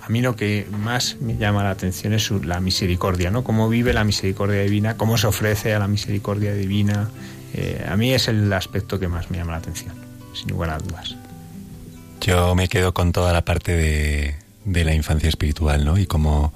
[0.00, 3.42] A mí lo que más me llama la atención es su, la misericordia, ¿no?
[3.42, 7.10] Cómo vive la misericordia divina, cómo se ofrece a la misericordia divina.
[7.52, 9.92] Eh, a mí es el aspecto que más me llama la atención,
[10.34, 11.16] sin lugar a dudas.
[12.20, 15.98] Yo me quedo con toda la parte de, de la infancia espiritual, ¿no?
[15.98, 16.52] Y cómo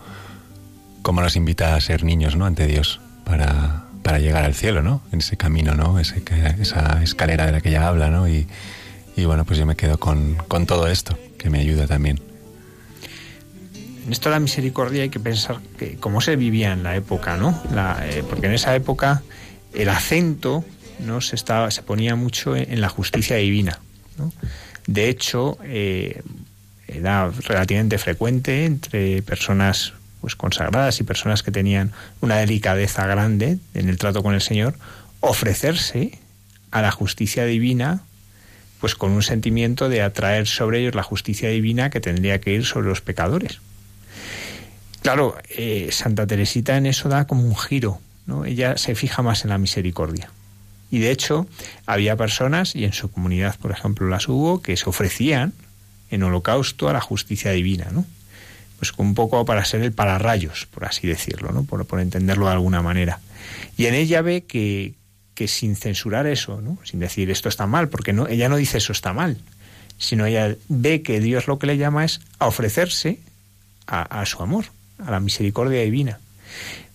[1.03, 2.47] cómo nos invita a ser niños, ¿no?
[2.47, 5.03] Ante Dios para, para llegar al cielo, ¿no?
[5.12, 5.99] En ese camino, ¿no?
[5.99, 6.23] Ese,
[6.61, 8.28] esa escalera de la que ella habla, ¿no?
[8.28, 8.47] Y,
[9.16, 12.20] bueno, pues yo me quedo con, con, todo esto, que me ayuda también.
[14.07, 17.36] En esto de la misericordia hay que pensar que cómo se vivía en la época,
[17.36, 17.61] ¿no?
[17.73, 19.23] La, eh, porque en esa época
[19.74, 20.65] el acento
[20.99, 23.78] no se estaba se ponía mucho en, en la justicia divina,
[24.19, 24.32] ¿no?
[24.86, 26.23] De hecho, eh,
[26.89, 33.89] era relativamente frecuente entre personas pues consagradas y personas que tenían una delicadeza grande en
[33.89, 34.74] el trato con el Señor,
[35.20, 36.19] ofrecerse
[36.70, 38.03] a la justicia divina,
[38.81, 42.65] pues con un sentimiento de atraer sobre ellos la justicia divina que tendría que ir
[42.65, 43.61] sobre los pecadores.
[45.03, 48.44] Claro, eh, Santa Teresita en eso da como un giro, ¿no?
[48.44, 50.31] Ella se fija más en la misericordia.
[50.93, 51.49] Y de hecho,
[51.85, 55.53] había personas, y en su comunidad, por ejemplo, las hubo, que se ofrecían
[56.12, 58.05] en holocausto a la justicia divina, ¿no?
[58.83, 61.63] Pues un poco para ser el pararrayos, por así decirlo, ¿no?
[61.63, 63.21] Por, por entenderlo de alguna manera.
[63.77, 64.95] Y en ella ve que,
[65.37, 66.77] que sin censurar eso, ¿no?
[66.83, 69.39] sin decir esto está mal, porque no, ella no dice eso está mal,
[69.99, 73.21] sino ella ve que Dios lo que le llama es a ofrecerse
[73.87, 74.65] a, a su amor,
[74.99, 76.19] a la misericordia divina.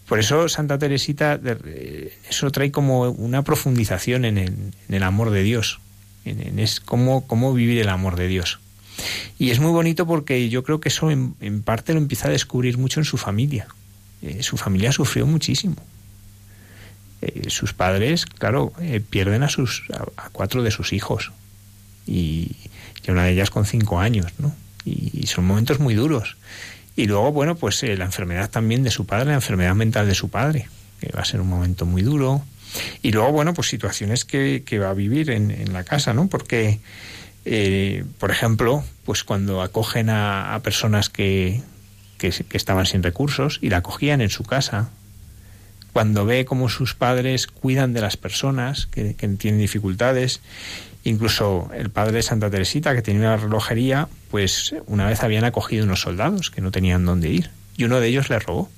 [0.09, 1.39] Por eso Santa Teresita
[2.29, 5.79] eso trae como una profundización en el, amor de Dios,
[6.25, 8.59] en, en es cómo, cómo vivir el amor de Dios.
[9.37, 12.77] Y es muy bonito porque yo creo que eso en, parte lo empieza a descubrir
[12.77, 13.67] mucho en su familia.
[14.21, 15.75] Eh, su familia sufrió muchísimo.
[17.21, 21.31] Eh, sus padres, claro, eh, pierden a sus a, a, cuatro de sus hijos
[22.05, 22.55] y,
[23.05, 24.55] y, una de ellas con cinco años, ¿no?
[24.85, 26.37] Y, son momentos muy duros.
[26.95, 30.29] Y luego, bueno, pues la enfermedad también de su padre, la enfermedad mental de su
[30.29, 30.67] padre,
[30.99, 32.43] que va a ser un momento muy duro.
[33.01, 36.27] Y luego, bueno, pues situaciones que, que va a vivir en, la casa, ¿no?
[36.27, 36.79] Porque,
[37.49, 41.61] eh, por ejemplo, pues cuando acogen a, personas que,
[42.17, 44.89] que, que, estaban sin recursos y la acogían en su casa,
[45.93, 50.41] cuando ve cómo sus padres cuidan de las personas que, que tienen dificultades,
[51.07, 55.85] Incluso el padre de Santa Teresita, que tenía una relojería, pues una vez habían acogido
[55.85, 57.49] unos soldados que no tenían dónde ir.
[57.77, 58.69] Y uno de ellos le robó.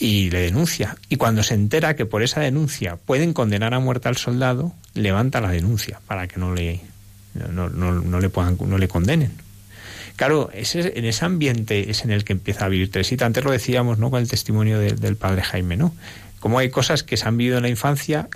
[0.00, 0.96] Y le denuncia.
[1.10, 5.42] Y cuando se entera que por esa denuncia pueden condenar a muerte al soldado, levanta
[5.42, 6.80] la denuncia para que no le,
[7.34, 9.32] no, no, no le, puedan, no le condenen.
[10.16, 13.26] Claro, ese, en ese ambiente es en el que empieza a vivir Teresita.
[13.26, 14.10] Antes lo decíamos, ¿no?
[14.10, 15.94] Con el testimonio de, del padre Jaime, ¿no?
[16.40, 18.28] Como hay cosas que se han vivido en la infancia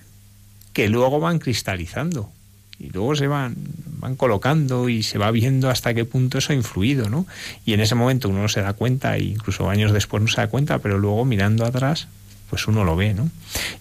[0.74, 2.30] que luego van cristalizando
[2.78, 3.56] y luego se van,
[3.98, 7.26] van colocando y se va viendo hasta qué punto eso ha influido, ¿no?
[7.64, 10.40] Y en ese momento uno no se da cuenta, e incluso años después no se
[10.40, 12.08] da cuenta, pero luego mirando atrás,
[12.50, 13.30] pues uno lo ve, ¿no?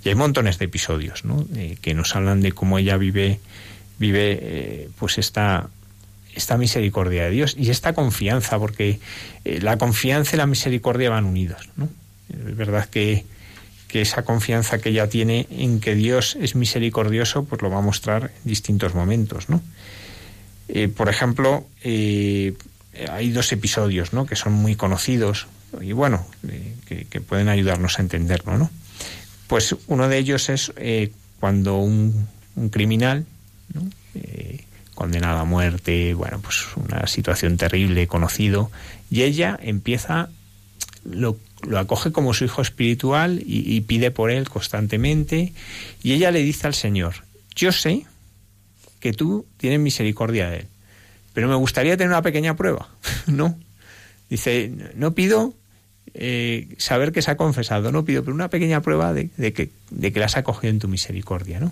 [0.03, 1.45] Y hay montones de episodios, ¿no?
[1.56, 3.40] Eh, que nos hablan de cómo ella vive,
[3.99, 5.70] vive, eh, pues esta,
[6.36, 8.99] esta misericordia de Dios y esta confianza, porque
[9.45, 11.90] eh, la confianza y la misericordia van unidos, ¿no?
[12.30, 13.26] Es verdad que
[13.94, 17.82] que esa confianza que ella tiene en que Dios es misericordioso, pues lo va a
[17.82, 19.61] mostrar en distintos momentos, ¿no?
[20.68, 22.56] Eh, por ejemplo, eh,
[23.11, 24.26] hay dos episodios, ¿no?
[24.26, 25.45] Que son muy conocidos
[25.80, 28.72] y bueno, eh, que, pueden ayudarnos a entenderlo, ¿no?
[29.45, 30.72] Pues uno de ellos es
[31.40, 33.28] cuando un, un, criminal,
[34.95, 38.72] condenado a muerte, bueno, pues una situación terrible, conocido,
[39.11, 40.30] y ella empieza
[41.03, 41.38] lo
[41.68, 45.53] lo acoge como su hijo espiritual y, pide por él constantemente.
[46.02, 47.15] Y ella le dice al Señor,
[47.56, 48.06] yo sé
[48.99, 50.68] que tú tienes misericordia de él,
[51.34, 52.90] pero me gustaría tener una pequeña prueba.
[53.27, 53.57] no.
[54.30, 55.53] Dice, no pido
[56.14, 59.69] eh, saber que se ha confesado, no pido, pero una pequeña prueba de, de, que,
[59.91, 61.72] de que la has acogido en tu misericordia, ¿no?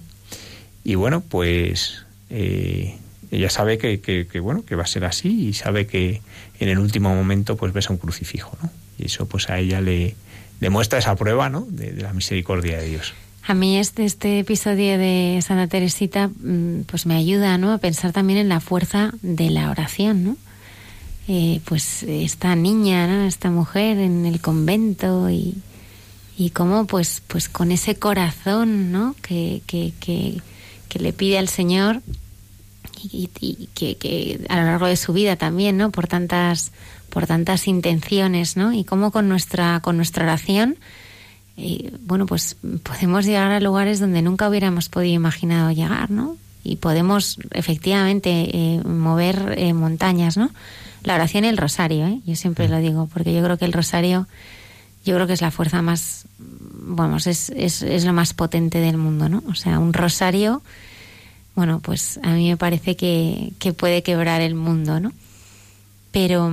[0.84, 2.98] Y bueno, pues eh,
[3.32, 6.22] ella sabe que, que, que, bueno, que va a ser así y sabe que
[6.60, 8.70] en el último momento pues ves a un crucifijo, ¿no?
[9.02, 10.16] Y eso pues a ella le
[10.60, 11.66] demuestra esa prueba, ¿no?
[11.70, 13.14] De, la misericordia de Dios.
[13.44, 16.30] A mí este, este episodio de Santa Teresita
[16.86, 17.74] pues me ayuda ¿no?
[17.74, 20.38] a pensar también en la fuerza de la oración, ¿no?
[21.28, 23.26] Eh, pues esta niña, ¿no?
[23.26, 25.56] esta mujer en el convento y,
[26.38, 29.16] y cómo pues, pues con ese corazón ¿no?
[29.22, 32.02] que, que, que le pide al Señor
[33.04, 35.92] y, y que, que, a lo largo de su vida también, ¿no?
[35.92, 36.72] Por tantas,
[37.10, 38.74] por tantas intenciones, ¿no?
[38.74, 40.78] Y cómo con nuestra, con nuestra oración,
[41.58, 46.38] eh, bueno, pues podemos llegar a lugares donde nunca hubiéramos podido imaginar llegar, ¿no?
[46.64, 50.50] Y podemos efectivamente eh, mover eh, montañas, ¿no?
[51.04, 52.20] La oración y el rosario, ¿eh?
[52.26, 54.28] Yo siempre lo digo, porque yo creo que el rosario,
[55.04, 58.98] yo creo que es la fuerza más, vamos, es, es, es lo más potente del
[58.98, 59.44] mundo, ¿no?
[59.48, 60.62] O sea, un rosario
[61.62, 65.14] bueno, pues a mí me parece que, puede quebrar el mundo, ¿no?
[66.12, 66.52] Pero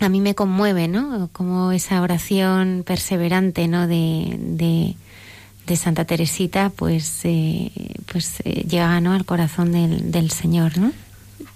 [0.00, 1.30] a mí me conmueve, ¿no?
[1.32, 3.86] Como esa oración perseverante, ¿no?
[3.86, 4.96] De,
[5.68, 7.70] de, Santa Teresita, pues, eh,
[8.10, 9.12] pues eh, llega, ¿no?
[9.12, 10.90] Al corazón del, Señor, ¿no?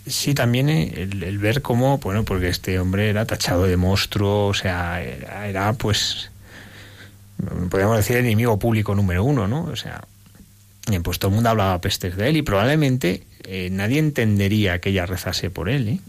[0.07, 4.55] Sí, también el, el, ver cómo, bueno, porque este hombre era tachado de monstruo, o
[4.55, 6.31] sea, era, pues,
[7.71, 9.65] podríamos decir, el enemigo público número uno, ¿no?
[9.65, 10.05] O sea,
[11.03, 15.07] pues todo el mundo hablaba pestes de él y probablemente eh, nadie entendería que ella
[15.07, 16.01] rezase por él, ¿eh?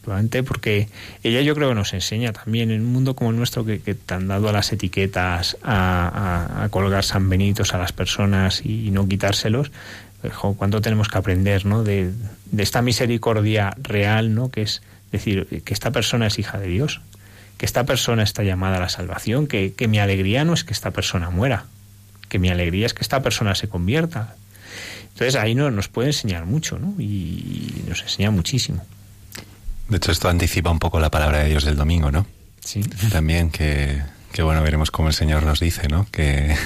[0.00, 0.88] Probablemente porque
[1.22, 3.94] ella yo creo que nos enseña también en un mundo como el nuestro que, que
[3.94, 8.90] te han dado a las etiquetas a, a, colgar San Benitos a las personas y,
[8.90, 9.70] no quitárselos,
[10.32, 11.82] jo, cuánto tenemos que aprender ¿no?
[11.82, 12.10] de,
[12.46, 14.50] de, esta misericordia real, ¿no?
[14.50, 17.00] que es decir, que esta persona es hija de Dios,
[17.58, 20.72] que esta persona está llamada a la salvación, que, que mi alegría no es que
[20.72, 21.66] esta persona muera,
[22.32, 24.36] que mi alegría es que esta persona se convierta.
[25.12, 26.94] Entonces ahí no, nos puede enseñar mucho ¿no?
[26.98, 28.82] y nos enseña muchísimo.
[29.90, 32.26] De hecho, esto anticipa un poco la palabra de Dios del domingo, ¿no?
[32.64, 32.80] Sí.
[33.10, 34.00] También que,
[34.32, 36.06] que bueno, veremos cómo el Señor nos dice, ¿no?
[36.10, 36.56] Que,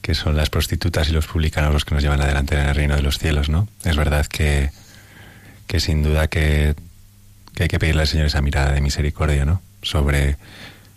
[0.00, 2.94] que son las prostitutas y los publicanos los que nos llevan adelante en el reino
[2.94, 3.66] de los cielos, ¿no?
[3.82, 4.70] Es verdad que,
[5.66, 6.76] que sin duda que,
[7.56, 9.60] que hay que pedirle al Señor esa mirada de misericordia, ¿no?
[9.82, 10.36] Sobre,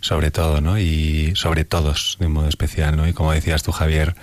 [0.08, 0.80] sobre todo, ¿no?
[0.80, 3.10] Y sobre todos, de un modo especial, ¿no?
[3.10, 4.16] Y como decías tú, Javier,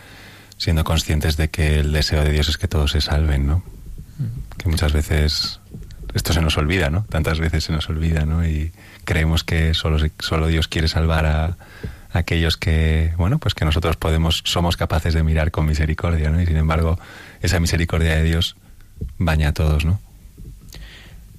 [0.57, 3.63] siendo conscientes de que el deseo de Dios es que todos se salven, ¿no?
[4.57, 5.61] Que muchas veces
[6.15, 7.05] esto se nos olvida, ¿no?
[7.11, 8.49] Tantas veces se nos olvida, ¿no?
[8.49, 8.73] Y
[9.05, 11.57] creemos que solo, solo Dios quiere salvar a, a,
[12.15, 16.41] aquellos que, bueno, pues que nosotros podemos, somos capaces de mirar con misericordia, ¿no?
[16.41, 16.99] Y sin embargo,
[17.43, 18.57] esa misericordia de Dios
[19.19, 20.01] baña a todos, ¿no?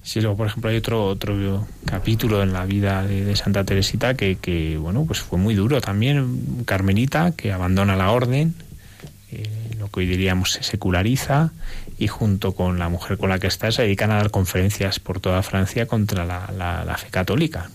[0.06, 4.78] Sí, luego, por ejemplo, hay otro, otro capítulo en la vida de, Santa Teresita que,
[4.80, 6.62] bueno, pues fue muy duro también.
[6.64, 8.54] Carmelita, que abandona la orden,
[9.32, 9.50] eh,
[9.80, 11.50] lo que hoy diríamos se seculariza,
[11.98, 15.18] y junto con la mujer con la que está se dedican a dar conferencias por
[15.18, 17.68] toda Francia contra la, fe católica.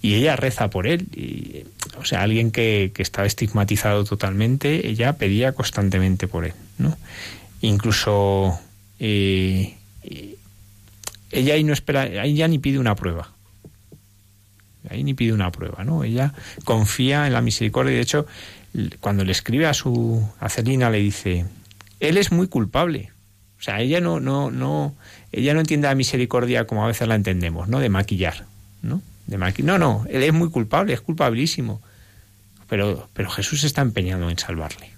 [0.00, 1.66] Y ella reza por él.
[1.98, 6.52] O sea, alguien que, que, estaba estigmatizado totalmente, ella pedía constantemente por él.
[7.60, 8.56] Incluso
[9.00, 9.74] eh,
[11.30, 13.32] ella ahí no espera, ahí ya ni pide una prueba.
[14.88, 16.04] Ahí ni pide una prueba, ¿no?
[16.04, 16.32] Ella
[16.64, 17.92] confía en la misericordia.
[17.92, 18.26] De hecho,
[19.00, 21.44] cuando le escribe a su a Celina le dice,
[21.98, 23.10] él es muy culpable
[23.58, 24.94] o sea, ella no, no, no,
[25.32, 27.80] ella no entiende la misericordia como a veces la entendemos, ¿no?
[27.80, 28.44] De maquillar,
[28.82, 29.02] ¿no?
[29.26, 31.80] De maqui no, no, él es muy culpable, es culpabilísimo.
[32.68, 34.90] Pero, pero Jesús está empeñado en salvarle.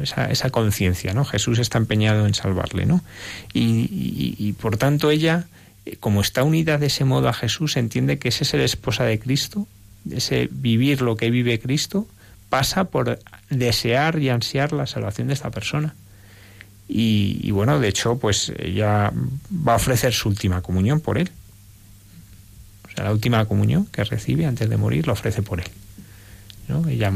[0.00, 1.24] Esa, esa conciencia, ¿no?
[1.24, 3.02] Jesús está empeñado en salvarle, ¿no?
[3.52, 5.46] Y, por tanto ella,
[6.00, 9.66] como está unida de ese modo a Jesús, entiende que ese ser esposa de Cristo,
[10.10, 12.06] ese vivir lo que vive Cristo,
[12.48, 13.18] pasa por
[13.50, 15.94] desear y ansiar la salvación de esta persona.
[16.88, 19.10] Y, bueno, de hecho, pues ella
[19.50, 21.30] va a ofrecer su última comunión por él.
[22.86, 25.68] O sea, la última comunión que recibe antes de morir la ofrece por él.
[26.68, 26.86] ¿no?
[26.88, 27.10] Ella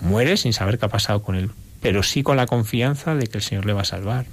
[0.00, 3.38] muere sin saber qué ha pasado con él, pero sí con la confianza de que
[3.38, 4.26] el Señor le va a salvar.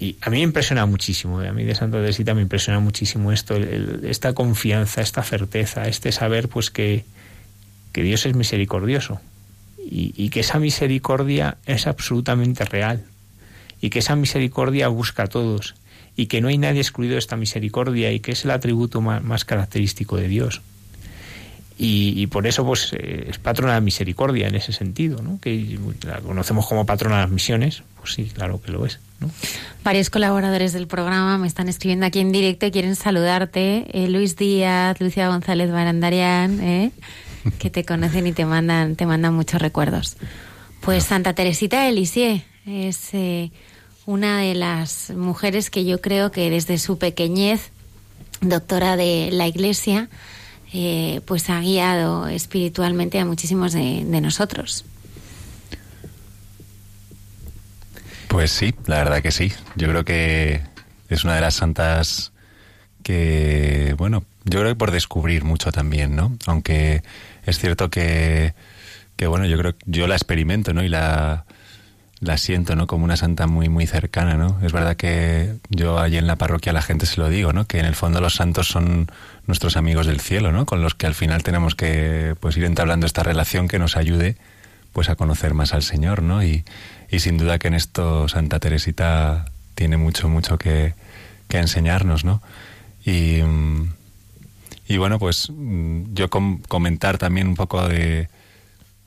[0.00, 3.54] Y a mí me impresiona muchísimo, a mí de Santa Teresita me impresiona muchísimo esto,
[3.54, 7.04] el, esta confianza, esta certeza, este saber pues que,
[7.92, 9.20] que Dios es misericordioso
[9.76, 13.04] y, que esa misericordia es absolutamente real,
[13.82, 15.74] y que esa misericordia busca a todos
[16.16, 19.44] y que no hay nadie excluido de esta misericordia y que es el atributo más
[19.44, 20.62] característico de Dios.
[21.82, 25.38] Y, y, por eso pues eh, es patrona de misericordia en ese sentido, ¿no?
[25.40, 28.98] que la conocemos como patrona de las misiones, pues sí, claro que lo es.
[29.82, 33.86] Varios colaboradores del programa me están escribiendo aquí en directo y quieren saludarte.
[33.94, 36.90] Eh, Luis Díaz, Lucia González Barandarian, ¿eh?
[37.58, 40.18] que te conocen y te mandan, te mandan muchos recuerdos.
[40.82, 43.52] Pues Santa Teresita de es eh,
[44.04, 47.70] una de las mujeres que yo creo que desde su pequeñez,
[48.42, 50.10] doctora de la Iglesia,
[50.72, 54.84] eh, pues ha guiado espiritualmente a muchísimos de, de, nosotros.
[58.28, 59.52] Pues sí, la verdad que sí.
[59.74, 60.62] Yo creo que
[61.08, 62.32] es una de las santas
[63.02, 66.36] que, bueno, yo creo que por descubrir mucho también, ¿no?
[66.46, 67.02] Aunque
[67.44, 68.54] es cierto que,
[69.16, 70.84] que bueno, yo creo yo la experimento, ¿no?
[70.84, 71.44] Y la,
[72.20, 72.86] la siento, ¿no?
[72.86, 74.58] Como una santa muy, muy cercana, ¿no?
[74.62, 77.66] Es verdad que yo allí en la parroquia a la gente se lo digo, ¿no?
[77.66, 79.10] Que en el fondo los santos son
[79.46, 80.66] nuestros amigos del cielo, ¿no?
[80.66, 84.36] Con los que al final tenemos que, pues, ir entablando esta relación que nos ayude,
[84.92, 86.44] pues, a conocer más al Señor, ¿no?
[86.44, 86.64] Y,
[87.10, 90.92] y sin duda que en esto Santa Teresita tiene mucho, mucho que,
[91.48, 92.42] que enseñarnos, ¿no?
[93.02, 93.38] Y,
[94.86, 95.50] y bueno, pues,
[96.12, 98.28] yo com comentar también un poco de,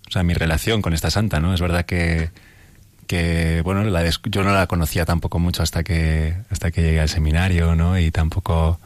[0.07, 1.53] o sea, mi relación con esta santa, ¿no?
[1.53, 2.31] Es verdad que
[3.07, 7.09] que bueno la yo no la conocía tampoco mucho hasta que hasta que llegué al
[7.09, 8.79] seminario no y tampoco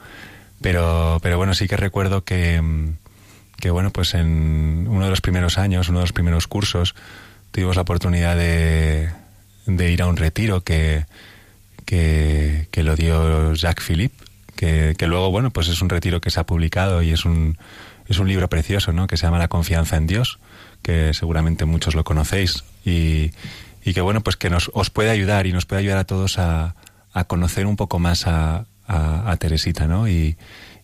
[0.61, 2.61] pero pero bueno sí que recuerdo que
[3.59, 6.95] que bueno pues en uno de los primeros años uno de los primeros cursos
[7.51, 9.09] tuvimos la oportunidad de,
[9.65, 11.05] de ir a un retiro que
[11.85, 14.23] que, que lo dio Jacques Philippe
[14.55, 17.57] que, que luego bueno pues es un retiro que se ha publicado y es un
[18.07, 20.39] es un libro precioso no que se llama La confianza en Dios
[20.81, 22.63] que seguramente muchos lo conocéis.
[22.85, 23.31] Y
[23.87, 26.39] y que bueno, pues que nos os puede ayudar y nos puede ayudar a todos
[26.39, 26.75] a,
[27.13, 30.09] a conocer un poco más a, a, a Teresita, ¿no?
[30.09, 30.35] Y,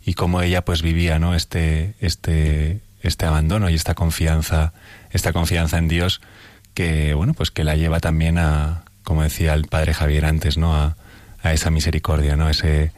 [0.05, 1.35] y cómo ella pues vivía, ¿no?
[1.35, 4.71] Este, este, este abandono y esta confianza,
[5.11, 6.21] esta confianza en Dios
[6.73, 10.73] que, bueno, pues que la lleva también a, como decía el padre Javier antes, ¿no?
[10.73, 10.95] A,
[11.41, 12.49] a esa misericordia, ¿no?
[12.49, 12.93] Ese,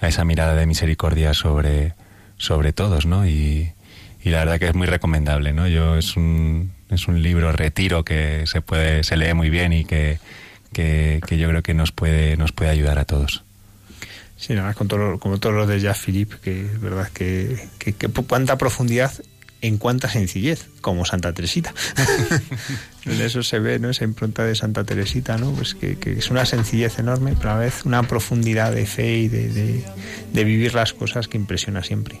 [0.00, 1.94] a esa mirada de misericordia sobre,
[2.38, 3.24] sobre todos, ¿no?
[3.24, 3.72] Y,
[4.24, 5.68] y la verdad que es muy recomendable, ¿no?
[5.68, 9.84] Yo es un, es un libro retiro que se puede, se lee muy bien y
[9.84, 10.18] que,
[10.72, 13.44] que, que yo creo que nos puede, nos puede ayudar a todos.
[14.36, 17.68] Sí, nada más con todo, como todos los de Jacques Philippe, que es verdad que,
[17.78, 19.12] que, que cuánta profundidad
[19.60, 21.74] en cuánta sencillez, como Santa Teresita.
[23.04, 23.90] en eso se ve, ¿no?
[23.90, 25.52] Esa impronta de Santa Teresita, ¿no?
[25.52, 29.18] Pues que, que, es una sencillez enorme, pero a la vez una profundidad de fe
[29.18, 29.84] y de, de,
[30.32, 32.20] de vivir las cosas que impresiona siempre.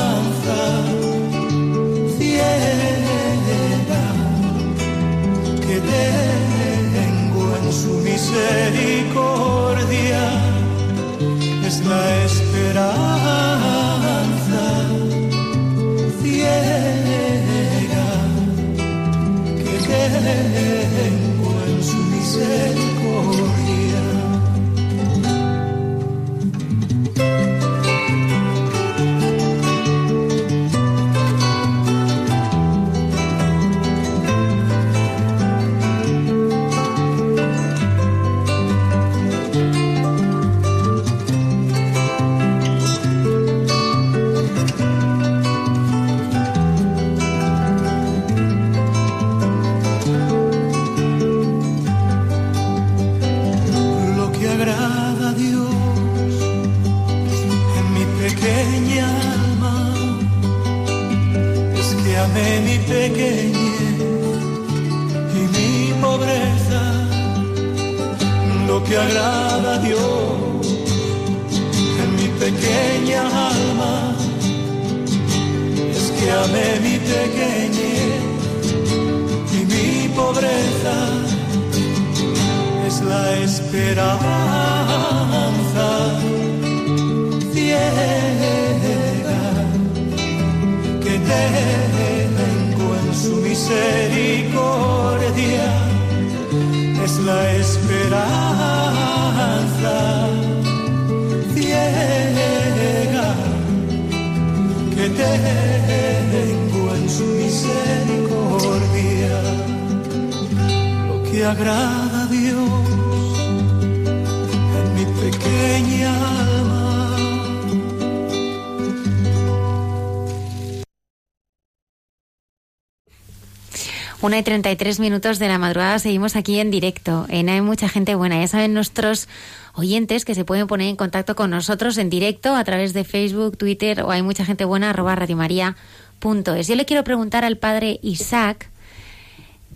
[124.43, 127.25] 9.33 minutos de la madrugada seguimos aquí en directo.
[127.29, 128.39] En Hay mucha gente buena.
[128.39, 129.27] Ya saben nuestros
[129.73, 133.57] oyentes que se pueden poner en contacto con nosotros en directo a través de Facebook,
[133.57, 136.67] Twitter o hay mucha gente buena radiomaria.es.
[136.67, 138.69] Yo le quiero preguntar al padre Isaac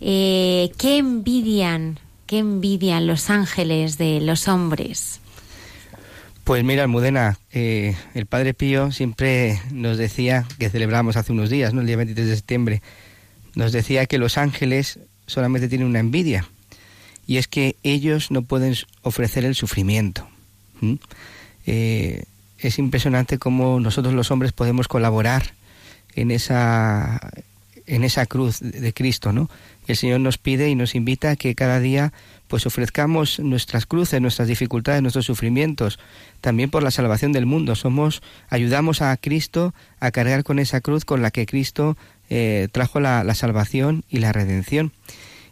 [0.00, 5.20] eh, qué envidian, qué envidian los ángeles de los hombres.
[6.42, 11.74] Pues mira, Almudena, eh, el Padre Pío siempre nos decía que celebramos hace unos días,
[11.74, 11.80] ¿no?
[11.80, 12.82] el día 23 de septiembre,
[13.56, 16.48] nos decía que los ángeles solamente tienen una envidia,
[17.26, 20.28] y es que ellos no pueden ofrecer el sufrimiento.
[20.80, 20.94] ¿Mm?
[21.66, 22.24] Eh,
[22.58, 25.54] es impresionante cómo nosotros los hombres podemos colaborar
[26.14, 27.32] en esa,
[27.86, 29.50] en esa cruz de Cristo, ¿no?
[29.86, 32.12] El Señor nos pide y nos invita a que cada día
[32.48, 35.98] pues ofrezcamos nuestras cruces, nuestras dificultades, nuestros sufrimientos,
[36.40, 37.74] también por la salvación del mundo.
[37.74, 41.96] Somos, ayudamos a Cristo a cargar con esa cruz con la que Cristo
[42.30, 44.92] eh, trajo la, la salvación y la redención.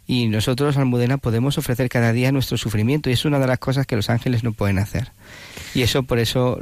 [0.07, 3.87] Y nosotros, Almudena, podemos ofrecer cada día nuestro sufrimiento y es una de las cosas
[3.87, 5.11] que los ángeles no pueden hacer.
[5.73, 6.59] Y eso por eso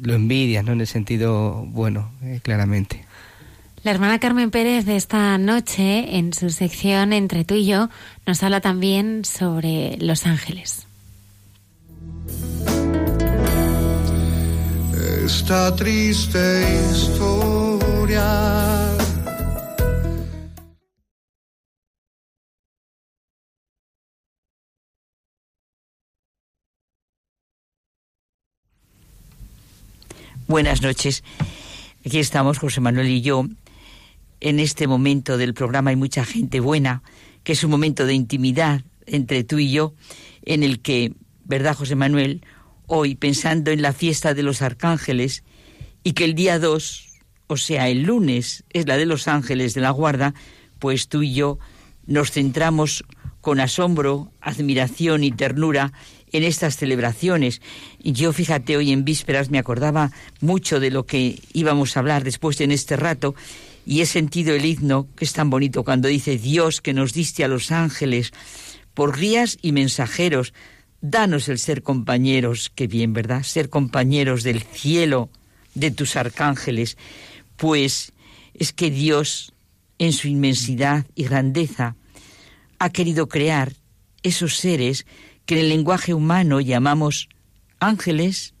[0.00, 0.72] lo envidian, ¿no?
[0.72, 3.04] En el sentido bueno, eh, claramente.
[3.84, 7.88] La hermana Carmen Pérez de esta noche, en su sección Entre tú y yo,
[8.26, 10.86] nos habla también sobre los ángeles.
[15.24, 18.87] Esta triste historia.
[30.48, 31.24] Buenas noches.
[32.06, 33.44] Aquí estamos José Manuel y yo.
[34.40, 37.02] En este momento del programa hay mucha gente buena,
[37.44, 39.92] que es un momento de intimidad entre tú y yo.
[40.46, 41.12] en el que,
[41.44, 42.46] ¿verdad, José Manuel?
[42.86, 45.44] Hoy, pensando en la fiesta de los arcángeles,
[46.02, 47.08] y que el día 2,
[47.48, 50.32] o sea, el lunes, es la de los ángeles de la guarda,
[50.78, 51.58] pues tú y yo
[52.06, 53.04] nos centramos
[53.42, 55.92] con asombro, admiración y ternura
[56.32, 57.60] en estas celebraciones.
[58.00, 60.10] Yo, fíjate, hoy en vísperas me acordaba
[60.40, 63.34] mucho de lo que íbamos a hablar después en este rato
[63.86, 67.44] y he sentido el himno, que es tan bonito, cuando dice Dios que nos diste
[67.44, 68.32] a los ángeles
[68.92, 70.52] por guías y mensajeros,
[71.00, 73.42] danos el ser compañeros, qué bien, ¿verdad?
[73.44, 75.30] Ser compañeros del cielo,
[75.74, 76.98] de tus arcángeles,
[77.56, 78.12] pues
[78.54, 79.52] es que Dios,
[79.98, 81.96] en su inmensidad y grandeza,
[82.78, 83.72] ha querido crear
[84.22, 85.06] esos seres
[85.48, 87.30] que en el lenguaje humano llamamos
[87.80, 88.52] ángeles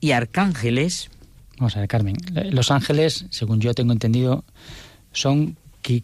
[0.00, 1.10] y arcángeles.
[1.58, 2.16] Vamos a ver, Carmen.
[2.50, 4.42] Los ángeles, según yo tengo entendido,
[5.12, 5.58] son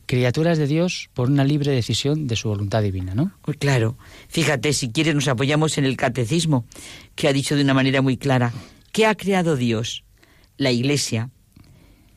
[0.05, 3.33] criaturas de Dios por una libre decisión de su voluntad divina, ¿no?
[3.41, 3.97] Pues claro.
[4.29, 6.67] Fíjate, si quieres nos apoyamos en el catecismo,
[7.15, 8.53] que ha dicho de una manera muy clara,
[8.93, 10.05] ¿qué ha creado Dios?
[10.59, 11.31] La Iglesia.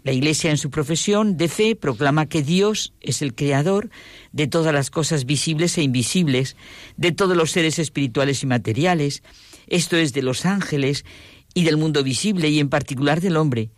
[0.03, 3.91] La Iglesia en su profesión de fe proclama que Dios es el creador
[4.32, 6.56] de todas las cosas visibles e invisibles,
[6.98, 9.22] de todos los seres espirituales y materiales,
[9.68, 11.06] esto es de los ángeles
[11.53, 13.69] y del mundo visible y en particular del hombre.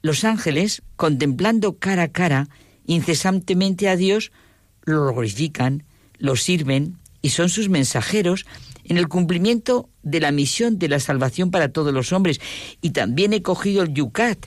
[0.00, 2.48] Los ángeles, contemplando cara a cara
[2.86, 4.32] incesantemente a Dios,
[4.84, 5.84] lo glorifican,
[6.16, 8.46] lo sirven y son sus mensajeros
[8.84, 12.40] en el cumplimiento de la misión de la salvación para todos los hombres.
[12.80, 14.46] Y también he cogido el Yucat,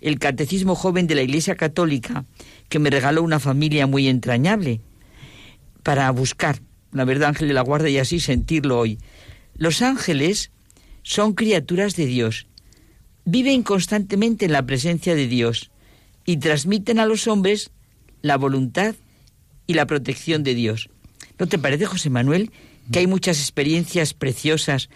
[0.00, 2.24] el Catecismo Joven de la Iglesia Católica,
[2.68, 4.80] que me regaló una familia muy entrañable,
[5.82, 6.60] para buscar
[6.92, 8.98] la verdad ángel de la guarda y así sentirlo hoy.
[9.54, 10.50] Los ángeles
[11.02, 12.46] son criaturas de Dios,
[13.24, 15.70] viven constantemente en la presencia de Dios
[16.24, 17.70] y transmiten a los hombres
[18.22, 18.94] la voluntad
[19.66, 20.90] y la protección de Dios.
[21.38, 22.50] ¿No te parece, José Manuel,
[22.92, 24.90] que hay muchas experiencias preciosas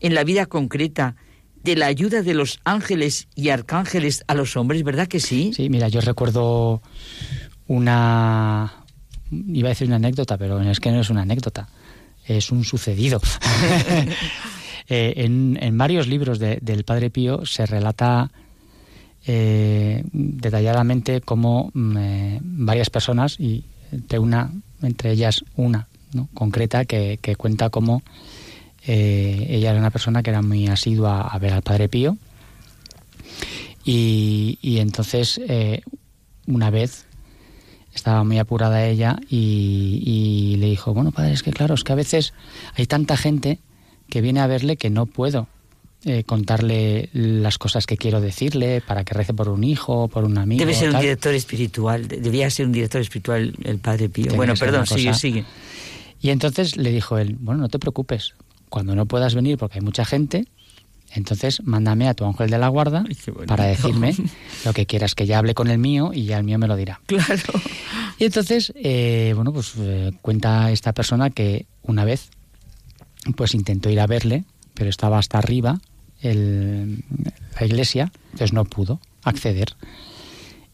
[0.00, 1.16] en la vida concreta
[1.62, 5.52] de la ayuda de los ángeles y arcángeles a los hombres, ¿verdad que sí?
[5.54, 6.82] Sí, mira, yo recuerdo
[7.66, 8.74] una...
[9.30, 11.68] Iba a decir una anécdota, pero es que no es una anécdota,
[12.26, 13.20] es un sucedido.
[14.92, 18.28] Eh, en, varios libros del Padre Pío se relata
[19.24, 24.50] eh, detalladamente cómo mm, eh, varias personas, y entre, una,
[24.82, 25.86] entre ellas una
[26.34, 28.02] concreta, que, cuenta cómo
[28.82, 32.16] ella era una persona que era muy asidua a ver al Padre Pío.
[33.84, 35.40] Y, entonces,
[36.46, 37.06] una vez
[37.94, 41.92] estaba muy apurada ella y, y, le dijo, bueno, padre, es que claro, es que
[41.92, 42.32] a veces
[42.76, 43.58] hay tanta gente
[44.08, 45.48] que viene a verle que no puedo
[46.04, 50.38] eh, contarle las cosas que quiero decirle para que rece por un hijo, por un
[50.38, 50.58] amigo.
[50.58, 54.34] Debe ser un director espiritual, debía ser un director espiritual el Padre Pío.
[54.34, 55.44] bueno, perdón, sigue, sigue.
[56.22, 58.32] Y entonces le dijo él, bueno, no te preocupes,
[58.70, 60.46] cuando no puedas venir porque hay mucha gente,
[61.12, 63.04] entonces mándame a tu ángel de la guarda
[63.46, 64.14] para decirme
[64.64, 66.76] lo que quieras, que ya hable con el mío y ya el mío me lo
[66.76, 67.00] dirá.
[67.06, 67.42] Claro.
[68.18, 72.30] Y entonces, eh, bueno, pues eh, cuenta esta persona que una vez
[73.36, 74.44] pues intentó ir a verle,
[74.74, 75.80] pero estaba hasta arriba
[76.20, 77.02] el,
[77.58, 79.74] la iglesia, entonces no pudo acceder.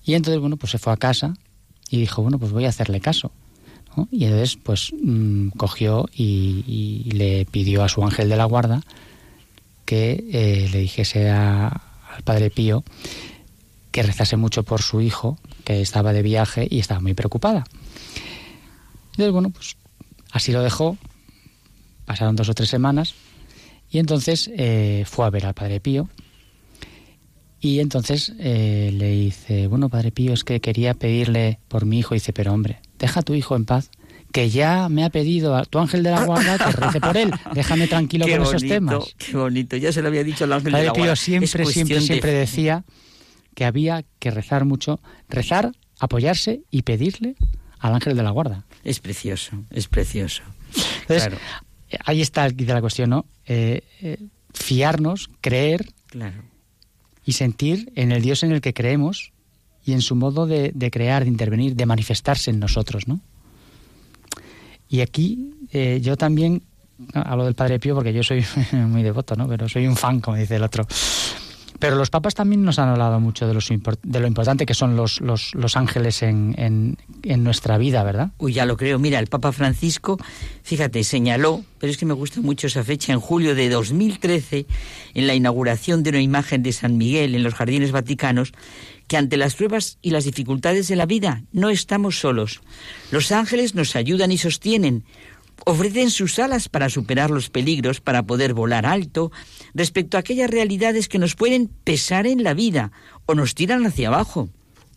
[0.05, 1.35] Y entonces, bueno, pues se fue a casa
[1.91, 3.33] y dijo, bueno, pues voy a hacerle caso.
[4.11, 8.83] Y entonces, pues mm, cogió y, le pidió a su ángel de la guarda
[9.85, 11.81] que eh, le dijese al
[12.25, 12.85] padre Pío
[13.91, 17.65] que rezase mucho por su hijo, que estaba de viaje y estaba muy preocupada.
[19.13, 19.77] Entonces, bueno, pues
[20.33, 20.99] así lo dejó,
[22.07, 23.15] Pasaron dos o tres semanas
[23.91, 26.09] y entonces eh, fue a ver al Padre Pío
[27.61, 32.15] y entonces eh, le dice, bueno, Padre Pío, es que quería pedirle por mi hijo.
[32.15, 33.91] Y dice, pero hombre, deja a tu hijo en paz,
[34.33, 37.31] que ya me ha pedido a tu ángel de la guarda que rece por él.
[37.55, 39.15] Déjame tranquilo con esos temas.
[39.17, 41.03] Qué bonito, ya se lo había dicho el ángel de la guarda.
[41.03, 42.85] Pío siempre, siempre, siempre decía
[43.55, 47.37] que había que rezar mucho, rezar, apoyarse y pedirle
[47.79, 48.67] al ángel de la guarda.
[48.85, 50.43] Es precioso, es precioso.
[51.03, 51.33] Entonces,
[52.05, 53.27] ahí está la cuestión, ¿no?
[53.47, 54.19] Eh, eh,
[54.53, 55.87] fiarnos, creer
[57.25, 59.33] y sentir en el Dios en el que creemos
[59.87, 63.21] y en su modo de, crear, de intervenir, de manifestarse en nosotros, ¿no?
[64.89, 66.63] Y aquí eh, yo también
[67.15, 69.47] hablo del Padre Pío porque yo soy muy devoto, ¿no?
[69.49, 70.87] Pero soy un fan, como dice el otro.
[71.79, 73.55] Pero los papas también nos han hablado mucho de,
[74.03, 76.55] de lo importante que son los, los, los ángeles en,
[77.23, 78.31] en, nuestra vida, ¿verdad?
[78.39, 78.99] Uy, ya lo creo.
[78.99, 80.19] Mira, el Papa Francisco,
[80.63, 84.67] fíjate, señaló, pero es que me gusta mucho esa fecha, en julio de 2013,
[85.15, 88.53] en la inauguración de una imagen de San Miguel en los Jardines Vaticanos,
[89.07, 92.61] que ante las pruebas y las dificultades de la vida no estamos solos.
[93.11, 95.05] Los ángeles nos ayudan y sostienen,
[95.65, 99.33] ofrecen sus alas para superar los peligros, para poder volar alto,
[99.75, 102.93] respecto a aquellas realidades que nos pueden pesar en la vida
[103.27, 104.49] o nos tiran hacia abajo.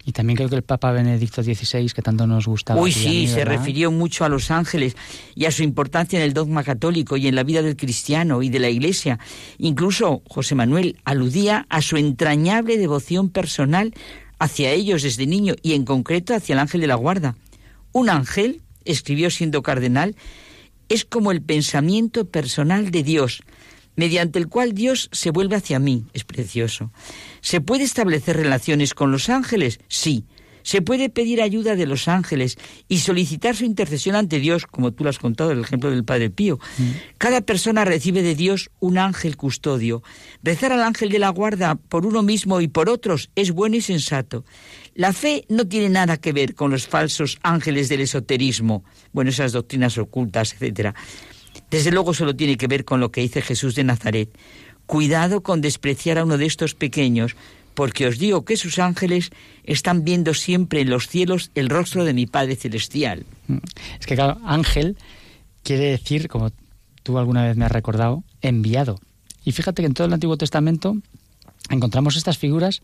[0.10, 2.81] Y también creo que el Papa Benedicto XVI, que tanto nos gustaba.
[2.81, 4.95] Uy, sí, mí, se refirió mucho a los ángeles
[5.36, 8.49] y a su importancia en el dogma católico y en la vida del cristiano y
[8.49, 9.19] de la Iglesia.
[9.60, 13.94] Incluso José Manuel aludía a su entrañable devoción personal
[14.40, 17.36] hacia ellos desde niño y en concreto hacia el ángel de la guarda.
[17.91, 20.15] Un ángel, escribió siendo cardenal,
[20.88, 23.44] es como el pensamiento personal de Dios,
[23.95, 26.06] mediante el cual Dios se vuelve hacia mí.
[26.14, 26.91] Es precioso.
[27.41, 29.80] ¿Se puede establecer relaciones con los ángeles?
[29.88, 30.26] Sí.
[30.61, 32.57] Se puede pedir ayuda de los ángeles
[32.88, 36.30] y solicitar su intercesión ante Dios, como tú lo has contado, el ejemplo del Padre
[36.30, 36.60] Pío.
[37.18, 40.03] Cada persona recibe de Dios un ángel custodio.
[40.44, 43.82] Rezar al ángel de la guarda por uno mismo y por otros es bueno y
[43.82, 44.45] sensato.
[44.95, 48.84] La fe no tiene nada que ver con los falsos ángeles del esoterismo,
[49.14, 50.94] bueno, esas doctrinas ocultas, etcétera.
[51.70, 54.30] Desde luego solo tiene que ver con lo que dice Jesús de Nazaret.
[54.90, 57.36] Cuidado con despreciar a uno de estos pequeños,
[57.76, 59.30] porque os digo que sus ángeles
[59.64, 63.24] están viendo siempre en los cielos el rostro de mi Padre Celestial.
[63.99, 64.98] Es que, claro, ángel
[65.61, 66.49] quiere decir, como
[67.03, 68.99] tú alguna vez me has recordado, enviado.
[69.45, 70.98] Y fíjate que en todo el Antiguo Testamento
[71.70, 72.82] encontramos estas figuras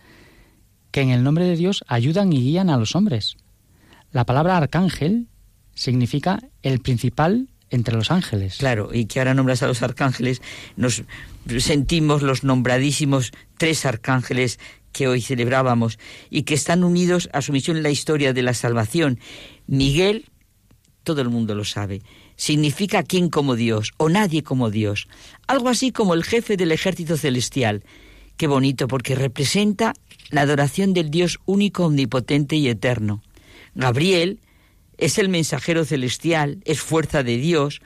[0.91, 3.35] que en el nombre de Dios ayudan y guían a los hombres.
[4.11, 5.25] La palabra arcángel
[5.73, 8.57] significa el principal entre los ángeles.
[8.57, 10.41] Claro, y que ahora nombras a los arcángeles,
[10.75, 11.03] nos
[11.59, 14.59] sentimos los nombradísimos tres arcángeles
[14.91, 18.53] que hoy celebrábamos y que están unidos a su misión en la historia de la
[18.53, 19.19] salvación.
[19.67, 20.29] Miguel,
[21.03, 22.01] todo el mundo lo sabe,
[22.37, 25.07] significa quién como Dios o nadie como Dios,
[25.47, 27.83] algo así como el jefe del ejército celestial.
[28.37, 29.93] Qué bonito porque representa
[30.29, 33.21] la adoración del Dios único, omnipotente y eterno.
[33.75, 34.39] Gabriel
[34.97, 37.81] es el mensajero celestial, es fuerza de Dios,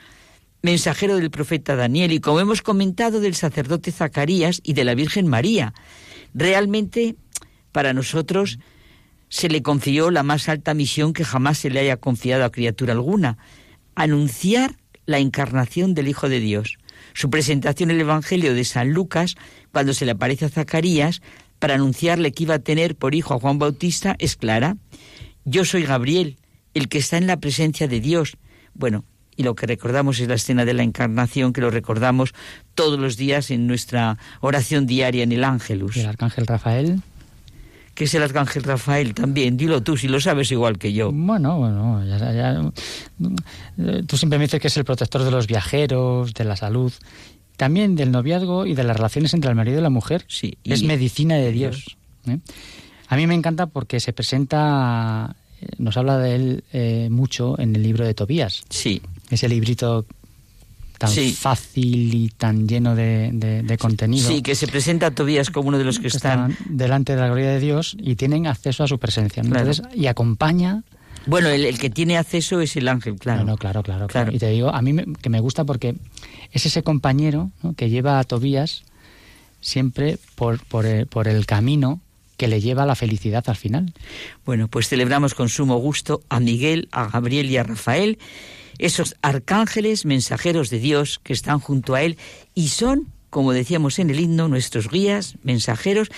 [0.62, 5.26] mensajero del profeta Daniel y como hemos comentado del sacerdote Zacarías y de la Virgen
[5.26, 5.72] María.
[6.34, 7.16] Realmente
[7.72, 8.58] para nosotros
[9.28, 12.92] se le confió la más alta misión que jamás se le haya confiado a criatura
[12.92, 13.38] alguna,
[13.94, 14.76] anunciar
[15.06, 16.78] la encarnación del Hijo de Dios.
[17.14, 19.36] Su presentación en el Evangelio de San Lucas,
[19.72, 21.22] cuando se le aparece a Zacarías,
[21.58, 24.76] para anunciarle que iba a tener por hijo a Juan Bautista, es clara.
[25.44, 26.38] Yo soy Gabriel,
[26.74, 28.36] el que está en la presencia de Dios.
[28.74, 29.04] Bueno,
[29.36, 32.34] y lo que recordamos es la escena de la encarnación, que lo recordamos
[32.74, 35.96] todos los días en nuestra oración diaria en el Ángelus.
[35.96, 37.00] ¿Y el arcángel Rafael?
[37.94, 39.56] ¿Qué es el arcángel Rafael también?
[39.56, 41.10] Dilo tú, si lo sabes igual que yo.
[41.12, 42.70] Bueno, bueno, ya, ya-
[44.06, 46.92] tú siempre me dices que es el protector de los viajeros, de la salud,
[47.56, 50.24] también del noviazgo y de las relaciones entre el marido y la mujer.
[50.28, 51.96] Sí, es y- medicina de Dios.
[52.26, 52.38] ¿eh?
[53.08, 55.34] A mí me encanta porque se presenta,
[55.78, 58.62] nos habla de él eh, mucho en el libro de Tobías.
[58.68, 59.00] Sí.
[59.30, 60.04] Ese librito
[60.98, 61.32] tan Sí.
[61.32, 64.28] fácil y tan lleno de, de- de contenido.
[64.28, 66.50] Sí, que se presenta a Tobías como uno de los que, que están...
[66.52, 69.42] están delante de la gloria de Dios y tienen acceso a su presencia.
[69.42, 69.50] ¿no?
[69.50, 69.70] Claro.
[69.70, 70.82] Entonces, y acompaña
[71.26, 73.40] Bueno, el, el que tiene acceso es el ángel, claro.
[73.44, 74.30] No, no, claro, claro, claro.
[74.30, 75.94] Y te digo, a mí me, que me gusta porque
[76.52, 77.72] es ese compañero ¿no?
[77.74, 78.82] que lleva a Tobías
[79.62, 82.00] siempre por, por, el, por el camino
[82.40, 83.92] que le lleva a la felicidad al final.
[84.46, 88.18] Bueno, pues celebramos con sumo gusto a Miguel, a Gabriel y a Rafael,
[88.78, 92.16] esos arcángeles mensajeros de Dios que están junto a él
[92.54, 96.08] y son, como decíamos en el himno, nuestros guías, mensajeros,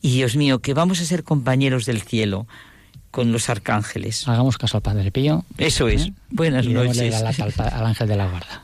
[0.00, 2.46] y Dios mío, que vamos a ser compañeros del cielo
[3.10, 4.26] con los arcángeles.
[4.26, 5.44] Hagamos caso al Padre Pío.
[5.58, 6.06] Eso es.
[6.06, 6.12] ¿eh?
[6.30, 7.10] Buenas y noches.
[7.12, 8.62] la lata al, pa- al ángel de la guarda.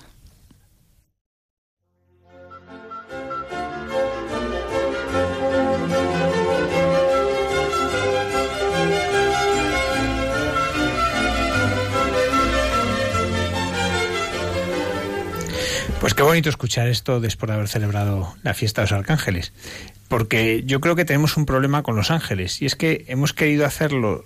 [16.04, 19.54] Pues qué bonito escuchar esto después de haber celebrado la fiesta de los arcángeles.
[20.08, 22.60] Porque yo creo que tenemos un problema con los ángeles.
[22.60, 24.20] Y es que hemos querido hacerlos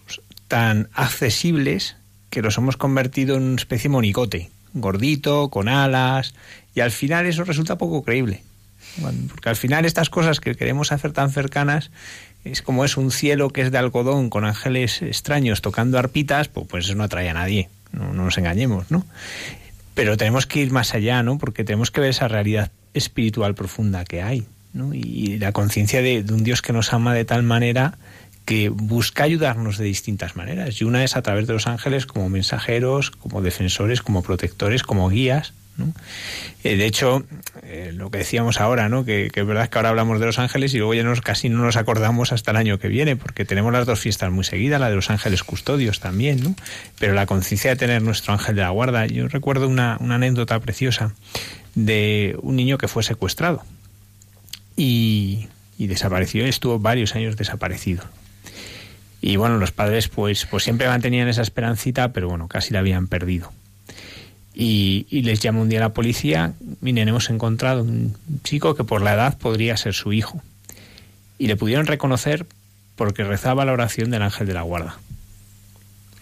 [0.49, 1.95] tan accesibles
[2.31, 4.51] que los hemos convertido en una especie de monicote.
[4.75, 6.35] Gordito, con alas.
[6.75, 8.43] Y al final eso resulta poco creíble.
[9.29, 11.93] Porque al final estas cosas que queremos hacer tan cercanas
[12.43, 16.67] es como es un cielo que es de algodón con ángeles extraños tocando arpitas, pues,
[16.69, 17.69] pues eso no atrae a nadie.
[17.93, 19.07] No, no nos engañemos, ¿no?
[19.99, 21.39] Pero tenemos que ir más allá, ¿no?
[21.39, 24.95] Porque tenemos que ver esa realidad espiritual profunda que hay, ¿no?
[24.95, 27.99] Y la conciencia de, de un Dios que nos ama de tal manera
[28.45, 30.81] que busca ayudarnos de distintas maneras.
[30.81, 35.09] Y una es a través de los ángeles como mensajeros, como defensores, como protectores, como
[35.09, 35.53] guías,
[36.65, 37.25] Eh, de hecho,
[37.63, 39.05] eh, lo que decíamos ahora, ¿no?
[39.05, 41.77] Que, es verdad que ahora hablamos de los ángeles y luego ya casi no nos
[41.77, 44.97] acordamos hasta el año que viene, porque tenemos las dos fiestas muy seguidas, la de
[44.97, 46.55] los ángeles custodios también, ¿no?
[46.99, 50.59] Pero la conciencia de tener nuestro ángel de la guarda, yo recuerdo una, una anécdota
[50.61, 51.15] preciosa
[51.75, 53.65] de un niño que fue secuestrado
[54.77, 55.47] y,
[55.79, 58.05] y desapareció, estuvo varios años desaparecido.
[59.21, 63.09] Y bueno, los padres pues, pues siempre mantenían esa esperancita, pero bueno, casi la habían
[63.09, 63.53] perdido.
[64.61, 69.15] Y, les llama un día la policía, miren, hemos encontrado un chico que por la
[69.15, 70.43] edad podría ser su hijo.
[71.39, 72.45] Y le pudieron reconocer
[72.97, 74.99] porque rezaba la oración del ángel de la guarda.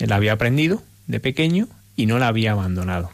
[0.00, 3.10] Él había aprendido de pequeño y no la había abandonado.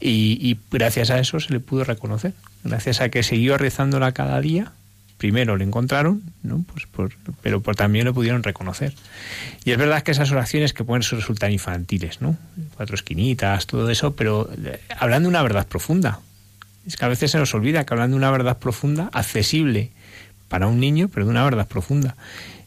[0.00, 2.32] Y, y gracias a eso se le pudo reconocer.
[2.64, 4.72] Gracias a que siguió rezándola cada día,
[5.22, 6.64] primero le encontraron, ¿no?
[6.72, 7.12] pues por,
[7.42, 8.92] pero por, también lo pudieron reconocer.
[9.64, 12.36] Y es verdad que esas oraciones que pueden resultar infantiles, ¿no?
[12.74, 16.18] Cuatro esquinitas, todo eso, pero eh, hablando de una verdad profunda.
[16.88, 19.92] Es que a veces se nos olvida que hablando de una verdad profunda, accesible
[20.48, 22.16] para un niño, pero de una verdad profunda,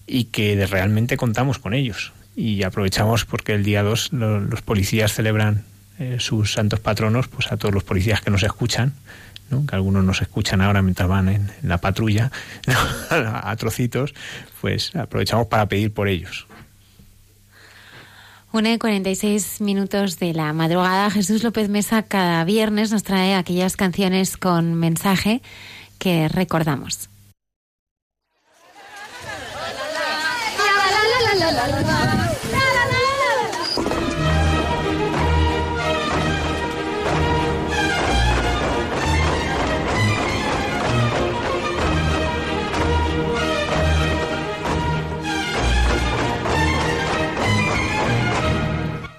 [0.08, 2.14] y que realmente contamos con ellos.
[2.38, 5.66] Y aprovechamos porque el día 2 lo, los policías celebran
[6.00, 8.94] eh, sus santos patronos, pues a todos los policías que nos escuchan,
[9.50, 12.32] que algunos nos escuchan ahora mientras van en, la patrulla
[13.10, 14.14] a trocitos,
[14.62, 16.48] pues aprovechamos para pedir por ellos.
[18.52, 23.76] Una de 46 minutos de la madrugada, Jesús López Mesa cada viernes nos trae aquellas
[23.76, 25.42] canciones con mensaje
[26.00, 27.10] que recordamos.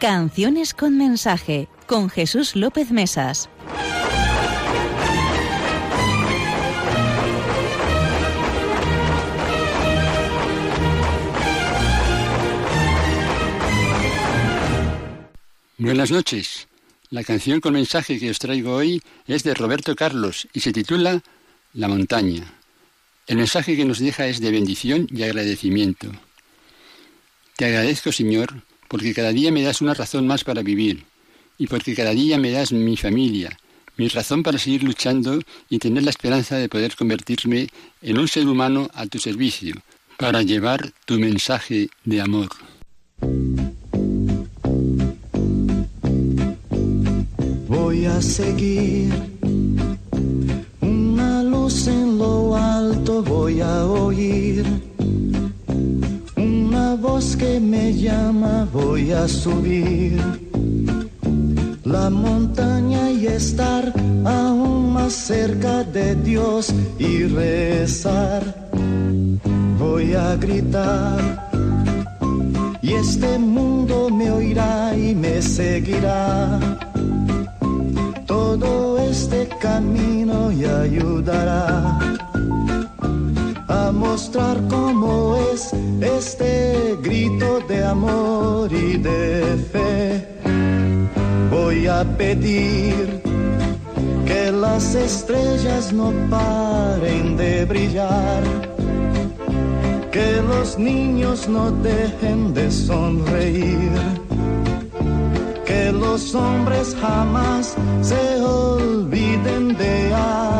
[0.00, 3.48] Canciones con mensaje con Jesús López Mesas.
[15.78, 16.68] Buenas noches.
[17.08, 21.22] La canción con mensaje que os traigo hoy es de Roberto Carlos y se titula
[21.72, 22.44] La montaña.
[23.26, 26.12] El mensaje que nos deja es de bendición y agradecimiento.
[27.56, 31.04] Te agradezco, Señor, porque cada día me das una razón más para vivir,
[31.58, 33.58] y porque cada día me das mi familia,
[33.96, 35.40] mi razón para seguir luchando
[35.70, 37.68] y tener la esperanza de poder convertirme
[38.02, 39.74] en un ser humano a tu servicio,
[40.18, 42.48] para llevar tu mensaje de amor.
[47.68, 49.12] Voy a seguir
[50.80, 54.85] una luz en lo alto, voy a oír
[56.96, 60.20] voz que me llama, voy a subir
[61.84, 63.92] la montaña y estar
[64.24, 68.42] aún más cerca de Dios y rezar.
[69.78, 71.50] Voy a gritar
[72.82, 76.58] y este mundo me oirá y me seguirá.
[78.26, 81.98] Todo este camino y ayudará
[83.92, 90.26] mostrar cómo es este grito de amor y de fe.
[91.50, 93.22] Voy a pedir
[94.26, 98.42] que las estrellas no paren de brillar,
[100.10, 103.92] que los niños no dejen de sonreír,
[105.64, 110.14] que los hombres jamás se olviden de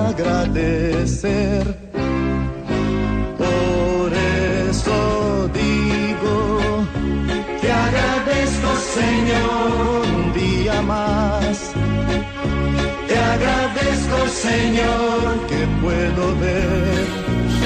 [0.09, 1.86] agradecer.
[8.97, 11.73] Señor un día más.
[13.07, 17.05] Te agradezco Señor que puedo ver.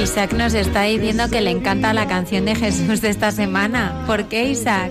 [0.03, 4.03] Isaac nos está diciendo que le encanta la canción de Jesús de esta semana.
[4.07, 4.91] ¿Por qué, Isaac?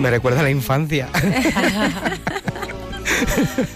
[0.00, 1.08] Me recuerda a la infancia.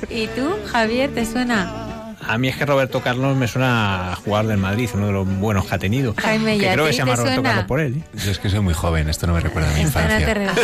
[0.08, 1.83] ¿Y tú, Javier, te suena?
[2.26, 5.28] A mí es que Roberto Carlos me suena a jugar del Madrid, uno de los
[5.28, 6.14] buenos que ha tenido.
[6.18, 7.48] Jaime, que ¿y a creo que se llama Roberto suena?
[7.50, 7.96] Carlos por él.
[7.96, 8.18] ¿eh?
[8.24, 10.54] Yo es que soy muy joven, esto no me recuerda a mi infancia.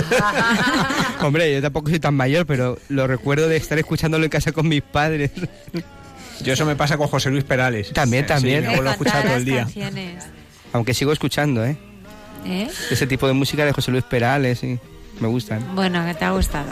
[1.22, 4.68] Hombre, yo tampoco soy tan mayor, pero lo recuerdo de estar escuchándolo en casa con
[4.68, 5.30] mis padres.
[6.42, 7.92] Yo eso me pasa con José Luis Perales.
[7.92, 8.60] También, Sí, también.
[8.62, 9.58] mi abuelo Con escucha todas todo el día.
[9.64, 10.24] canciones.
[10.72, 11.76] Aunque sigo escuchando, ¿eh?
[12.46, 12.66] ¿Eh?
[12.90, 14.78] Ese tipo de música de José Luis Perales, sí.
[15.20, 15.62] Me gustan.
[15.74, 16.70] Bueno, que te ha gustado.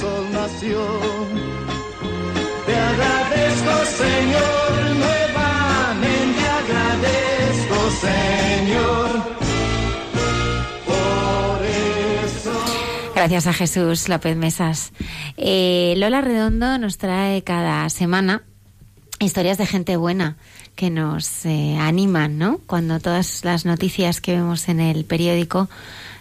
[0.00, 0.80] sol nació.
[2.66, 3.72] Te agradezco,
[4.02, 9.38] Señor, nuevamente agradezco, Señor.
[13.14, 14.92] Gracias a Jesús López Mesas.
[15.36, 18.42] Eh, Lola Redondo nos trae cada semana
[19.18, 20.36] historias de gente buena
[20.76, 22.60] que nos eh, animan, ¿no?
[22.66, 25.68] Cuando todas las noticias que vemos en el periódico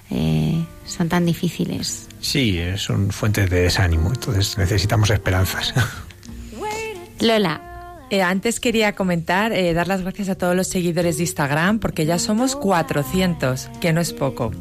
[0.09, 2.06] eh, son tan difíciles.
[2.21, 5.73] Sí, eh, son fuentes de desánimo, entonces necesitamos esperanzas.
[7.19, 7.61] Lola,
[8.09, 12.05] Eh, antes quería comentar, eh, dar las gracias a todos los seguidores de Instagram, porque
[12.05, 14.53] ya somos 400, que no es poco.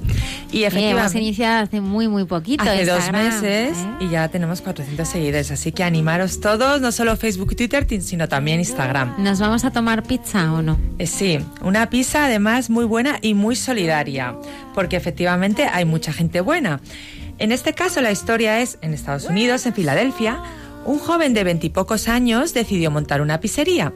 [0.50, 2.64] Y eh, hemos efectivamente, iniciado hace muy, muy poquito.
[2.64, 3.86] hace dos meses ¿eh?
[4.00, 8.28] y ya tenemos 400 seguidores, así que animaros todos, no solo Facebook y Twitter, sino
[8.28, 9.14] también Instagram.
[9.18, 10.76] ¿Nos vamos a tomar pizza o no?
[10.98, 14.34] Eh, sí, una pizza además muy buena y muy solidaria,
[14.74, 16.80] porque efectivamente hay mucha gente buena.
[17.38, 20.42] En este caso la historia es en Estados Unidos, en Filadelfia,
[20.86, 23.92] un joven de veintipocos años decidió montar una pizzería.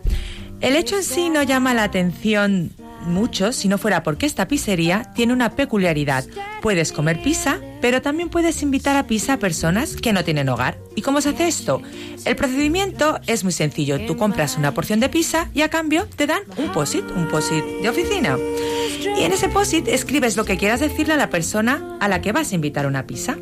[0.61, 2.73] El hecho en sí no llama la atención
[3.03, 6.25] mucho si no fuera porque esta pizzería tiene una peculiaridad.
[6.63, 10.79] Puedes comer pizza, pero también puedes invitar a pizza a personas que no tienen hogar.
[10.97, 11.81] ¿Y cómo se hace esto?
[12.25, 14.05] El procedimiento es muy sencillo.
[14.07, 17.65] Tú compras una porción de pizza y a cambio te dan un POSIT, un POSIT
[17.83, 18.37] de oficina.
[19.19, 22.33] Y en ese POSIT escribes lo que quieras decirle a la persona a la que
[22.33, 23.37] vas a invitar una pizza.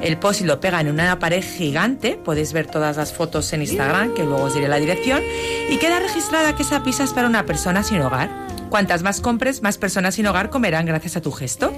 [0.00, 4.14] El POSIT lo pega en una pared gigante, podéis ver todas las fotos en Instagram,
[4.14, 5.22] que luego os diré la dirección,
[5.70, 8.43] y queda registrada que esa pizza es para una persona sin hogar.
[8.74, 11.72] Cuantas más compres, más personas sin hogar comerán gracias a tu gesto.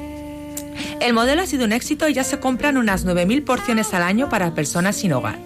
[0.99, 4.31] El modelo ha sido un éxito y ya se compran unas 9.000 porciones al año
[4.31, 5.39] para personas sin hogar.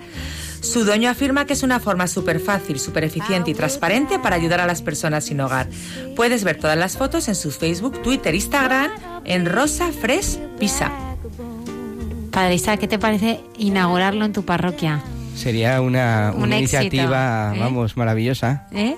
[0.60, 4.60] Su dueño afirma que es una forma súper fácil, súper eficiente y transparente para ayudar
[4.60, 5.66] a las personas sin hogar.
[6.14, 8.93] Puedes ver todas las fotos en su Facebook, Twitter, Instagram,
[9.24, 10.93] en Rosa Fresh Pizza.
[12.31, 15.02] Padre Isaac, ¿qué te parece inaugurarlo en tu parroquia?
[15.35, 17.59] Sería una, Un una éxito, iniciativa, ¿eh?
[17.59, 18.68] vamos, maravillosa.
[18.70, 18.94] ¿Eh?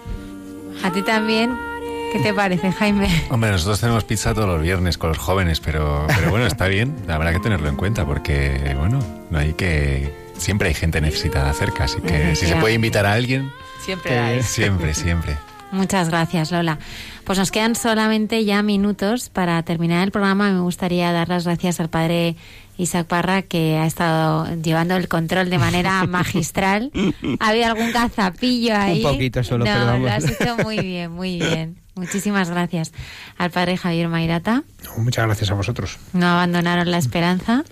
[0.85, 1.72] ¿A ti también?
[2.13, 3.09] ¿Qué te parece, Jaime?
[3.31, 6.95] Hombre, nosotros tenemos pizza todos los viernes con los jóvenes, pero, pero bueno, está bien,
[7.09, 8.99] habrá que tenerlo en cuenta porque, bueno,
[9.31, 10.13] no hay que...
[10.37, 13.51] Siempre hay gente necesitada cerca, así que si se puede invitar a alguien,
[13.85, 14.43] Siempre hay.
[14.43, 15.37] siempre, siempre.
[15.71, 16.79] Muchas gracias, Lola.
[17.25, 20.51] Pues nos quedan solamente ya minutos para terminar el programa.
[20.53, 22.37] Me gustaría dar las gracias al padre
[22.77, 26.91] Isaac Parra, que ha estado llevando el control de manera magistral.
[27.39, 29.05] ¿Ha habido algún cazapillo ahí?
[29.05, 30.03] Un poquito solo, no, pero vamos.
[30.03, 31.82] lo has hecho muy bien, muy bien.
[31.95, 32.93] Muchísimas gracias
[33.39, 34.63] al padre Javier Mairata.
[34.97, 37.65] Muchas gracias a vosotros, No abandonaron la esperanza.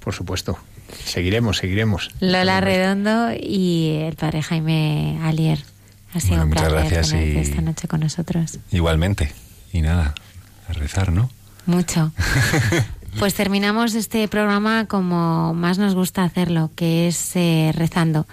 [0.00, 0.58] por supuesto.
[1.04, 2.10] Seguiremos, seguiremos.
[2.20, 5.58] Lola Redondo y el padre Jaime Alier.
[6.14, 8.58] Ha sido Bueno, un muchas placer gracias y- esta noche con nosotros.
[8.70, 9.32] Igualmente.
[9.72, 10.14] Y nada,
[10.68, 11.30] a rezar, ¿no?
[11.66, 12.12] Mucho.
[13.18, 18.28] Pues terminamos este programa como más nos gusta hacerlo, que es eh, rezando.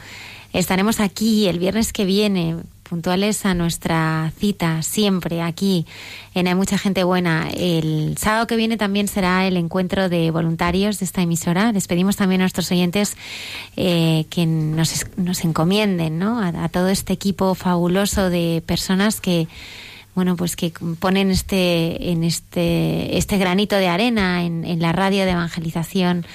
[0.53, 5.85] Estaremos aquí el viernes que viene, puntuales a nuestra cita, siempre aquí
[6.33, 7.49] en Hay Mucha Gente Buena.
[7.49, 11.71] El sábado que viene también será el encuentro de voluntarios de esta emisora.
[11.71, 13.17] Les pedimos también a nuestros oyentes
[13.75, 16.39] eh, que nos, nos encomienden ¿no?
[16.39, 19.47] a, a todo este equipo fabuloso de personas que
[20.13, 25.25] bueno, pues que ponen este, en este, este granito de arena en, en la radio
[25.25, 26.25] de evangelización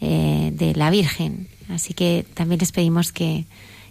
[0.00, 1.48] eh, de la Virgen.
[1.68, 3.44] Así que también les pedimos que,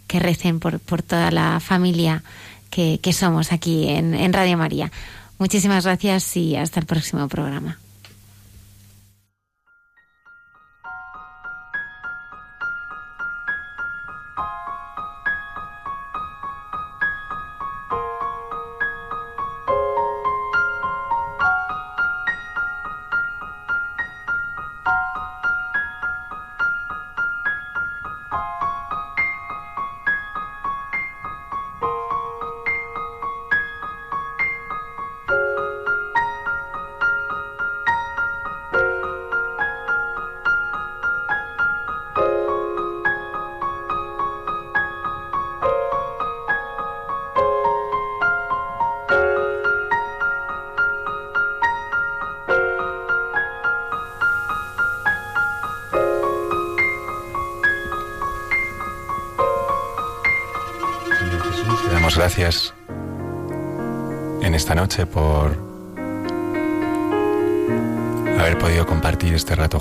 [0.08, 2.24] que recen por, por toda la familia
[2.70, 4.92] que, que somos aquí en, en Radio María.
[5.38, 7.78] Muchísimas gracias y hasta el próximo programa.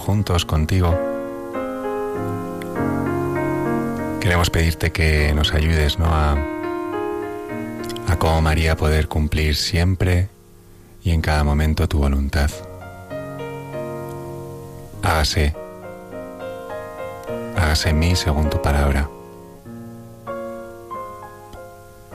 [0.05, 0.95] Juntos contigo.
[4.21, 6.07] Queremos pedirte que nos ayudes ¿no?
[6.07, 6.37] a,
[8.09, 10.29] a como María poder cumplir siempre
[11.03, 12.51] y en cada momento tu voluntad.
[15.03, 15.55] Hágase,
[17.57, 19.09] hágase en mí según tu palabra.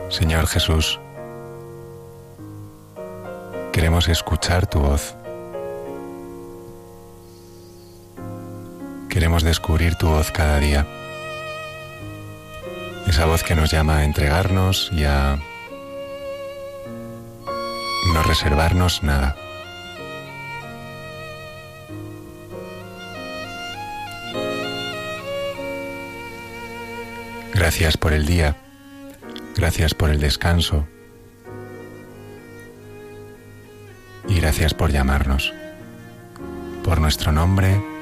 [0.09, 0.99] Señor Jesús,
[3.71, 5.15] queremos escuchar tu voz.
[9.43, 10.85] Descubrir tu voz cada día.
[13.07, 15.39] Esa voz que nos llama a entregarnos y a
[18.13, 19.35] no reservarnos nada.
[27.53, 28.57] Gracias por el día,
[29.55, 30.87] gracias por el descanso
[34.27, 35.53] y gracias por llamarnos,
[36.83, 37.98] por nuestro nombre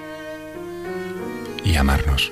[1.67, 2.31] y amarnos.